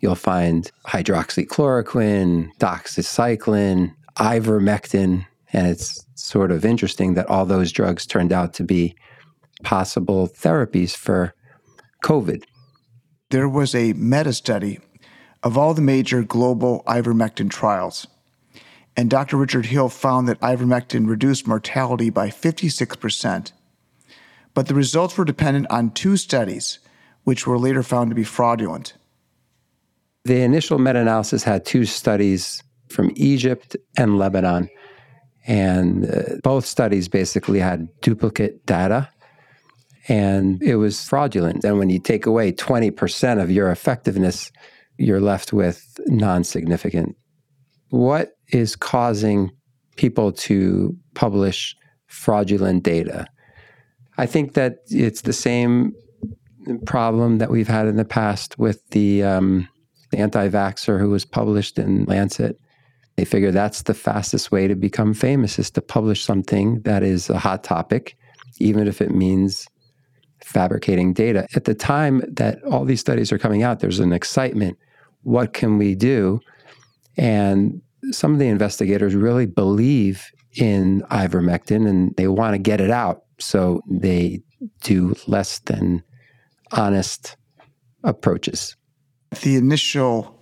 you'll 0.01 0.15
find 0.15 0.71
hydroxychloroquine, 0.87 2.51
doxycycline, 2.59 3.95
ivermectin. 4.17 5.27
And 5.53 5.67
it's 5.67 6.05
sort 6.15 6.51
of 6.51 6.65
interesting 6.65 7.15
that 7.15 7.29
all 7.29 7.47
those 7.47 7.73
drugs 7.73 8.07
turned 8.07 8.33
out 8.33 8.55
to 8.55 8.65
be 8.65 8.95
possible 9.63 10.29
therapies 10.29 10.97
for 10.97 11.35
COVID. 12.05 12.45
There 13.31 13.49
was 13.49 13.75
a 13.75 13.93
meta 13.93 14.33
study 14.33 14.81
of 15.43 15.57
all 15.57 15.75
the 15.75 15.83
major 15.83 16.23
global 16.23 16.83
ivermectin 16.87 17.51
trials. 17.51 18.07
And 18.97 19.09
Dr. 19.09 19.37
Richard 19.37 19.67
Hill 19.67 19.89
found 19.89 20.29
that 20.29 20.41
ivermectin 20.41 21.09
reduced 21.09 21.47
mortality 21.47 22.11
by 22.11 22.29
56%. 22.29 23.53
But 24.53 24.67
the 24.67 24.75
results 24.75 25.17
were 25.17 25.25
dependent 25.25 25.71
on 25.71 25.91
two 25.93 26.17
studies, 26.17 26.81
which 27.25 27.47
were 27.47 27.59
later 27.59 27.83
found 27.83 28.11
to 28.11 28.17
be 28.17 28.25
fraudulent. 28.25 28.95
The 30.25 30.43
initial 30.43 30.79
meta 30.79 31.01
analysis 31.01 31.43
had 31.43 31.65
two 31.65 31.85
studies 31.85 32.63
from 32.89 33.11
Egypt 33.17 33.77
and 33.97 34.19
Lebanon. 34.19 34.69
And 35.47 36.05
uh, 36.05 36.23
both 36.43 36.67
studies 36.67 37.09
basically 37.09 37.59
had 37.61 37.89
duplicate 38.03 38.67
data 38.67 39.09
and 40.09 40.63
it 40.63 40.77
was 40.77 41.05
fraudulent. 41.05 41.65
And 41.65 41.79
when 41.79 41.89
you 41.89 41.99
take 42.01 42.27
away 42.27 42.53
20% 42.53 43.41
of 43.41 43.51
your 43.51 43.71
effectiveness, 43.71 44.51
you're 44.99 45.21
left 45.21 45.53
with 45.53 45.99
non 46.07 46.45
significant. 46.45 47.17
What 47.91 48.33
is 48.49 48.77
causing 48.77 49.51
people 49.97 50.33
to 50.33 50.97
publish 51.15 51.77
fraudulent 52.07 52.83
data? 52.83 53.27
I 54.19 54.27
think 54.27 54.55
that 54.55 54.79
it's 54.89 55.23
the 55.23 55.33
same 55.33 55.93
problem 56.87 57.39
that 57.39 57.51
we've 57.51 57.69
had 57.69 57.87
in 57.87 57.97
the 57.97 58.05
past 58.05 58.59
with 58.59 58.87
the 58.91 59.23
um, 59.23 59.69
the 60.11 60.19
anti 60.19 60.49
vaxxer 60.49 60.99
who 61.01 61.11
was 61.11 61.25
published 61.25 61.79
in 61.79 62.05
Lancet. 62.05 62.59
They 63.17 63.25
figure 63.25 63.51
that's 63.51 63.83
the 63.83 63.95
fastest 63.95 64.51
way 64.51 64.69
to 64.69 64.75
become 64.75 65.15
famous 65.15 65.59
is 65.59 65.71
to 65.73 65.83
publish 65.83 66.25
something 66.25 66.81
that 66.83 67.03
is 67.03 67.29
a 67.29 67.39
hot 67.39 67.65
topic, 67.65 68.17
even 68.59 68.87
if 68.87 69.01
it 69.01 69.11
means 69.11 69.67
fabricating 70.45 71.13
data. 71.13 71.47
At 71.55 71.65
the 71.65 71.75
time 71.75 72.23
that 72.29 72.63
all 72.65 72.85
these 72.85 73.01
studies 73.01 73.31
are 73.31 73.39
coming 73.39 73.63
out, 73.63 73.81
there's 73.81 74.01
an 74.01 74.13
excitement. 74.13 74.79
What 75.23 75.53
can 75.53 75.77
we 75.77 75.95
do? 75.95 76.41
And 77.17 77.83
some 78.11 78.33
of 78.33 78.39
the 78.39 78.49
investigators 78.49 79.15
really 79.15 79.47
believe 79.47 80.31
in 80.57 81.03
ivermectin 81.11 81.87
and 81.89 82.17
they 82.17 82.27
want 82.27 82.55
to 82.55 82.59
get 82.59 82.81
it 82.81 82.91
out. 82.91 83.25
So 83.39 83.83
they 83.89 84.43
do 84.83 85.15
less 85.27 85.59
than 85.61 86.03
honest 86.73 87.37
approaches 88.03 88.77
the 89.43 89.57
initial 89.57 90.39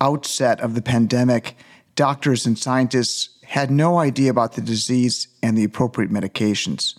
outset 0.00 0.60
of 0.60 0.74
the 0.74 0.82
pandemic, 0.82 1.56
doctors 1.94 2.46
and 2.46 2.58
scientists 2.58 3.28
had 3.44 3.70
no 3.70 3.98
idea 3.98 4.30
about 4.30 4.52
the 4.52 4.60
disease 4.60 5.28
and 5.42 5.56
the 5.56 5.64
appropriate 5.64 6.10
medications. 6.10 6.98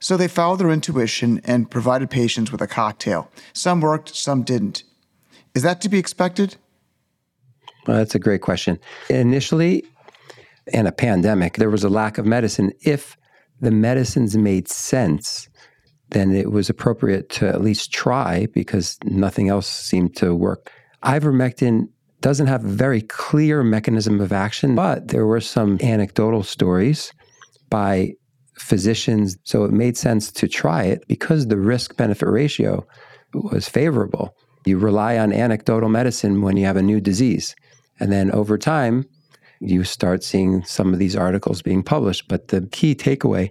So 0.00 0.16
they 0.16 0.28
followed 0.28 0.56
their 0.58 0.70
intuition 0.70 1.40
and 1.44 1.70
provided 1.70 2.10
patients 2.10 2.50
with 2.50 2.60
a 2.60 2.66
cocktail. 2.66 3.30
Some 3.52 3.80
worked, 3.80 4.14
some 4.14 4.42
didn't. 4.42 4.82
Is 5.54 5.62
that 5.62 5.80
to 5.82 5.88
be 5.88 5.98
expected? 5.98 6.56
Well, 7.86 7.98
that's 7.98 8.14
a 8.14 8.18
great 8.18 8.40
question. 8.40 8.78
Initially, 9.08 9.84
in 10.72 10.86
a 10.86 10.92
pandemic, 10.92 11.54
there 11.56 11.70
was 11.70 11.84
a 11.84 11.88
lack 11.88 12.18
of 12.18 12.26
medicine. 12.26 12.72
If 12.80 13.16
the 13.60 13.70
medicines 13.70 14.36
made 14.36 14.68
sense, 14.68 15.48
then 16.10 16.34
it 16.34 16.50
was 16.50 16.68
appropriate 16.68 17.28
to 17.30 17.48
at 17.48 17.60
least 17.60 17.92
try 17.92 18.46
because 18.52 18.98
nothing 19.04 19.48
else 19.48 19.68
seemed 19.68 20.16
to 20.16 20.34
work. 20.34 20.72
Ivermectin 21.04 21.88
doesn't 22.20 22.46
have 22.46 22.64
a 22.64 22.68
very 22.68 23.02
clear 23.02 23.62
mechanism 23.62 24.20
of 24.20 24.32
action, 24.32 24.74
but 24.74 25.08
there 25.08 25.26
were 25.26 25.40
some 25.40 25.78
anecdotal 25.82 26.42
stories 26.42 27.12
by 27.68 28.12
physicians. 28.56 29.36
So 29.44 29.64
it 29.64 29.72
made 29.72 29.96
sense 29.96 30.30
to 30.32 30.46
try 30.46 30.84
it 30.84 31.04
because 31.08 31.48
the 31.48 31.56
risk 31.56 31.96
benefit 31.96 32.28
ratio 32.28 32.86
was 33.34 33.68
favorable. 33.68 34.36
You 34.64 34.78
rely 34.78 35.18
on 35.18 35.32
anecdotal 35.32 35.88
medicine 35.88 36.42
when 36.42 36.56
you 36.56 36.66
have 36.66 36.76
a 36.76 36.82
new 36.82 37.00
disease. 37.00 37.56
And 37.98 38.12
then 38.12 38.30
over 38.30 38.56
time, 38.56 39.04
you 39.60 39.84
start 39.84 40.22
seeing 40.22 40.64
some 40.64 40.92
of 40.92 40.98
these 40.98 41.16
articles 41.16 41.62
being 41.62 41.82
published. 41.82 42.28
But 42.28 42.48
the 42.48 42.68
key 42.70 42.94
takeaway 42.94 43.50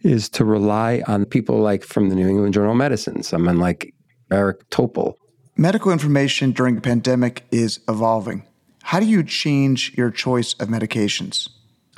is 0.00 0.28
to 0.30 0.44
rely 0.44 1.02
on 1.06 1.24
people 1.24 1.58
like 1.58 1.84
from 1.84 2.10
the 2.10 2.14
New 2.14 2.28
England 2.28 2.54
Journal 2.54 2.72
of 2.72 2.76
Medicine, 2.76 3.22
someone 3.22 3.58
like 3.58 3.94
Eric 4.30 4.68
Topol. 4.70 5.14
Medical 5.58 5.90
information 5.90 6.52
during 6.52 6.74
the 6.74 6.82
pandemic 6.82 7.46
is 7.50 7.80
evolving. 7.88 8.46
How 8.82 9.00
do 9.00 9.06
you 9.06 9.22
change 9.22 9.96
your 9.96 10.10
choice 10.10 10.52
of 10.60 10.68
medications? 10.68 11.48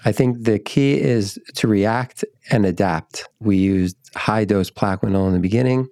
I 0.05 0.13
think 0.13 0.45
the 0.45 0.61
key 0.61 1.01
is 1.01 1.41
to 1.57 1.67
react 1.67 2.25
and 2.53 2.65
adapt. 2.65 3.29
We 3.41 3.57
used 3.57 3.97
high 4.15 4.45
dose 4.45 4.71
Plaquenil 4.71 5.27
in 5.27 5.33
the 5.33 5.41
beginning 5.41 5.89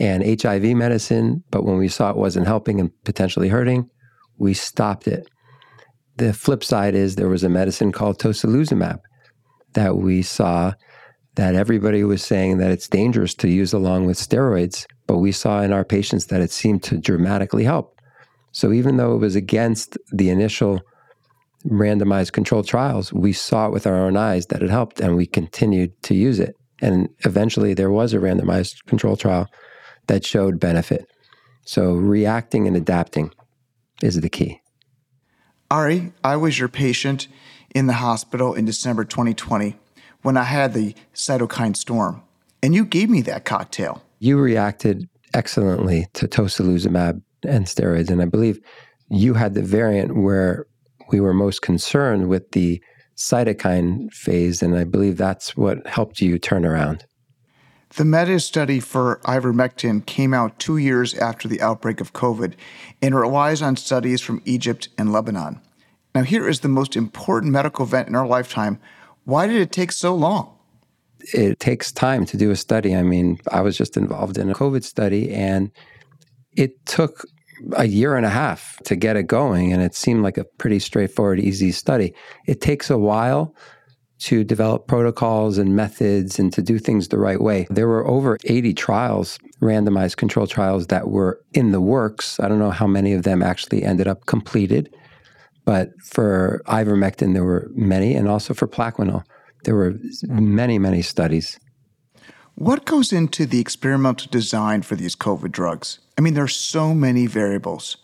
and 0.00 0.42
HIV 0.42 0.64
medicine, 0.76 1.44
but 1.52 1.64
when 1.64 1.76
we 1.76 1.86
saw 1.86 2.10
it 2.10 2.16
wasn't 2.16 2.48
helping 2.48 2.80
and 2.80 2.90
potentially 3.04 3.50
hurting, 3.50 3.88
we 4.38 4.52
stopped 4.52 5.06
it. 5.06 5.28
The 6.16 6.32
flip 6.32 6.64
side 6.64 6.96
is 6.96 7.14
there 7.14 7.28
was 7.28 7.44
a 7.44 7.48
medicine 7.48 7.92
called 7.92 8.18
tocilizumab 8.18 8.98
that 9.74 9.96
we 9.96 10.22
saw 10.22 10.72
that 11.36 11.54
everybody 11.54 12.02
was 12.02 12.24
saying 12.24 12.58
that 12.58 12.72
it's 12.72 12.88
dangerous 12.88 13.34
to 13.34 13.48
use 13.48 13.72
along 13.72 14.06
with 14.06 14.16
steroids, 14.16 14.86
but 15.06 15.18
we 15.18 15.32
saw 15.32 15.62
in 15.62 15.72
our 15.72 15.84
patients 15.84 16.26
that 16.26 16.40
it 16.40 16.50
seemed 16.50 16.82
to 16.84 16.98
dramatically 16.98 17.64
help. 17.64 18.00
So 18.52 18.72
even 18.72 18.96
though 18.96 19.14
it 19.14 19.18
was 19.18 19.36
against 19.36 19.98
the 20.12 20.30
initial 20.30 20.80
randomized 21.66 22.32
controlled 22.32 22.66
trials, 22.66 23.12
we 23.12 23.32
saw 23.32 23.66
it 23.66 23.72
with 23.72 23.86
our 23.86 23.96
own 23.96 24.16
eyes 24.16 24.46
that 24.46 24.62
it 24.62 24.70
helped 24.70 25.00
and 25.00 25.16
we 25.16 25.26
continued 25.26 26.00
to 26.04 26.14
use 26.14 26.38
it. 26.38 26.56
And 26.80 27.08
eventually 27.24 27.74
there 27.74 27.90
was 27.90 28.12
a 28.12 28.18
randomized 28.18 28.84
control 28.86 29.16
trial 29.16 29.48
that 30.06 30.24
showed 30.24 30.60
benefit. 30.60 31.06
So 31.64 31.92
reacting 31.94 32.66
and 32.66 32.76
adapting 32.76 33.32
is 34.02 34.20
the 34.20 34.28
key. 34.28 34.60
Ari, 35.70 36.12
I 36.22 36.36
was 36.36 36.58
your 36.58 36.68
patient 36.68 37.26
in 37.74 37.86
the 37.86 37.94
hospital 37.94 38.54
in 38.54 38.64
December 38.64 39.04
2020 39.04 39.76
when 40.22 40.36
I 40.36 40.44
had 40.44 40.72
the 40.72 40.94
cytokine 41.14 41.76
storm, 41.76 42.22
and 42.62 42.74
you 42.74 42.84
gave 42.84 43.10
me 43.10 43.20
that 43.22 43.44
cocktail. 43.44 44.02
You 44.18 44.38
reacted 44.38 45.08
excellently 45.34 46.06
to 46.14 46.26
tocilizumab 46.26 47.22
and 47.46 47.66
steroids, 47.66 48.10
and 48.10 48.22
I 48.22 48.24
believe 48.24 48.60
you 49.08 49.34
had 49.34 49.54
the 49.54 49.62
variant 49.62 50.16
where 50.16 50.66
we 51.10 51.20
were 51.20 51.34
most 51.34 51.62
concerned 51.62 52.28
with 52.28 52.50
the 52.52 52.82
cytokine 53.16 54.12
phase, 54.12 54.62
and 54.62 54.76
I 54.76 54.84
believe 54.84 55.16
that's 55.16 55.56
what 55.56 55.86
helped 55.86 56.20
you 56.20 56.38
turn 56.38 56.64
around. 56.64 57.04
The 57.96 58.04
meta 58.04 58.40
study 58.40 58.80
for 58.80 59.20
ivermectin 59.24 60.04
came 60.04 60.34
out 60.34 60.58
two 60.58 60.76
years 60.76 61.14
after 61.14 61.48
the 61.48 61.62
outbreak 61.62 62.00
of 62.00 62.12
COVID 62.12 62.54
and 63.00 63.14
relies 63.14 63.62
on 63.62 63.76
studies 63.76 64.20
from 64.20 64.42
Egypt 64.44 64.88
and 64.98 65.12
Lebanon. 65.12 65.60
Now, 66.14 66.22
here 66.22 66.48
is 66.48 66.60
the 66.60 66.68
most 66.68 66.96
important 66.96 67.52
medical 67.52 67.84
event 67.84 68.08
in 68.08 68.16
our 68.16 68.26
lifetime. 68.26 68.80
Why 69.24 69.46
did 69.46 69.60
it 69.60 69.72
take 69.72 69.92
so 69.92 70.14
long? 70.14 70.55
It 71.32 71.60
takes 71.60 71.92
time 71.92 72.24
to 72.26 72.36
do 72.36 72.50
a 72.50 72.56
study. 72.56 72.94
I 72.94 73.02
mean, 73.02 73.38
I 73.50 73.60
was 73.60 73.76
just 73.76 73.96
involved 73.96 74.38
in 74.38 74.50
a 74.50 74.54
COVID 74.54 74.84
study 74.84 75.32
and 75.32 75.70
it 76.56 76.84
took 76.86 77.24
a 77.76 77.86
year 77.86 78.16
and 78.16 78.26
a 78.26 78.30
half 78.30 78.78
to 78.84 78.96
get 78.96 79.16
it 79.16 79.26
going. 79.26 79.72
And 79.72 79.82
it 79.82 79.94
seemed 79.94 80.22
like 80.22 80.38
a 80.38 80.44
pretty 80.58 80.78
straightforward, 80.78 81.40
easy 81.40 81.72
study. 81.72 82.14
It 82.46 82.60
takes 82.60 82.90
a 82.90 82.98
while 82.98 83.54
to 84.18 84.44
develop 84.44 84.86
protocols 84.86 85.58
and 85.58 85.76
methods 85.76 86.38
and 86.38 86.52
to 86.52 86.62
do 86.62 86.78
things 86.78 87.08
the 87.08 87.18
right 87.18 87.40
way. 87.40 87.66
There 87.68 87.88
were 87.88 88.06
over 88.06 88.38
80 88.44 88.72
trials, 88.74 89.38
randomized 89.60 90.16
control 90.16 90.46
trials 90.46 90.86
that 90.86 91.08
were 91.08 91.40
in 91.52 91.72
the 91.72 91.80
works. 91.80 92.40
I 92.40 92.48
don't 92.48 92.58
know 92.58 92.70
how 92.70 92.86
many 92.86 93.12
of 93.12 93.24
them 93.24 93.42
actually 93.42 93.82
ended 93.82 94.08
up 94.08 94.24
completed, 94.26 94.94
but 95.66 95.90
for 96.02 96.62
ivermectin, 96.66 97.34
there 97.34 97.44
were 97.44 97.70
many, 97.74 98.14
and 98.14 98.26
also 98.28 98.54
for 98.54 98.66
Plaquenil, 98.66 99.22
there 99.66 99.74
were 99.74 99.96
many, 100.22 100.78
many 100.78 101.02
studies. 101.02 101.58
What 102.54 102.86
goes 102.86 103.12
into 103.12 103.44
the 103.44 103.60
experimental 103.60 104.30
design 104.30 104.82
for 104.82 104.94
these 104.94 105.16
COVID 105.16 105.50
drugs? 105.50 105.98
I 106.16 106.20
mean, 106.20 106.34
there 106.34 106.44
are 106.44 106.48
so 106.48 106.94
many 106.94 107.26
variables. 107.26 107.98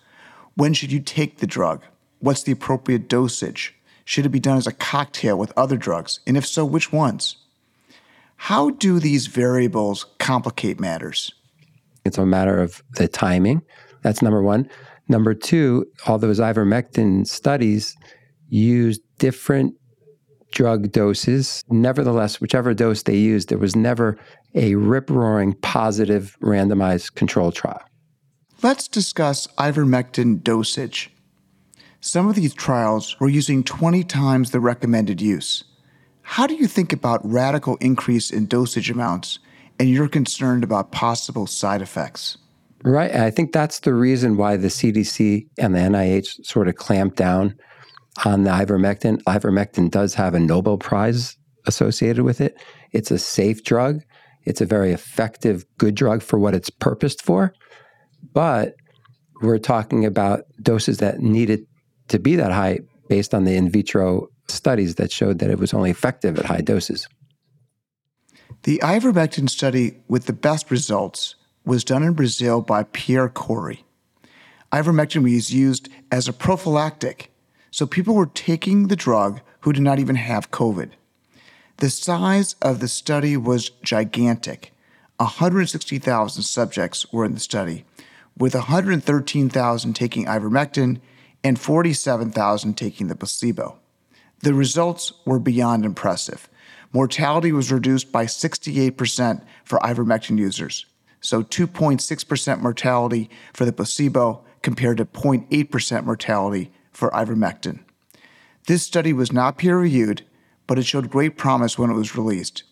When 0.57 0.75
should 0.75 0.93
you 0.93 1.01
take 1.01 1.39
the 1.39 1.47
drug? 1.47 1.83
What's 2.19 2.43
the 2.43 2.53
appropriate 2.53 3.09
dosage? 3.09 3.75
Should 4.05 4.27
it 4.27 4.31
be 4.31 4.41
done 4.41 4.59
as 4.59 4.67
a 4.67 4.73
cocktail 4.73 5.39
with 5.39 5.53
other 5.57 5.77
drugs? 5.77 6.19
And 6.27 6.37
if 6.37 6.45
so, 6.45 6.65
which 6.65 6.93
ones? 6.93 7.37
How 8.37 8.71
do 8.71 8.99
these 8.99 9.29
variables 9.29 10.05
complicate 10.19 10.81
matters? 10.81 11.33
It's 12.05 12.19
a 12.19 12.27
matter 12.27 12.61
of 12.61 12.83
the 12.97 13.07
timing. 13.07 13.63
That's 14.03 14.21
number 14.21 14.43
one. 14.43 14.69
Number 15.09 15.33
two, 15.33 15.87
all 16.07 16.19
those 16.19 16.41
ivermectin 16.41 17.25
studies 17.27 17.97
used 18.49 19.01
different 19.19 19.77
drug 20.53 20.93
doses. 20.93 21.65
Nevertheless, 21.69 22.41
whichever 22.41 22.73
dose 22.73 23.03
they 23.03 23.17
used, 23.17 23.49
there 23.49 23.59
was 23.59 23.75
never 23.75 24.19
a 24.55 24.77
rip 24.77 25.11
roaring 25.11 25.55
positive 25.55 26.37
randomized 26.41 27.15
control 27.15 27.51
trial. 27.51 27.83
Let's 28.63 28.87
discuss 28.87 29.49
ivermectin 29.59 30.43
dosage. 30.43 31.11
Some 32.01 32.29
of 32.29 32.37
these 32.37 32.55
trials 32.55 33.19
were 33.19 33.29
using 33.29 33.65
20 33.65 34.05
times 34.05 34.51
the 34.51 34.61
recommended 34.61 35.21
use. 35.21 35.65
How 36.23 36.47
do 36.47 36.55
you 36.55 36.67
think 36.67 36.93
about 36.93 37.21
radical 37.29 37.77
increase 37.77 38.31
in 38.31 38.47
dosage 38.47 38.91
amounts 38.91 39.39
and 39.79 39.89
you're 39.89 40.09
concerned 40.09 40.65
about 40.65 40.93
possible 40.93 41.47
side 41.47 41.83
effects? 41.83 42.39
Right. 42.85 43.15
I 43.15 43.31
think 43.31 43.53
that's 43.53 43.81
the 43.81 43.95
reason 43.95 44.37
why 44.37 44.57
the 44.57 44.69
CDC 44.69 45.47
and 45.59 45.75
the 45.75 45.81
NIH 45.81 46.45
sort 46.45 46.69
of 46.69 46.75
clamped 46.77 47.17
down 47.17 47.57
on 48.25 48.45
the 48.45 48.51
ivermectin. 48.51 49.23
Ivermectin 49.25 49.91
does 49.91 50.15
have 50.15 50.35
a 50.35 50.41
Nobel 50.41 50.79
Prize 50.79 51.37
associated 51.67 52.25
with 52.25 52.41
it. 52.41 52.57
It's 52.93 53.11
a 53.11 53.19
safe 53.19 53.65
drug. 53.65 54.03
It's 54.45 54.61
a 54.61 54.67
very 54.67 54.93
effective, 54.93 55.65
good 55.79 55.95
drug 55.95 56.23
for 56.23 56.39
what 56.39 56.55
it's 56.55 56.71
purposed 56.71 57.23
for. 57.23 57.55
But 58.33 58.75
we're 59.41 59.59
talking 59.59 60.05
about 60.05 60.45
doses 60.61 60.99
that 60.99 61.21
needed 61.21 61.67
to 62.09 62.19
be 62.19 62.37
that 62.37 62.53
high 62.53 62.81
based 63.09 63.35
on 63.35 63.45
the 63.45 63.57
in 63.57 63.71
vitro 63.71 64.29
studies 64.49 64.97
that 64.97 65.11
showed 65.11 65.39
that 65.39 65.51
it 65.51 65.59
was 65.59 65.75
only 65.75 65.91
effective 65.91 66.39
at 66.39 66.47
high 66.47 66.61
doses. 66.61 67.09
The 68.65 68.79
ivermectin 68.79 69.51
study 69.51 69.99
with 70.09 70.27
the 70.27 70.33
best 70.33 70.71
results 70.71 71.35
was 71.65 71.85
done 71.85 72.03
in 72.03 72.13
Brazil 72.13 72.61
by 72.61 72.85
Pierre 72.85 73.29
Kory. 73.29 73.85
Ivermectin 74.73 75.23
was 75.23 75.53
used 75.53 75.89
as 76.11 76.29
a 76.29 76.33
prophylactic, 76.33 77.32
so 77.73 77.87
people 77.87 78.15
were 78.15 78.27
taking 78.27 78.87
the 78.87 78.97
drug 78.97 79.41
who 79.61 79.73
did 79.73 79.83
not 79.83 79.99
even 79.99 80.17
have 80.17 80.51
COVID. 80.51 80.91
The 81.79 81.89
size 81.91 82.55
of 82.61 82.79
the 82.79 82.87
study 82.87 83.37
was 83.37 83.71
gigantic. 83.83 84.73
160,000 85.17 86.43
subjects 86.43 87.11
were 87.13 87.25
in 87.25 87.33
the 87.33 87.41
study, 87.41 87.85
with 88.37 88.55
113,000 88.55 89.95
taking 89.95 90.27
ivermectin 90.27 91.01
and 91.43 91.59
47,000 91.59 92.75
taking 92.77 93.07
the 93.09 93.17
placebo. 93.17 93.79
The 94.41 94.53
results 94.53 95.13
were 95.25 95.39
beyond 95.39 95.87
impressive. 95.87 96.51
Mortality 96.93 97.53
was 97.53 97.73
reduced 97.73 98.13
by 98.13 98.27
68% 98.27 99.43
for 99.65 99.79
ivermectin 99.79 100.39
users, 100.39 100.85
so 101.23 101.43
2.6% 101.43 102.61
mortality 102.61 103.31
for 103.55 103.65
the 103.65 103.73
placebo 103.73 104.45
compared 104.61 104.99
to 104.99 105.07
0.8% 105.07 106.05
mortality 106.05 106.71
for 107.03 107.11
ivermectin. 107.11 107.81
This 108.69 108.85
study 108.85 109.13
was 109.13 109.33
not 109.33 109.59
peer 109.59 109.77
reviewed, 109.77 110.25
but 110.69 110.79
it 110.79 110.87
showed 110.87 111.11
great 111.11 111.37
promise 111.37 111.77
when 111.77 111.91
it 111.91 111.95
was 111.95 112.15
released. 112.15 112.63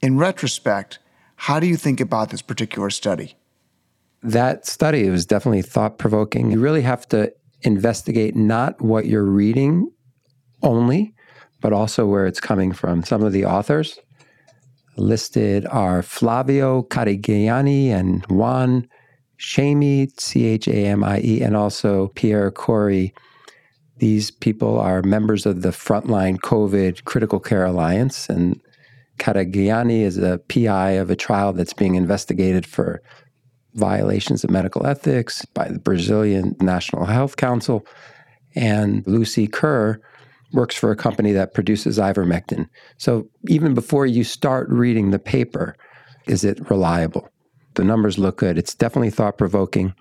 In 0.00 0.18
retrospect, 0.18 1.00
how 1.34 1.58
do 1.58 1.66
you 1.66 1.76
think 1.76 1.98
about 2.00 2.30
this 2.30 2.42
particular 2.42 2.90
study? 2.90 3.34
That 4.22 4.66
study 4.66 5.10
was 5.10 5.26
definitely 5.26 5.62
thought 5.62 5.98
provoking. 5.98 6.52
You 6.52 6.60
really 6.60 6.82
have 6.82 7.08
to 7.08 7.32
investigate 7.62 8.36
not 8.36 8.80
what 8.80 9.06
you're 9.06 9.24
reading 9.24 9.90
only, 10.62 11.12
but 11.60 11.72
also 11.72 12.06
where 12.06 12.28
it's 12.28 12.38
coming 12.38 12.72
from. 12.72 13.02
Some 13.02 13.24
of 13.24 13.32
the 13.32 13.46
authors 13.46 13.98
listed 14.96 15.66
are 15.66 16.04
Flavio 16.04 16.84
Cadegiani 16.84 17.88
and 17.88 18.24
Juan 18.26 18.88
Chamie, 19.38 20.08
C 20.18 20.46
H 20.46 20.68
A 20.68 20.86
M 20.86 21.02
I 21.02 21.18
E, 21.18 21.42
and 21.42 21.56
also 21.56 22.12
Pierre 22.14 22.52
Kory. 22.52 23.12
These 24.02 24.32
people 24.32 24.80
are 24.80 25.00
members 25.00 25.46
of 25.46 25.62
the 25.62 25.68
Frontline 25.68 26.38
COVID 26.38 27.04
Critical 27.04 27.38
Care 27.38 27.64
Alliance, 27.64 28.28
and 28.28 28.60
Cadegiani 29.20 30.00
is 30.00 30.18
a 30.18 30.40
PI 30.48 30.90
of 30.90 31.08
a 31.08 31.14
trial 31.14 31.52
that's 31.52 31.72
being 31.72 31.94
investigated 31.94 32.66
for 32.66 33.00
violations 33.74 34.42
of 34.42 34.50
medical 34.50 34.84
ethics 34.84 35.44
by 35.54 35.68
the 35.68 35.78
Brazilian 35.78 36.56
National 36.60 37.04
Health 37.04 37.36
Council. 37.36 37.86
And 38.56 39.06
Lucy 39.06 39.46
Kerr 39.46 40.00
works 40.52 40.74
for 40.74 40.90
a 40.90 40.96
company 40.96 41.30
that 41.30 41.54
produces 41.54 42.00
ivermectin. 42.00 42.68
So 42.98 43.28
even 43.46 43.72
before 43.72 44.06
you 44.06 44.24
start 44.24 44.68
reading 44.68 45.12
the 45.12 45.20
paper, 45.20 45.76
is 46.26 46.42
it 46.42 46.68
reliable? 46.68 47.28
The 47.74 47.84
numbers 47.84 48.18
look 48.18 48.38
good. 48.38 48.58
It's 48.58 48.74
definitely 48.74 49.10
thought 49.10 49.38
provoking 49.38 49.94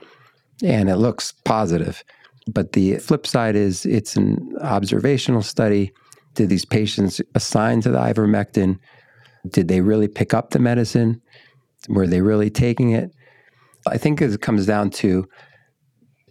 and 0.63 0.89
it 0.89 0.97
looks 0.97 1.33
positive. 1.45 2.03
But 2.47 2.73
the 2.73 2.97
flip 2.97 3.27
side 3.27 3.55
is 3.55 3.85
it's 3.85 4.15
an 4.15 4.55
observational 4.61 5.41
study. 5.41 5.91
Did 6.33 6.49
these 6.49 6.65
patients 6.65 7.21
assigned 7.35 7.83
to 7.83 7.91
the 7.91 7.99
ivermectin? 7.99 8.79
Did 9.49 9.67
they 9.67 9.81
really 9.81 10.07
pick 10.07 10.33
up 10.33 10.51
the 10.51 10.59
medicine? 10.59 11.21
Were 11.89 12.07
they 12.07 12.21
really 12.21 12.49
taking 12.49 12.91
it? 12.91 13.11
I 13.87 13.97
think 13.97 14.21
it 14.21 14.41
comes 14.41 14.65
down 14.65 14.91
to 14.91 15.27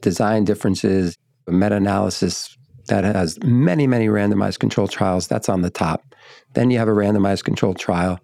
design 0.01 0.45
differences, 0.45 1.17
a 1.47 1.53
meta 1.53 1.77
analysis 1.77 2.57
that 2.87 3.05
has 3.05 3.39
many, 3.45 3.87
many 3.87 4.07
randomized 4.09 4.59
controlled 4.59 4.91
trials. 4.91 5.29
That's 5.29 5.49
on 5.49 5.63
the 5.63 5.71
top. 5.71 6.15
Then 6.55 6.71
you 6.71 6.79
have 6.79 6.89
a 6.89 6.93
randomized 6.93 7.45
controlled 7.45 7.79
trial. 7.79 8.19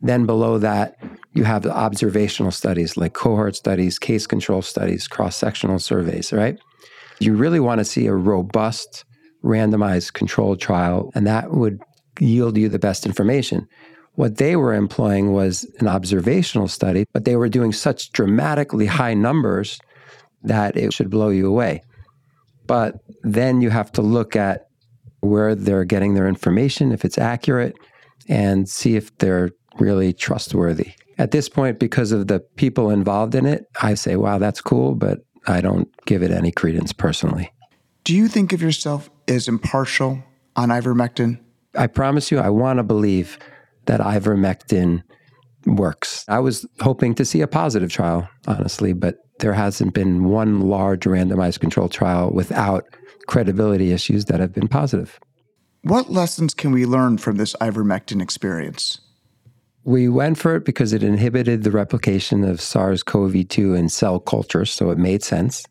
Then 0.00 0.26
below 0.26 0.58
that, 0.58 0.96
you 1.32 1.44
have 1.44 1.62
the 1.62 1.74
observational 1.74 2.50
studies 2.50 2.96
like 2.96 3.12
cohort 3.12 3.54
studies, 3.56 3.98
case 3.98 4.26
control 4.26 4.60
studies, 4.60 5.06
cross 5.06 5.36
sectional 5.36 5.78
surveys, 5.78 6.32
right? 6.32 6.58
You 7.22 7.34
really 7.34 7.60
want 7.60 7.78
to 7.78 7.84
see 7.84 8.06
a 8.06 8.14
robust 8.14 9.04
randomized 9.44 10.12
controlled 10.12 10.60
trial, 10.60 11.12
and 11.14 11.24
that 11.26 11.52
would 11.52 11.80
yield 12.18 12.56
you 12.56 12.68
the 12.68 12.78
best 12.80 13.06
information. 13.06 13.68
What 14.14 14.38
they 14.38 14.56
were 14.56 14.74
employing 14.74 15.32
was 15.32 15.64
an 15.78 15.86
observational 15.86 16.66
study, 16.66 17.06
but 17.12 17.24
they 17.24 17.36
were 17.36 17.48
doing 17.48 17.72
such 17.72 18.10
dramatically 18.10 18.86
high 18.86 19.14
numbers 19.14 19.80
that 20.42 20.76
it 20.76 20.92
should 20.92 21.10
blow 21.10 21.28
you 21.28 21.46
away. 21.46 21.82
But 22.66 22.96
then 23.22 23.60
you 23.60 23.70
have 23.70 23.92
to 23.92 24.02
look 24.02 24.34
at 24.34 24.66
where 25.20 25.54
they're 25.54 25.84
getting 25.84 26.14
their 26.14 26.26
information, 26.26 26.90
if 26.90 27.04
it's 27.04 27.18
accurate, 27.18 27.76
and 28.28 28.68
see 28.68 28.96
if 28.96 29.16
they're 29.18 29.50
really 29.78 30.12
trustworthy. 30.12 30.92
At 31.18 31.30
this 31.30 31.48
point, 31.48 31.78
because 31.78 32.10
of 32.10 32.26
the 32.26 32.40
people 32.56 32.90
involved 32.90 33.36
in 33.36 33.46
it, 33.46 33.64
I 33.80 33.94
say, 33.94 34.16
wow, 34.16 34.38
that's 34.38 34.60
cool, 34.60 34.96
but 34.96 35.20
I 35.46 35.60
don't 35.60 35.88
give 36.06 36.22
it 36.22 36.30
any 36.30 36.52
credence 36.52 36.92
personally. 36.92 37.52
Do 38.04 38.14
you 38.14 38.28
think 38.28 38.52
of 38.52 38.62
yourself 38.62 39.10
as 39.28 39.48
impartial 39.48 40.22
on 40.56 40.70
ivermectin? 40.70 41.40
I 41.76 41.86
promise 41.86 42.30
you, 42.30 42.38
I 42.38 42.50
want 42.50 42.78
to 42.78 42.82
believe 42.82 43.38
that 43.86 44.00
ivermectin 44.00 45.02
works. 45.66 46.24
I 46.28 46.40
was 46.40 46.66
hoping 46.80 47.14
to 47.16 47.24
see 47.24 47.40
a 47.40 47.46
positive 47.46 47.90
trial, 47.90 48.28
honestly, 48.46 48.92
but 48.92 49.16
there 49.38 49.52
hasn't 49.52 49.94
been 49.94 50.24
one 50.24 50.60
large 50.60 51.04
randomized 51.04 51.60
controlled 51.60 51.92
trial 51.92 52.30
without 52.32 52.84
credibility 53.26 53.92
issues 53.92 54.26
that 54.26 54.40
have 54.40 54.52
been 54.52 54.68
positive. 54.68 55.18
What 55.82 56.10
lessons 56.10 56.54
can 56.54 56.70
we 56.70 56.86
learn 56.86 57.18
from 57.18 57.36
this 57.36 57.54
ivermectin 57.60 58.22
experience? 58.22 59.00
We 59.84 60.08
went 60.08 60.38
for 60.38 60.56
it 60.56 60.64
because 60.64 60.92
it 60.92 61.02
inhibited 61.02 61.62
the 61.62 61.70
replication 61.70 62.44
of 62.44 62.60
SARS 62.60 63.02
CoV 63.02 63.48
2 63.48 63.74
in 63.74 63.88
cell 63.88 64.20
culture, 64.20 64.64
so 64.64 64.90
it 64.90 64.98
made 64.98 65.24
sense. 65.24 65.64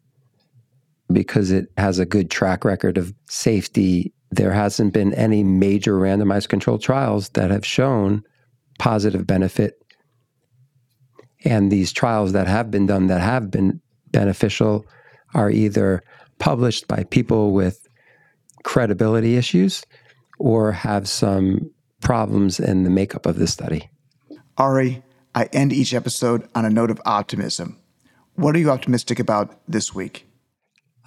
Because 1.11 1.51
it 1.51 1.71
has 1.77 1.99
a 1.99 2.05
good 2.05 2.29
track 2.29 2.65
record 2.65 2.97
of 2.97 3.13
safety 3.27 4.13
there 4.31 4.53
hasn't 4.53 4.93
been 4.93 5.13
any 5.13 5.43
major 5.43 5.95
randomized 5.95 6.47
controlled 6.47 6.81
trials 6.81 7.29
that 7.29 7.51
have 7.51 7.65
shown 7.65 8.23
positive 8.79 9.27
benefit. 9.27 9.83
And 11.43 11.71
these 11.71 11.91
trials 11.91 12.31
that 12.31 12.47
have 12.47 12.71
been 12.71 12.85
done 12.85 13.07
that 13.07 13.21
have 13.21 13.51
been 13.51 13.81
beneficial 14.11 14.85
are 15.33 15.51
either 15.51 16.01
published 16.39 16.87
by 16.87 17.03
people 17.03 17.51
with 17.51 17.87
credibility 18.63 19.35
issues 19.35 19.83
or 20.39 20.71
have 20.71 21.07
some 21.07 21.69
problems 22.01 22.59
in 22.59 22.83
the 22.83 22.89
makeup 22.89 23.25
of 23.25 23.37
the 23.37 23.47
study. 23.47 23.89
Ari, 24.57 25.03
I 25.33 25.45
end 25.53 25.73
each 25.73 25.93
episode 25.93 26.47
on 26.55 26.65
a 26.65 26.69
note 26.69 26.91
of 26.91 27.01
optimism. 27.05 27.77
What 28.35 28.55
are 28.55 28.59
you 28.59 28.71
optimistic 28.71 29.19
about 29.19 29.59
this 29.67 29.93
week? 29.93 30.27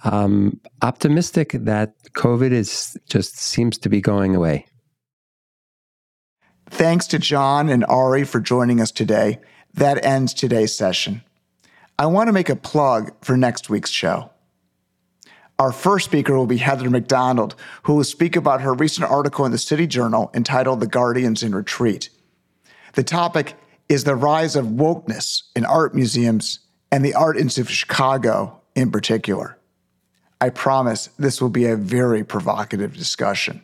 um, 0.05 0.59
optimistic 0.81 1.51
that 1.51 1.95
COVID 2.13 2.51
is 2.51 2.97
just 3.09 3.37
seems 3.37 3.77
to 3.79 3.89
be 3.89 4.01
going 4.01 4.35
away. 4.35 4.65
Thanks 6.69 7.07
to 7.07 7.19
John 7.19 7.69
and 7.69 7.85
Ari 7.85 8.23
for 8.23 8.39
joining 8.39 8.81
us 8.81 8.91
today. 8.91 9.39
That 9.73 10.03
ends 10.05 10.33
today's 10.33 10.75
session. 10.75 11.21
I 11.97 12.05
want 12.07 12.27
to 12.27 12.33
make 12.33 12.49
a 12.49 12.55
plug 12.55 13.13
for 13.21 13.37
next 13.37 13.69
week's 13.69 13.89
show. 13.89 14.31
Our 15.57 15.71
first 15.71 16.05
speaker 16.05 16.35
will 16.35 16.47
be 16.47 16.57
Heather 16.57 16.89
Mac 16.89 17.07
Donald, 17.07 17.55
who 17.83 17.95
will 17.95 18.03
speak 18.03 18.35
about 18.35 18.61
her 18.61 18.73
recent 18.73 19.09
article 19.09 19.45
in 19.45 19.53
the 19.53 19.57
City 19.57 19.87
Journal 19.87 20.29
entitled 20.33 20.81
The 20.81 20.87
Guardians 20.87 21.43
in 21.43 21.55
Retreat. 21.55 22.09
The 22.95 23.03
topic 23.03 23.55
is 23.89 24.05
the 24.05 24.15
rise 24.15 24.55
of 24.55 24.65
wokeness 24.65 25.43
in 25.53 25.65
art 25.65 25.93
museums 25.93 26.59
and 26.91 27.03
the 27.03 27.13
Art 27.13 27.37
Institute 27.37 27.67
of 27.67 27.73
Chicago 27.73 28.61
in 28.73 28.89
particular. 28.89 29.57
I 30.39 30.49
promise 30.49 31.09
this 31.19 31.41
will 31.41 31.49
be 31.49 31.65
a 31.65 31.75
very 31.75 32.23
provocative 32.23 32.95
discussion. 32.95 33.63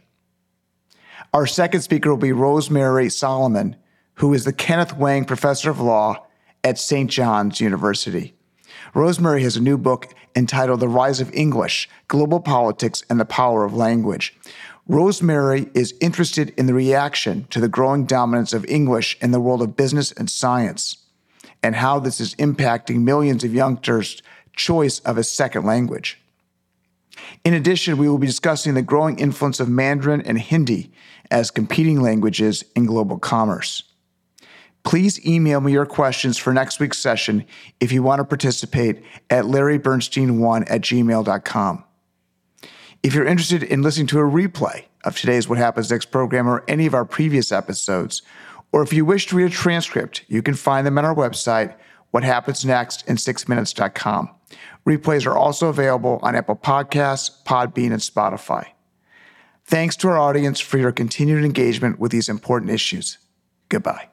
Our 1.34 1.47
second 1.47 1.79
speaker 1.79 2.09
will 2.09 2.17
be 2.17 2.34
Rosemary 2.34 3.07
Salomone, 3.07 3.75
who 4.15 4.34
is 4.34 4.43
the 4.43 4.51
Kenneth 4.51 4.97
Wang 4.97 5.23
Professor 5.23 5.69
of 5.69 5.79
Law 5.79 6.25
at 6.63 6.77
St. 6.77 7.09
John's 7.09 7.61
University. 7.61 8.36
Rosemary 8.93 9.43
has 9.43 9.55
a 9.55 9.61
new 9.61 9.77
book 9.77 10.13
entitled 10.36 10.82
The 10.82 10.89
Rise 10.89 11.21
of 11.21 11.34
English 11.34 11.88
Global 12.09 12.41
Politics 12.41 13.03
and 13.09 13.17
the 13.17 13.25
Power 13.25 13.63
of 13.63 13.73
Language. 13.73 14.38
Rosemary 14.88 15.69
is 15.73 15.93
interested 16.01 16.53
in 16.57 16.65
the 16.65 16.73
reaction 16.73 17.45
to 17.49 17.59
the 17.59 17.69
growing 17.69 18.05
dominance 18.05 18.53
of 18.53 18.65
English 18.65 19.17
in 19.21 19.32
the 19.32 19.39
world 19.39 19.61
of 19.61 19.77
business 19.77 20.11
and 20.11 20.29
science 20.29 20.97
and 21.63 21.75
how 21.75 21.99
this 21.99 22.19
is 22.19 22.36
impacting 22.36 23.03
millions 23.03 23.43
of 23.43 23.53
youngsters' 23.53 24.21
choice 24.55 24.99
of 24.99 25.17
a 25.17 25.23
second 25.23 25.65
language. 25.65 26.19
In 27.43 27.53
addition, 27.53 27.97
we 27.97 28.09
will 28.09 28.17
be 28.17 28.27
discussing 28.27 28.73
the 28.73 28.82
growing 28.82 29.19
influence 29.19 29.59
of 29.59 29.69
Mandarin 29.69 30.21
and 30.21 30.39
Hindi 30.39 30.91
as 31.29 31.51
competing 31.51 32.01
languages 32.01 32.63
in 32.75 32.86
global 32.86 33.19
commerce. 33.19 33.84
Please 34.84 35.23
email 35.25 35.61
me 35.61 35.71
your 35.71 35.86
questions 35.86 36.38
for 36.38 36.53
next 36.53 36.79
week's 36.79 36.97
session 36.97 37.45
if 37.79 37.91
you 37.91 38.01
want 38.01 38.19
to 38.19 38.25
participate 38.25 39.03
at 39.29 39.45
larrybernstein1 39.45 40.63
at 40.69 40.82
gmail.com. 40.82 41.84
If 43.04 43.16
you're 43.16 43.26
interested 43.26 43.64
in 43.64 43.82
listening 43.82 44.06
to 44.08 44.20
a 44.20 44.24
replay 44.24 44.86
of 45.04 45.18
today's 45.18 45.49
What 45.49 45.58
Happens 45.58 45.89
Next 45.89 46.12
program 46.12 46.47
or 46.47 46.64
any 46.68 46.86
of 46.86 46.93
our 46.93 47.04
previous 47.04 47.52
episodes, 47.52 48.22
or 48.72 48.84
if 48.84 48.93
you 48.93 49.06
wish 49.06 49.26
to 49.28 49.36
read 49.36 49.47
a 49.47 49.49
transcript, 49.49 50.24
you 50.28 50.43
can 50.43 50.54
find 50.54 50.86
them 50.86 50.99
on 50.99 51.06
our 51.06 51.16
website, 51.16 51.76
whathappensnext 52.14 53.08
in 53.08 53.16
6minutes.com. 53.16 54.30
Replays 54.86 55.26
are 55.26 55.36
also 55.36 55.68
available 55.68 56.20
on 56.22 56.36
Apple 56.36 56.56
Podcasts, 56.56 57.43
Podbean, 57.43 57.91
and 57.91 58.02
Spotify. 58.02 58.68
Thanks 59.66 59.95
to 59.97 60.08
our 60.08 60.20
audience 60.20 60.60
for 60.60 60.78
your 60.78 60.91
continued 60.91 61.43
engagement 61.43 61.97
with 61.97 62.12
these 62.12 62.30
important 62.30 62.70
issues. 62.70 63.18
Goodbye. 63.70 64.11